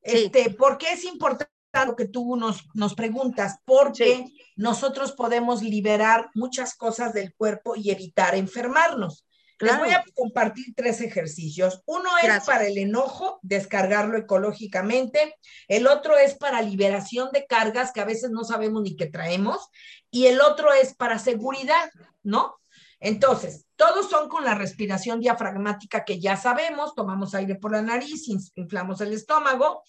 [0.00, 1.52] Este, ¿Por qué es importante
[1.86, 3.58] lo que tú nos, nos preguntas?
[3.64, 4.26] Porque
[4.56, 9.24] nosotros podemos liberar muchas cosas del cuerpo y evitar enfermarnos.
[9.62, 11.82] Les voy a compartir tres ejercicios.
[11.86, 15.36] Uno es para el enojo, descargarlo ecológicamente.
[15.68, 19.68] El otro es para liberación de cargas que a veces no sabemos ni qué traemos.
[20.10, 21.90] Y el otro es para seguridad,
[22.24, 22.56] ¿no?
[22.98, 26.96] Entonces, todos son con la respiración diafragmática que ya sabemos.
[26.96, 29.84] Tomamos aire por la nariz, inflamos el estómago.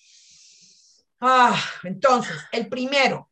[1.20, 3.30] Ah, entonces, el primero,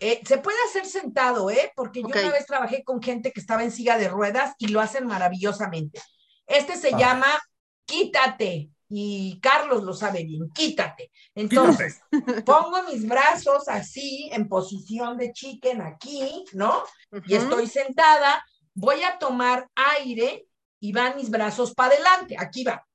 [0.00, 1.72] eh, se puede hacer sentado, ¿eh?
[1.76, 4.80] Porque yo una vez trabajé con gente que estaba en silla de ruedas y lo
[4.80, 6.00] hacen maravillosamente.
[6.46, 6.98] Este se ah.
[6.98, 7.26] llama
[7.84, 8.70] Quítate.
[8.88, 11.10] Y Carlos lo sabe bien, quítate.
[11.34, 12.00] Entonces,
[12.46, 16.84] pongo mis brazos así, en posición de chicken aquí, ¿no?
[17.26, 18.44] Y estoy sentada,
[18.74, 20.46] voy a tomar aire
[20.78, 22.36] y van mis brazos para adelante.
[22.38, 22.86] Aquí va.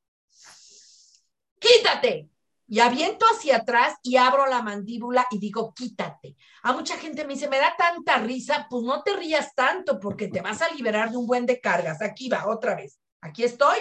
[1.60, 2.30] Quítate
[2.70, 6.36] y aviento hacia atrás y abro la mandíbula y digo, quítate.
[6.62, 10.28] A mucha gente me dice, me da tanta risa, pues no te rías tanto porque
[10.28, 12.02] te vas a liberar de un buen de cargas.
[12.02, 13.00] Aquí va, otra vez.
[13.22, 13.80] Aquí estoy.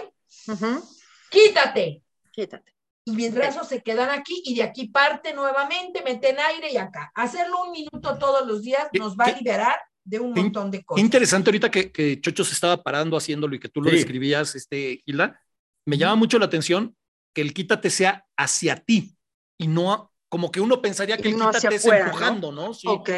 [1.31, 2.02] Quítate.
[2.32, 2.74] Quítate.
[3.05, 7.12] Y mis brazos se quedan aquí y de aquí parte nuevamente, meten aire y acá.
[7.15, 11.05] Hacerlo un minuto todos los días nos va a liberar de un montón de cosas.
[11.05, 15.40] Interesante ahorita que, Chocho se estaba parando haciéndolo y que tú lo describías, este, Gilda.
[15.85, 16.97] Me llama mucho la atención
[17.32, 19.16] que el quítate sea hacia ti
[19.59, 22.74] y no como que uno pensaría que el quítate es empujando, ¿no?
[22.74, 22.86] Sí.
[22.88, 23.10] Ok.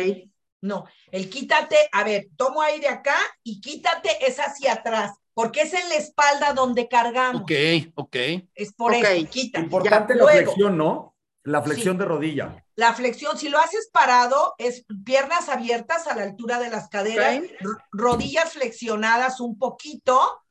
[0.63, 5.73] No, el quítate, a ver, tomo aire acá y quítate es hacia atrás, porque es
[5.73, 7.43] en la espalda donde cargamos.
[7.43, 7.53] Ok,
[7.95, 8.17] ok.
[8.55, 9.65] Es por eso, quítate.
[9.65, 11.17] Importante la flexión, ¿no?
[11.45, 12.63] La flexión de rodilla.
[12.75, 17.43] La flexión, si lo haces parado, es piernas abiertas a la altura de las caderas,
[17.91, 20.43] rodillas flexionadas un poquito,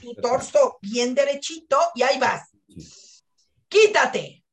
[0.00, 2.53] tu torso bien derechito y ahí vas.
[3.68, 4.44] Quítate.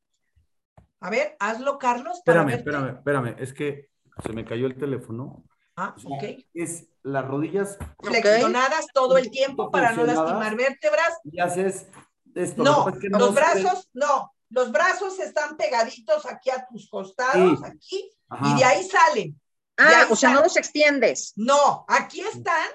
[1.00, 2.18] A ver, hazlo, Carlos.
[2.18, 3.36] espérame, espérame, espérame.
[3.40, 3.90] Es que
[4.24, 5.44] se me cayó el teléfono.
[5.76, 6.24] Ah, ok.
[6.54, 11.20] Es las rodillas flexionadas todo el tiempo para no lastimar vértebras.
[11.24, 11.88] Y haces
[12.36, 12.64] esto.
[12.64, 14.34] No, los brazos, no.
[14.50, 18.12] Los brazos están pegaditos aquí a tus costados, aquí,
[18.44, 19.40] y de ahí salen.
[19.78, 21.34] Ah, o sea, no los extiendes.
[21.38, 22.68] No, aquí están.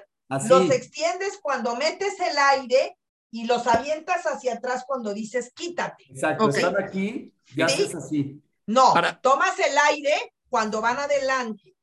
[0.49, 2.96] Los extiendes cuando metes el aire
[3.31, 6.05] y los avientas hacia atrás cuando dices quítate.
[6.09, 8.41] Exacto, están aquí y haces así.
[8.65, 11.75] No, tomas el aire cuando van adelante.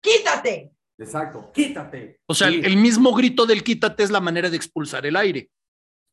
[0.00, 0.72] Quítate.
[0.98, 2.20] Exacto, quítate.
[2.26, 5.50] O sea, el mismo grito del quítate es la manera de expulsar el aire.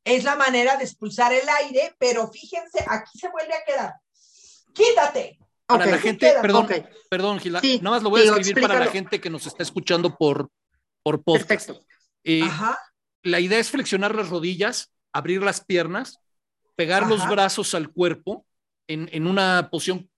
[0.04, 3.94] Es la manera de expulsar el aire, pero fíjense, aquí se vuelve a quedar.
[4.74, 5.40] Quítate.
[5.66, 6.68] Para la gente, perdón,
[7.10, 10.14] perdón, Gila, nada más lo voy a escribir para la gente que nos está escuchando
[10.18, 10.50] por,
[11.02, 11.48] por podcast.
[11.48, 11.86] Perfecto.
[12.26, 12.78] Eh, Ajá
[13.24, 16.20] la idea es flexionar las rodillas, abrir las piernas,
[16.76, 18.46] pegar los brazos al cuerpo
[18.88, 20.10] en, una posición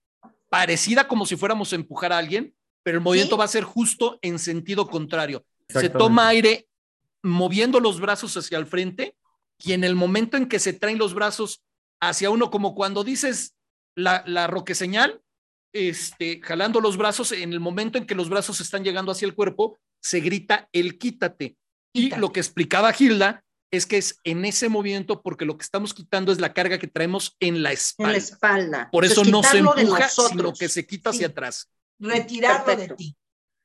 [0.48, 4.18] parecida como si fuéramos a empujar a alguien, pero el movimiento va a ser justo
[4.22, 5.44] en sentido contrario.
[5.68, 6.68] Se toma aire
[7.22, 9.16] moviendo los brazos hacia el frente
[9.58, 11.62] y en el momento en que se traen los brazos
[12.00, 13.56] hacia uno, como cuando dices
[13.94, 15.20] la, la roque señal,
[15.72, 19.34] este, jalando los brazos, en el momento en que los brazos están llegando hacia el
[19.34, 21.56] cuerpo, se grita el quítate.
[21.96, 25.92] Y lo que explicaba Gilda es que es en ese movimiento porque lo que estamos
[25.92, 28.10] quitando es la carga que traemos en la espalda.
[28.10, 28.88] En la espalda.
[28.92, 31.70] Por eso no se empuja, sino que se quita hacia atrás.
[31.98, 33.16] Retirarlo de ti.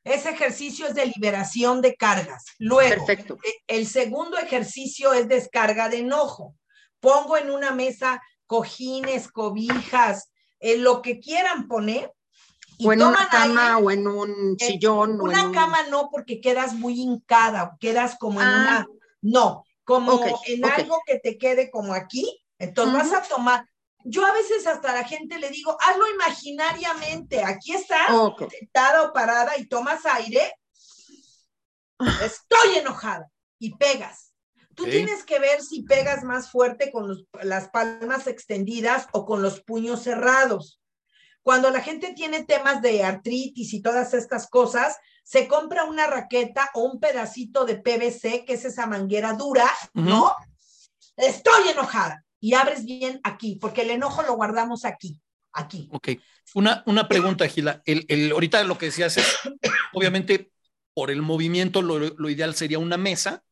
[0.03, 2.45] Ese ejercicio es de liberación de cargas.
[2.57, 3.37] Luego, Perfecto.
[3.43, 6.55] E, el segundo ejercicio es descarga de enojo.
[6.99, 12.11] Pongo en una mesa cojines, cobijas, eh, lo que quieran poner
[12.83, 15.21] o en una cama o en un sillón.
[15.21, 18.87] una cama no, porque quedas muy hincada, quedas como en una, ah.
[19.21, 23.65] no, como en algo que te quede como aquí, entonces vas a tomar.
[24.03, 28.09] Yo a veces hasta a la gente le digo, hazlo imaginariamente, aquí estás,
[28.49, 30.53] sentada o parada y tomas aire,
[32.23, 33.29] estoy enojada
[33.59, 34.33] y pegas.
[34.73, 39.61] Tú tienes que ver si pegas más fuerte con las palmas extendidas o con los
[39.61, 40.80] puños cerrados
[41.43, 46.69] cuando la gente tiene temas de artritis y todas estas cosas, se compra una raqueta
[46.73, 50.35] o un pedacito de PVC, que es esa manguera dura, ¿no?
[51.15, 52.25] Estoy enojada.
[52.39, 55.19] Y abres bien aquí, porque el enojo lo guardamos aquí,
[55.53, 55.87] aquí.
[55.91, 56.09] Ok.
[56.55, 57.81] Una, una pregunta, Gila.
[57.85, 59.37] El, el, ahorita lo que decías es,
[59.93, 60.51] obviamente,
[60.93, 63.43] por el movimiento, lo, lo ideal sería una mesa,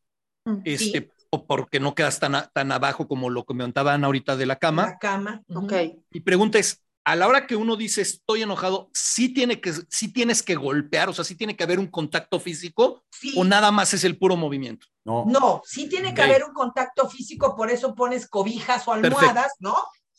[0.46, 4.58] mm, este, o porque no quedas tan, tan abajo como lo comentaban ahorita de la
[4.58, 4.88] cama.
[4.88, 5.74] La cama, ok.
[6.10, 10.12] Mi pregunta es, a la hora que uno dice estoy enojado, sí, tiene que, sí
[10.14, 13.04] tienes que golpear, o sea, sí tiene que haber un contacto físico
[13.36, 14.88] o nada más es el puro movimiento.
[15.06, 19.54] No, no sí tiene que haber un contacto físico, por eso pones cobijas o almohadas,
[19.60, 19.76] ¿no?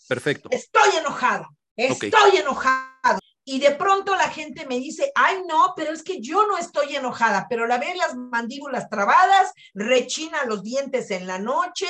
[0.08, 0.48] Perfecto.
[0.50, 1.46] Estoy enojado,
[1.76, 3.20] estoy enojado.
[3.44, 6.96] Y de pronto la gente me dice, ay no, pero es que yo no estoy
[6.96, 11.88] enojada, pero la ve las mandíbulas trabadas, rechina los dientes en la noche,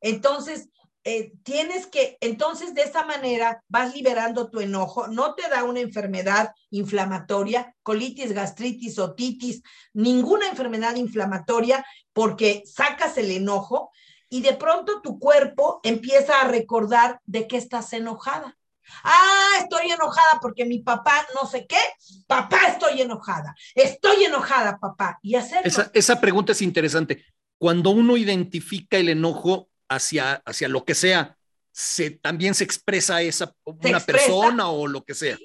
[0.00, 0.68] entonces
[1.04, 5.80] eh, tienes que, entonces de esta manera vas liberando tu enojo, no te da una
[5.80, 9.62] enfermedad inflamatoria, colitis, gastritis, otitis,
[9.92, 13.90] ninguna enfermedad inflamatoria, porque sacas el enojo
[14.28, 18.56] y de pronto tu cuerpo empieza a recordar de qué estás enojada.
[19.02, 21.78] Ah, estoy enojada porque mi papá no sé qué.
[22.26, 23.54] Papá, estoy enojada.
[23.74, 25.18] Estoy enojada, papá.
[25.22, 25.66] Y hacer.
[25.66, 27.24] Esa, esa pregunta es interesante.
[27.58, 31.36] Cuando uno identifica el enojo, hacia, hacia lo que sea,
[31.70, 35.38] se, también se expresa esa una persona o lo que sea.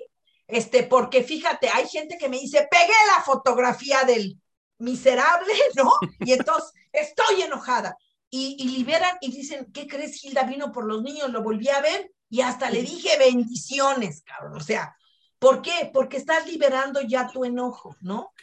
[0.47, 4.39] Este, porque fíjate, hay gente que me dice, pegué la fotografía del
[4.79, 5.91] miserable, ¿no?
[6.19, 7.97] Y entonces estoy enojada.
[8.29, 10.43] Y, y, liberan y dicen, ¿qué crees, Hilda?
[10.43, 14.57] Vino por los niños, lo volví a ver y hasta le dije bendiciones, cabrón.
[14.57, 14.97] O sea,
[15.39, 15.89] ¿por qué?
[15.93, 18.33] Porque estás liberando ya tu enojo, ¿no?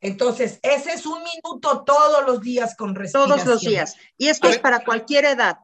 [0.00, 3.38] Entonces, ese es un minuto todos los días con respiración.
[3.38, 3.96] Todos los días.
[4.16, 5.58] Y esto es para cualquier edad.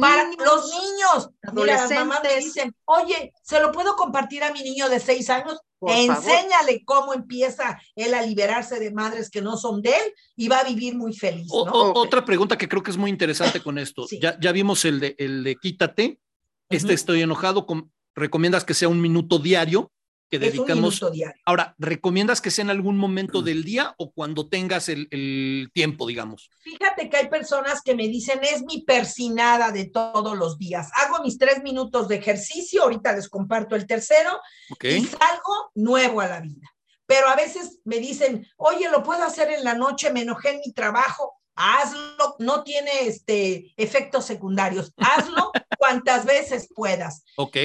[0.00, 2.20] Para los niños, adolescentes.
[2.22, 5.60] me dicen, oye, ¿se lo puedo compartir a mi niño de seis años?
[5.80, 10.58] Enséñale cómo empieza él a liberarse de madres que no son de él y va
[10.58, 11.46] a vivir muy feliz.
[11.50, 14.06] Otra pregunta que creo que es muy interesante con esto.
[14.20, 16.20] Ya, ya vimos el de, el de quítate.
[16.68, 17.66] Este estoy enojado.
[18.14, 19.92] ¿Recomiendas que sea un minuto diario?
[20.30, 21.00] Que dedicamos.
[21.44, 26.50] Ahora, ¿recomiendas que sea en algún momento del día o cuando tengas el, tiempo, digamos?
[26.60, 30.90] Fíjate que hay personas que me dicen, es mi persinada de todos los días.
[30.94, 34.40] Hago mis tres minutos de ejercicio, ahorita les comparto el tercero,
[34.82, 36.68] y salgo nuevo a la vida.
[37.06, 40.60] Pero a veces me dicen, oye, lo puedo hacer en la noche, me enojé en
[40.64, 41.34] mi trabajo.
[41.54, 44.92] Hazlo, no tiene este, efectos secundarios.
[44.96, 47.24] Hazlo cuantas veces puedas.
[47.36, 47.56] Ok.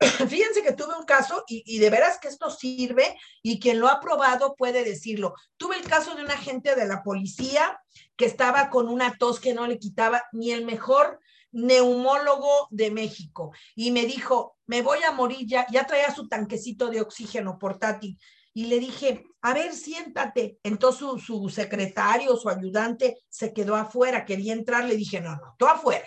[0.28, 4.00] Fíjense que tuve un caso y, de veras que esto sirve y quien lo ha
[4.00, 5.34] probado puede decirlo.
[5.56, 7.80] Tuve el caso de un agente de la policía
[8.16, 11.20] que estaba con una tos que no le quitaba ni el mejor
[11.52, 16.90] neumólogo de México y me dijo, me voy a morir ya, ya traía su tanquecito
[16.90, 18.18] de oxígeno portátil
[18.52, 20.58] y le dije, a ver, siéntate.
[20.62, 25.54] Entonces su, su secretario, su ayudante se quedó afuera, quería entrar, le dije, no, no,
[25.58, 26.06] tú afuera.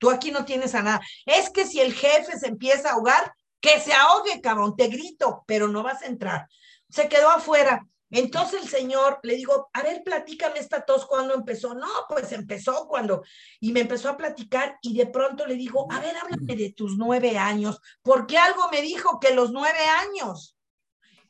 [0.00, 1.00] Tú aquí no tienes a nada.
[1.26, 5.44] Es que si el jefe se empieza a ahogar, que se ahogue, cabrón, te grito,
[5.46, 6.48] pero no vas a entrar.
[6.88, 7.86] Se quedó afuera.
[8.10, 11.74] Entonces el señor le digo, a ver, platícame esta tos cuando empezó.
[11.74, 13.22] No, pues empezó cuando,
[13.60, 16.96] y me empezó a platicar y de pronto le digo, a ver, háblame de tus
[16.96, 20.56] nueve años, porque algo me dijo que los nueve años.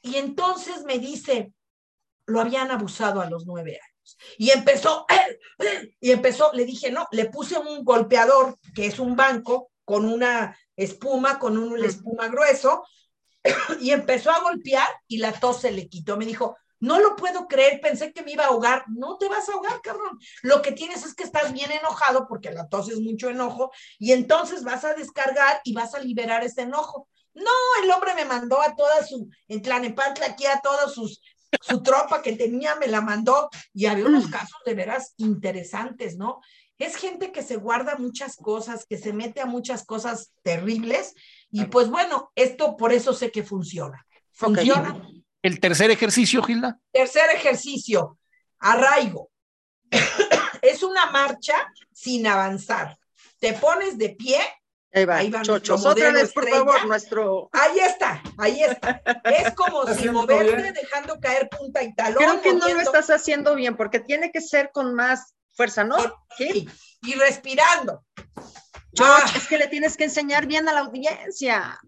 [0.01, 1.53] Y entonces me dice,
[2.25, 3.90] lo habían abusado a los nueve años.
[4.39, 5.07] Y empezó,
[6.01, 10.57] y empezó, le dije, no, le puse un golpeador, que es un banco, con una
[10.77, 12.85] espuma, con un espuma grueso,
[13.81, 16.17] y empezó a golpear y la tos se le quitó.
[16.17, 18.85] Me dijo, no lo puedo creer, pensé que me iba a ahogar.
[18.89, 20.19] No te vas a ahogar, cabrón.
[20.43, 24.13] Lo que tienes es que estás bien enojado porque la tos es mucho enojo y
[24.13, 27.09] entonces vas a descargar y vas a liberar ese enojo.
[27.35, 27.51] No,
[27.83, 31.21] el hombre me mandó a toda su, en Tlanepantla, aquí a todos sus
[31.61, 34.31] su tropa que tenía me la mandó y había unos mm.
[34.31, 36.41] casos de veras interesantes, ¿no?
[36.79, 41.15] Es gente que se guarda muchas cosas, que se mete a muchas cosas terribles
[41.51, 44.07] y pues bueno, esto por eso sé que funciona.
[44.33, 45.07] Funciona.
[45.43, 46.79] El tercer ejercicio, Gilda.
[46.93, 48.19] Tercer ejercicio,
[48.59, 49.31] arraigo.
[50.63, 51.55] es una marcha
[51.93, 52.99] sin avanzar.
[53.39, 54.41] Te pones de pie
[54.93, 57.49] Ahí va, ahí Otra vez, por favor, nuestro.
[57.53, 59.01] Ahí está, ahí está.
[59.25, 62.17] Es como si moverte dejando caer punta y talón.
[62.17, 65.97] Creo que no lo estás haciendo bien, porque tiene que ser con más fuerza, ¿no?
[66.37, 66.69] Sí,
[67.03, 68.05] y respirando.
[68.99, 69.25] Ah.
[69.37, 71.79] es que le tienes que enseñar bien a la audiencia.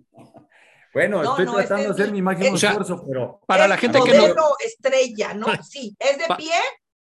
[0.95, 3.41] Bueno, estoy tratando de hacer mi máximo esfuerzo, pero.
[3.47, 4.55] Para la gente que no.
[4.65, 5.47] estrella, ¿no?
[5.65, 6.55] Sí, es de pie,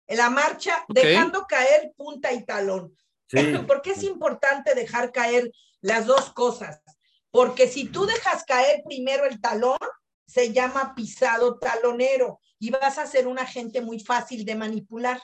[0.08, 2.96] en la marcha, dejando caer punta y talón.
[3.28, 3.38] Sí.
[3.68, 5.52] ¿Por qué es importante dejar caer
[5.82, 6.82] las dos cosas,
[7.32, 9.78] Porque si tú dejas caer primero el talón,
[10.28, 15.22] se llama pisado talonero y vas a ser un agente muy fácil de manipular.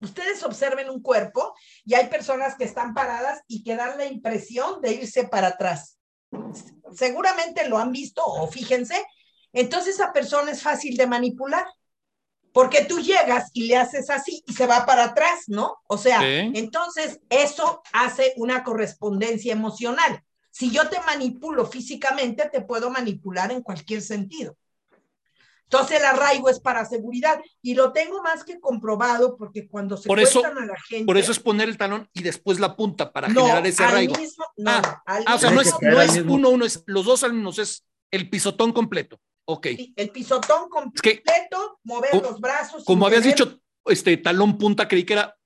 [0.00, 1.54] Ustedes observen un cuerpo
[1.84, 5.98] y hay personas que están paradas y que dan la impresión de irse para atrás.
[6.94, 9.04] Seguramente lo han visto o fíjense.
[9.52, 11.66] Entonces esa persona es fácil de manipular.
[12.52, 15.76] Porque tú llegas y le haces así y se va para atrás, ¿no?
[15.86, 20.22] O sea, entonces eso hace una correspondencia emocional.
[20.50, 24.56] Si yo te manipulo físicamente, te puedo manipular en cualquier sentido.
[25.70, 30.08] Entonces el arraigo es para seguridad y lo tengo más que comprobado porque cuando se
[30.08, 31.06] por eso, a la gente.
[31.06, 34.16] Por eso es poner el talón y después la punta para generar ese arraigo.
[34.56, 37.60] no, ah, ah o sea, no es, no es uno, uno, es los dos alumnos,
[37.60, 39.20] es el pisotón completo.
[39.46, 39.66] Ok.
[39.96, 42.84] el pisotón completo, mover los brazos.
[42.84, 45.36] Como habías dicho, este talón punta, creí que era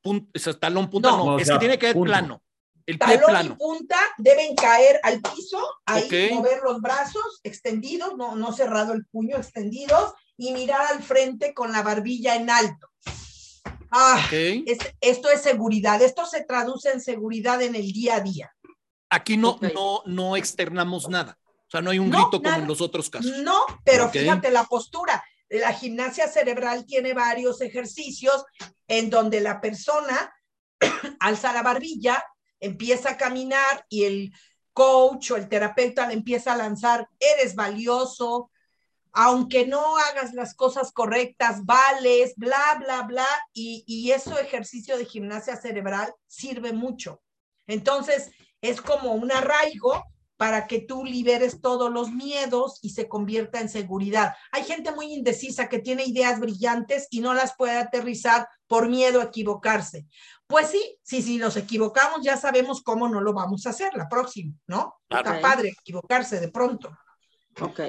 [0.61, 2.43] talón punta, no, es que tiene que ser plano.
[2.87, 3.55] El talón pie plano.
[3.55, 9.07] y punta deben caer al piso, ahí mover los brazos extendidos, no, no cerrado el
[9.07, 12.89] puño, extendidos, y mirar al frente con la barbilla en alto.
[13.91, 14.29] Ah,
[15.01, 18.55] esto es seguridad, esto se traduce en seguridad en el día a día.
[19.09, 21.39] Aquí no, no, no externamos nada.
[21.75, 23.39] Sea, no hay un grito como en los otros casos.
[23.39, 25.25] No, pero fíjate la postura.
[25.49, 28.45] La gimnasia cerebral tiene varios ejercicios
[28.87, 30.33] en donde la persona
[31.19, 32.25] alza la barbilla,
[32.61, 34.33] empieza a caminar y el
[34.73, 38.53] coach o el terapeuta le empieza a lanzar, eres valioso,
[39.11, 45.07] aunque no hagas las cosas correctas, vales, bla, bla, bla, y, y eso ejercicio de
[45.07, 47.21] gimnasia cerebral sirve mucho.
[47.67, 48.31] Entonces,
[48.61, 50.05] es como un arraigo
[50.36, 54.35] para que tú liberes todos los miedos y se convierta en seguridad.
[54.51, 59.20] Hay gente muy indecisa que tiene ideas brillantes y no las puede aterrizar por miedo
[59.20, 60.06] a equivocarse.
[60.47, 64.09] Pues sí, sí, si nos equivocamos ya sabemos cómo no lo vamos a hacer la
[64.09, 64.97] próxima, ¿no?
[65.09, 66.90] Está padre equivocarse de pronto.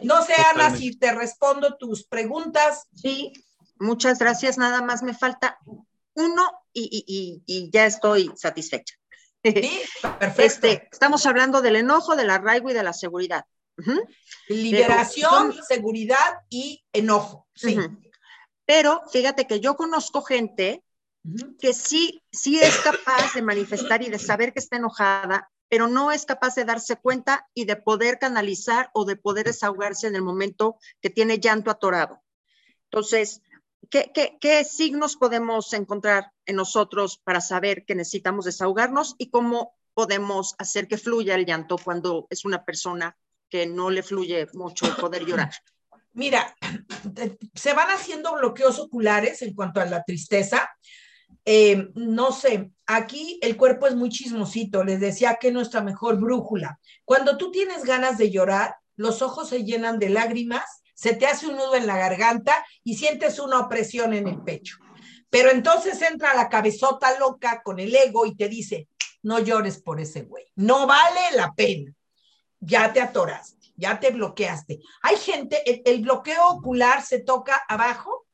[0.04, 2.88] No sé, Ana, si te respondo tus preguntas.
[2.94, 3.34] Sí,
[3.80, 4.58] muchas gracias.
[4.58, 5.58] Nada más me falta
[6.14, 8.96] uno y ya estoy satisfecha.
[9.54, 9.82] Sí,
[10.20, 10.42] perfecto.
[10.42, 13.46] Este, estamos hablando del enojo, del arraigo y de la seguridad.
[14.48, 17.48] Liberación, seguridad y enojo.
[17.54, 17.78] Sí.
[18.66, 20.84] Pero fíjate que yo conozco gente
[21.60, 26.12] que sí, sí es capaz de manifestar y de saber que está enojada, pero no
[26.12, 30.22] es capaz de darse cuenta y de poder canalizar o de poder desahogarse en el
[30.22, 32.22] momento que tiene llanto atorado.
[32.92, 33.42] Entonces,
[33.90, 40.88] ¿Qué, signos podemos encontrar en nosotros para saber que necesitamos desahogarnos y cómo podemos hacer
[40.88, 43.18] que fluya el llanto cuando es una persona
[43.50, 45.52] que no le fluye mucho poder llorar?
[46.14, 46.56] Mira,
[47.54, 50.70] se van haciendo bloqueos oculares en cuanto a la tristeza.
[51.44, 56.20] Eh, no sé, aquí el cuerpo es muy chismosito, les decía que es nuestra mejor
[56.20, 56.80] brújula.
[57.04, 61.48] Cuando tú tienes ganas de llorar, los ojos se llenan de lágrimas se te hace
[61.48, 64.78] un nudo en la garganta y sientes una opresión en el pecho.
[65.30, 68.88] Pero entonces entra la cabezota loca con el ego y te dice,
[69.22, 71.94] no llores por ese güey, no vale la pena.
[72.62, 74.80] Ya te atoraste, ya te bloqueaste.
[75.02, 78.26] Hay gente, el, bloqueo ocular se toca abajo,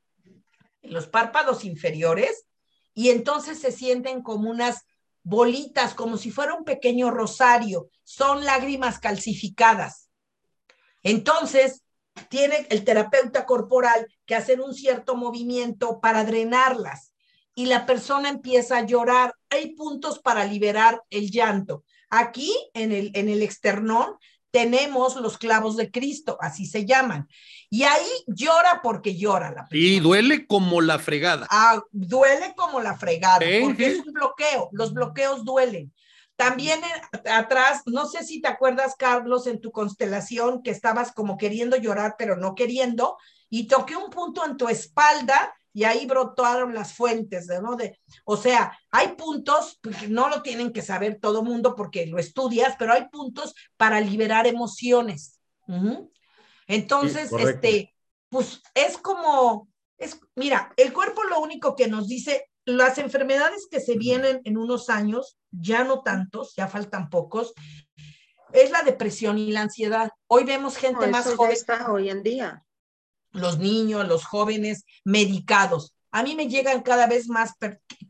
[0.83, 2.45] en los párpados inferiores,
[2.93, 4.85] y entonces se sienten como unas
[5.23, 7.89] bolitas, como si fuera un pequeño rosario.
[8.03, 10.09] Son lágrimas calcificadas.
[11.03, 11.83] Entonces,
[12.29, 17.13] tiene el terapeuta corporal que hacer un cierto movimiento para drenarlas
[17.55, 19.35] y la persona empieza a llorar.
[19.49, 21.83] Hay puntos para liberar el llanto.
[22.09, 24.15] Aquí en el, en el externón
[24.51, 27.27] tenemos los clavos de Cristo, así se llaman.
[27.69, 29.87] Y ahí llora porque llora la persona.
[29.87, 31.47] Y duele como la fregada.
[31.49, 34.69] Ah, duele como la fregada, porque es un bloqueo.
[34.73, 35.93] Los bloqueos duelen.
[36.35, 36.81] También
[37.29, 42.15] atrás, no sé si te acuerdas, Carlos, en tu constelación que estabas como queriendo llorar,
[42.17, 43.17] pero no queriendo,
[43.49, 47.75] y toqué un punto en tu espalda y ahí brotaron las fuentes, ¿no?
[47.75, 52.17] De, o sea, hay puntos, porque no lo tienen que saber todo mundo porque lo
[52.17, 55.39] estudias, pero hay puntos para liberar emociones.
[56.67, 57.93] Entonces, este,
[58.29, 63.79] pues es como, es, mira, el cuerpo lo único que nos dice, las enfermedades que
[63.79, 67.53] se vienen en unos años, ya no tantos, ya faltan pocos,
[68.53, 70.11] es la depresión y la ansiedad.
[70.27, 71.51] Hoy vemos gente más joven.
[71.51, 72.65] Está hoy en día.
[73.31, 75.93] Los niños, los jóvenes medicados.
[76.11, 77.53] A mí me llegan cada vez más.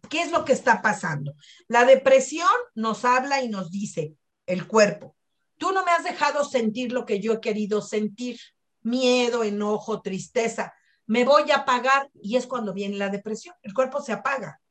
[0.09, 1.33] ¿Qué es lo que está pasando?
[1.67, 4.15] La depresión nos habla y nos dice
[4.47, 5.15] el cuerpo.
[5.57, 8.39] Tú no me has dejado sentir lo que yo he querido sentir.
[8.81, 10.73] Miedo, enojo, tristeza
[11.07, 14.61] me voy a apagar y es cuando viene la depresión, el cuerpo se apaga.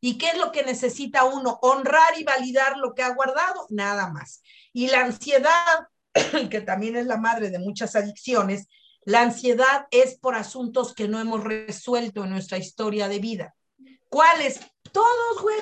[0.00, 1.58] ¿Y qué es lo que necesita uno?
[1.62, 4.42] Honrar y validar lo que ha guardado, nada más.
[4.72, 5.88] Y la ansiedad,
[6.50, 8.66] que también es la madre de muchas adicciones,
[9.04, 13.54] la ansiedad es por asuntos que no hemos resuelto en nuestra historia de vida.
[14.08, 14.60] ¿Cuáles?
[14.92, 15.58] Todos, güey,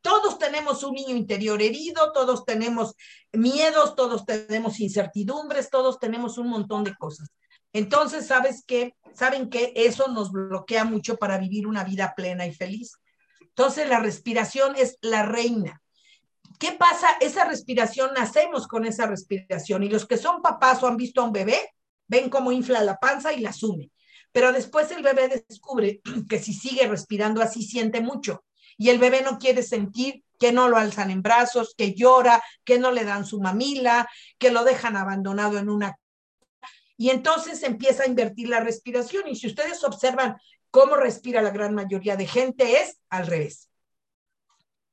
[0.00, 2.94] todos tenemos un niño interior herido, todos tenemos
[3.32, 7.28] miedos, todos tenemos incertidumbres, todos tenemos un montón de cosas.
[7.74, 8.94] Entonces, ¿sabes qué?
[9.12, 12.94] Saben que eso nos bloquea mucho para vivir una vida plena y feliz.
[13.40, 15.82] Entonces, la respiración es la reina.
[16.58, 17.08] ¿Qué pasa?
[17.20, 21.24] Esa respiración, nacemos con esa respiración y los que son papás o han visto a
[21.24, 21.74] un bebé,
[22.06, 23.90] ven cómo infla la panza y la sume.
[24.32, 28.44] Pero después el bebé descubre que si sigue respirando así siente mucho
[28.76, 32.78] y el bebé no quiere sentir que no lo alzan en brazos, que llora, que
[32.78, 35.96] no le dan su mamila, que lo dejan abandonado en una...
[36.96, 39.28] Y entonces empieza a invertir la respiración.
[39.28, 40.36] Y si ustedes observan
[40.70, 43.70] cómo respira la gran mayoría de gente, es al revés.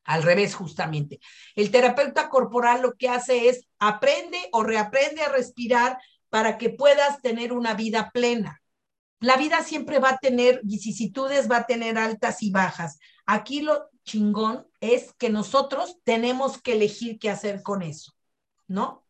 [0.03, 1.19] Al revés, justamente.
[1.55, 5.99] El terapeuta corporal lo que hace es aprende o reaprende a respirar
[6.29, 8.61] para que puedas tener una vida plena
[9.21, 12.97] la vida siempre va a tener vicisitudes, va a tener altas y bajas.
[13.27, 18.13] Aquí lo chingón es que nosotros tenemos que elegir qué hacer con eso,
[18.67, 19.05] ¿no?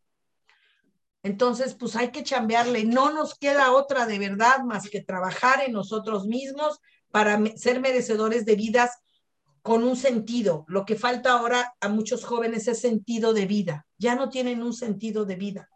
[1.24, 2.84] Entonces, pues hay que chambearle.
[2.84, 6.80] No nos queda otra de verdad más que trabajar en nosotros mismos
[7.12, 8.92] para ser merecedores de vidas
[9.62, 10.66] con un sentido.
[10.68, 13.86] Lo que falta ahora a muchos jóvenes es sentido de vida.
[13.98, 15.70] Ya no tienen un sentido de vida.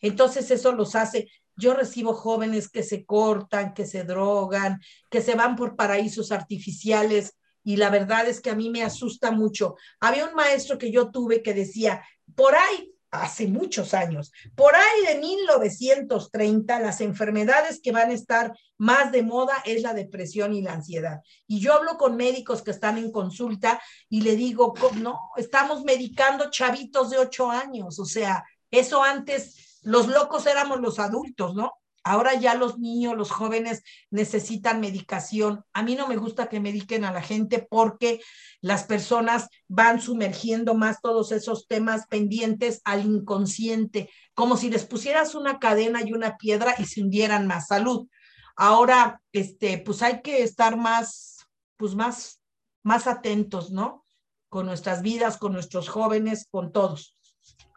[0.00, 1.28] Entonces eso los hace
[1.58, 7.36] yo recibo jóvenes que se cortan, que se drogan, que se van por paraísos artificiales
[7.64, 9.74] y la verdad es que a mí me asusta mucho.
[9.98, 12.02] Había un maestro que yo tuve que decía,
[12.36, 18.52] por ahí, hace muchos años, por ahí de 1930, las enfermedades que van a estar
[18.76, 21.20] más de moda es la depresión y la ansiedad.
[21.46, 26.50] Y yo hablo con médicos que están en consulta y le digo, no, estamos medicando
[26.50, 31.72] chavitos de ocho años, o sea, eso antes los locos éramos los adultos, ¿no?
[32.08, 35.62] Ahora ya los niños, los jóvenes necesitan medicación.
[35.74, 38.20] A mí no me gusta que mediquen a la gente porque
[38.62, 45.34] las personas van sumergiendo más todos esos temas pendientes al inconsciente, como si les pusieras
[45.34, 47.66] una cadena y una piedra y se hundieran más.
[47.66, 48.08] Salud.
[48.56, 52.40] Ahora, este, pues hay que estar más, pues más,
[52.82, 54.02] más atentos, ¿no?
[54.48, 57.18] Con nuestras vidas, con nuestros jóvenes, con todos.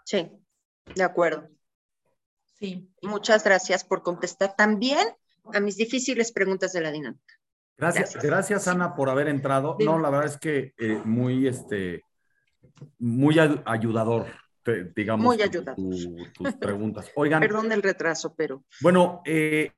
[0.06, 0.32] Sí,
[0.96, 1.50] de acuerdo.
[2.62, 2.88] Sí.
[3.02, 5.08] Muchas gracias por contestar también
[5.52, 7.34] a mis difíciles preguntas de la dinámica.
[7.76, 9.76] Gracias, gracias, Ana por haber entrado.
[9.84, 12.04] No, la verdad es que eh, muy, este,
[13.00, 14.28] muy ayudador,
[14.96, 15.76] digamos, muy ayudador.
[15.76, 17.12] tus preguntas.
[17.16, 17.40] Oigan.
[17.40, 18.64] Perdón el retraso, pero.
[18.80, 19.72] Bueno, eh,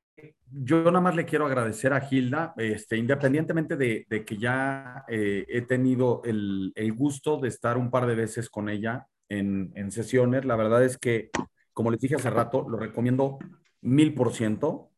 [0.52, 5.62] yo nada más le quiero agradecer a Gilda, este, independientemente de, que ya eh, he
[5.62, 10.44] tenido el, gusto de estar un par de veces con ella en, en sesiones.
[10.44, 11.32] La verdad es que
[11.74, 13.40] como les dije hace rato, lo recomiendo
[13.82, 14.90] mil por ciento.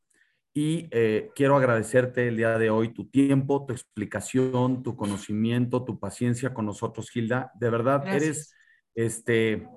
[0.54, 6.00] Y eh, quiero agradecerte el día de hoy tu tiempo, tu explicación, tu conocimiento, tu
[6.00, 7.52] paciencia con nosotros, Gilda.
[7.56, 8.54] De verdad, eres,
[8.94, 9.68] este,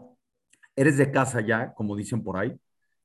[0.76, 2.56] eres de casa ya, como dicen por ahí.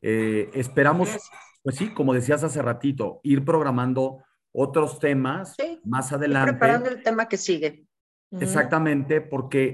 [0.01, 1.17] Eh, esperamos,
[1.63, 6.51] pues sí, como decías hace ratito, ir programando otros temas más adelante.
[6.51, 7.87] preparando el tema que sigue.
[8.39, 9.73] Exactamente, porque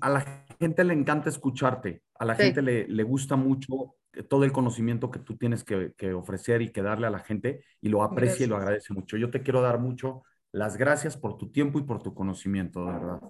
[0.00, 2.02] a la gente le encanta escucharte.
[2.18, 3.96] A la gente le, le, gusta mucho
[4.28, 7.88] todo el conocimiento que tú tienes que, ofrecer y que darle a la gente y
[7.88, 9.16] lo aprecia y lo agradece mucho.
[9.16, 10.22] Yo te quiero dar mucho
[10.52, 13.20] las gracias por tu tiempo y por tu conocimiento, de verdad.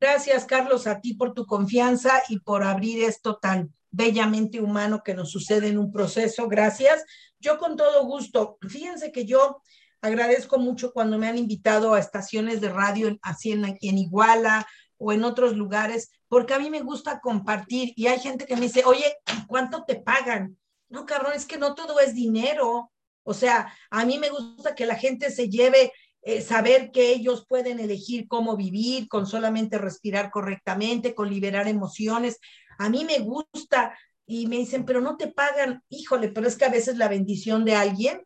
[0.00, 5.14] Gracias, Carlos, a ti por tu confianza y por abrir esto tan bellamente humano que
[5.14, 6.46] nos sucede en un proceso.
[6.46, 7.04] Gracias.
[7.40, 8.58] Yo con todo gusto.
[8.68, 9.62] Fíjense que yo
[10.02, 14.66] agradezco mucho cuando me han invitado a estaciones de radio así en, en Iguala
[14.98, 18.62] o en otros lugares, porque a mí me gusta compartir y hay gente que me
[18.62, 19.16] dice, oye,
[19.46, 20.58] ¿cuánto te pagan?
[20.88, 22.92] No, cabrón, es que no todo es dinero.
[23.22, 25.92] O sea, a mí me gusta que la gente se lleve
[26.22, 32.38] eh, saber que ellos pueden elegir cómo vivir, con solamente respirar correctamente, con liberar emociones.
[32.78, 33.96] A mí me gusta
[34.26, 37.64] y me dicen, pero no te pagan, híjole, pero es que a veces la bendición
[37.64, 38.22] de alguien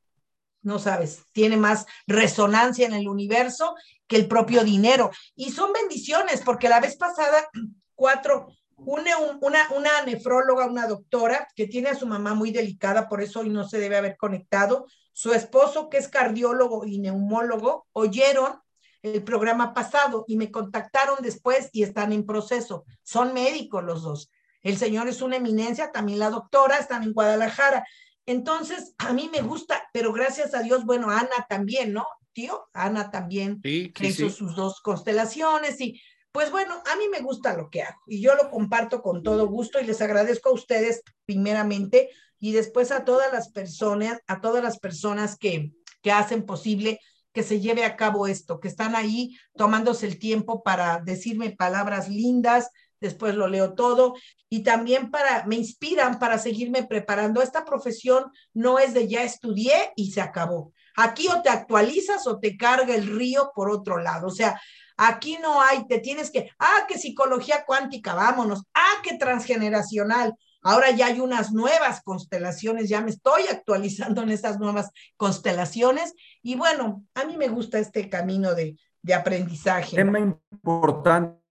[0.63, 3.75] no sabes, tiene más resonancia en el universo
[4.07, 5.11] que el propio dinero.
[5.35, 7.49] Y son bendiciones, porque la vez pasada,
[7.95, 13.23] cuatro, una, una, una nefróloga, una doctora que tiene a su mamá muy delicada, por
[13.23, 18.61] eso hoy no se debe haber conectado, su esposo, que es cardiólogo y neumólogo, oyeron
[19.03, 22.85] el programa pasado y me contactaron después y están en proceso.
[23.03, 24.31] Son médicos los dos.
[24.63, 27.85] El señor es una eminencia, también la doctora, están en Guadalajara.
[28.27, 32.07] Entonces, a mí me gusta, pero gracias a Dios, bueno, Ana también, ¿no?
[32.33, 32.69] tío?
[32.73, 36.01] Ana también hizo sus dos constelaciones y
[36.33, 39.47] pues bueno, a mí me gusta lo que hago y yo lo comparto con todo
[39.49, 44.65] gusto y les agradezco a ustedes primeramente y después a todas las personas, a todas
[44.65, 47.01] las personas que, que hacen posible
[47.33, 52.09] que se lleve a cabo esto, que están ahí tomándose el tiempo para decirme palabras
[52.09, 52.71] lindas,
[53.03, 54.15] después lo leo todo
[54.49, 57.43] y también para, me inspiran para seguirme preparando.
[57.43, 60.73] Esta profesión no es de ya estudié y se acabó.
[60.97, 64.29] Aquí o te actualizas o te carga el río por otro lado.
[64.29, 64.61] O sea,
[64.97, 70.35] aquí no hay, te tienes que, ah, que psicología cuántica, vámonos, ah, que transgeneracional.
[70.63, 76.55] Ahora ya hay unas nuevas constelaciones, ya me estoy actualizando en esas nuevas constelaciones y
[76.55, 79.97] bueno, a mí me gusta este camino de, de aprendizaje.
[79.97, 81.42] Tema importante,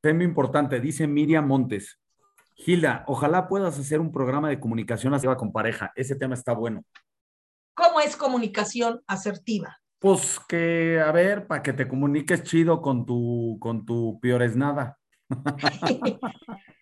[0.00, 2.00] tema importante, dice Miriam Montes.
[2.54, 5.92] Gilda, ojalá puedas hacer un programa de comunicación asertiva con pareja.
[5.94, 6.84] Ese tema está bueno.
[7.74, 9.78] ¿Cómo es comunicación asertiva?
[9.98, 14.98] Pues que, a ver, para que te comuniques chido con tu, con tu es nada.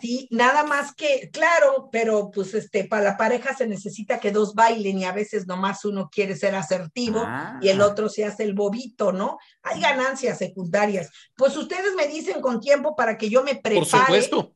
[0.00, 4.54] Sí, nada más que, claro, pero pues este, para la pareja se necesita que dos
[4.54, 7.26] bailen y a veces nomás uno quiere ser asertivo
[7.60, 7.86] y el ah.
[7.86, 9.38] otro se hace el bobito, ¿no?
[9.62, 11.10] Hay ganancias secundarias.
[11.36, 13.76] Pues ustedes me dicen con tiempo para que yo me prepare.
[13.76, 14.54] Por supuesto.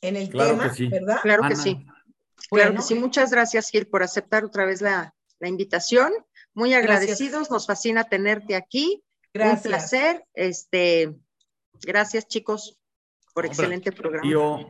[0.00, 1.18] En el tema, ¿verdad?
[1.22, 1.86] Claro que sí.
[2.50, 2.94] Claro que sí.
[2.94, 6.12] Muchas gracias, Gil, por aceptar otra vez la, invitación.
[6.54, 9.02] Muy agradecidos, nos fascina tenerte aquí.
[9.32, 9.64] Gracias.
[9.64, 10.24] Un placer.
[10.34, 11.14] Este,
[11.82, 12.78] gracias, chicos
[13.36, 14.26] por excelente programa.
[14.26, 14.66] Yo,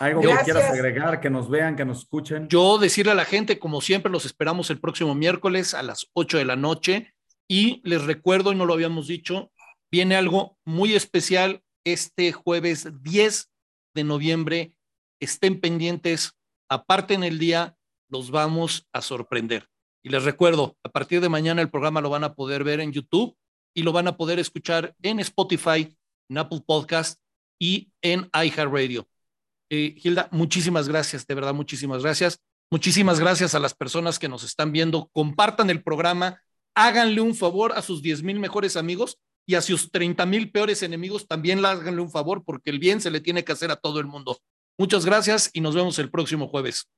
[0.00, 2.48] algo que quieras agregar, que nos vean, que nos escuchen.
[2.48, 6.38] Yo decirle a la gente, como siempre, los esperamos el próximo miércoles a las 8
[6.38, 7.14] de la noche.
[7.46, 9.52] Y les recuerdo, y no lo habíamos dicho,
[9.88, 13.52] viene algo muy especial este jueves 10
[13.94, 14.74] de noviembre.
[15.20, 16.32] Estén pendientes,
[16.68, 17.76] aparte en el día,
[18.10, 19.68] los vamos a sorprender.
[20.02, 22.90] Y les recuerdo, a partir de mañana el programa lo van a poder ver en
[22.90, 23.36] YouTube
[23.76, 25.96] y lo van a poder escuchar en Spotify,
[26.28, 27.20] en Apple Podcast
[27.58, 29.08] y en iHeartRadio.
[29.70, 32.40] Eh, Hilda, muchísimas gracias, de verdad, muchísimas gracias.
[32.70, 35.08] Muchísimas gracias a las personas que nos están viendo.
[35.14, 36.42] Compartan el programa,
[36.74, 40.82] háganle un favor a sus 10 mil mejores amigos y a sus 30 mil peores
[40.82, 44.00] enemigos también háganle un favor porque el bien se le tiene que hacer a todo
[44.00, 44.38] el mundo.
[44.76, 46.90] Muchas gracias y nos vemos el próximo jueves.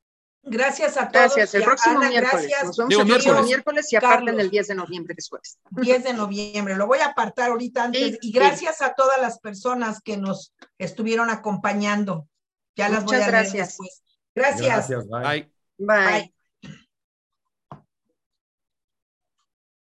[0.42, 1.36] Gracias a todos.
[1.36, 1.54] Gracias.
[1.54, 2.46] El próximo miércoles.
[2.48, 2.64] Gracias.
[2.64, 5.58] Nos vemos el próximo miércoles y aparten el 10 de noviembre después.
[5.70, 6.76] 10 de noviembre.
[6.76, 8.18] Lo voy a apartar ahorita antes.
[8.22, 12.26] y gracias a todas las personas que nos estuvieron acompañando.
[12.76, 13.68] Ya las voy a gracias.
[13.68, 14.02] después.
[14.34, 14.88] Gracias.
[14.88, 15.08] Gracias.
[15.08, 15.52] Bye.
[15.78, 16.34] bye.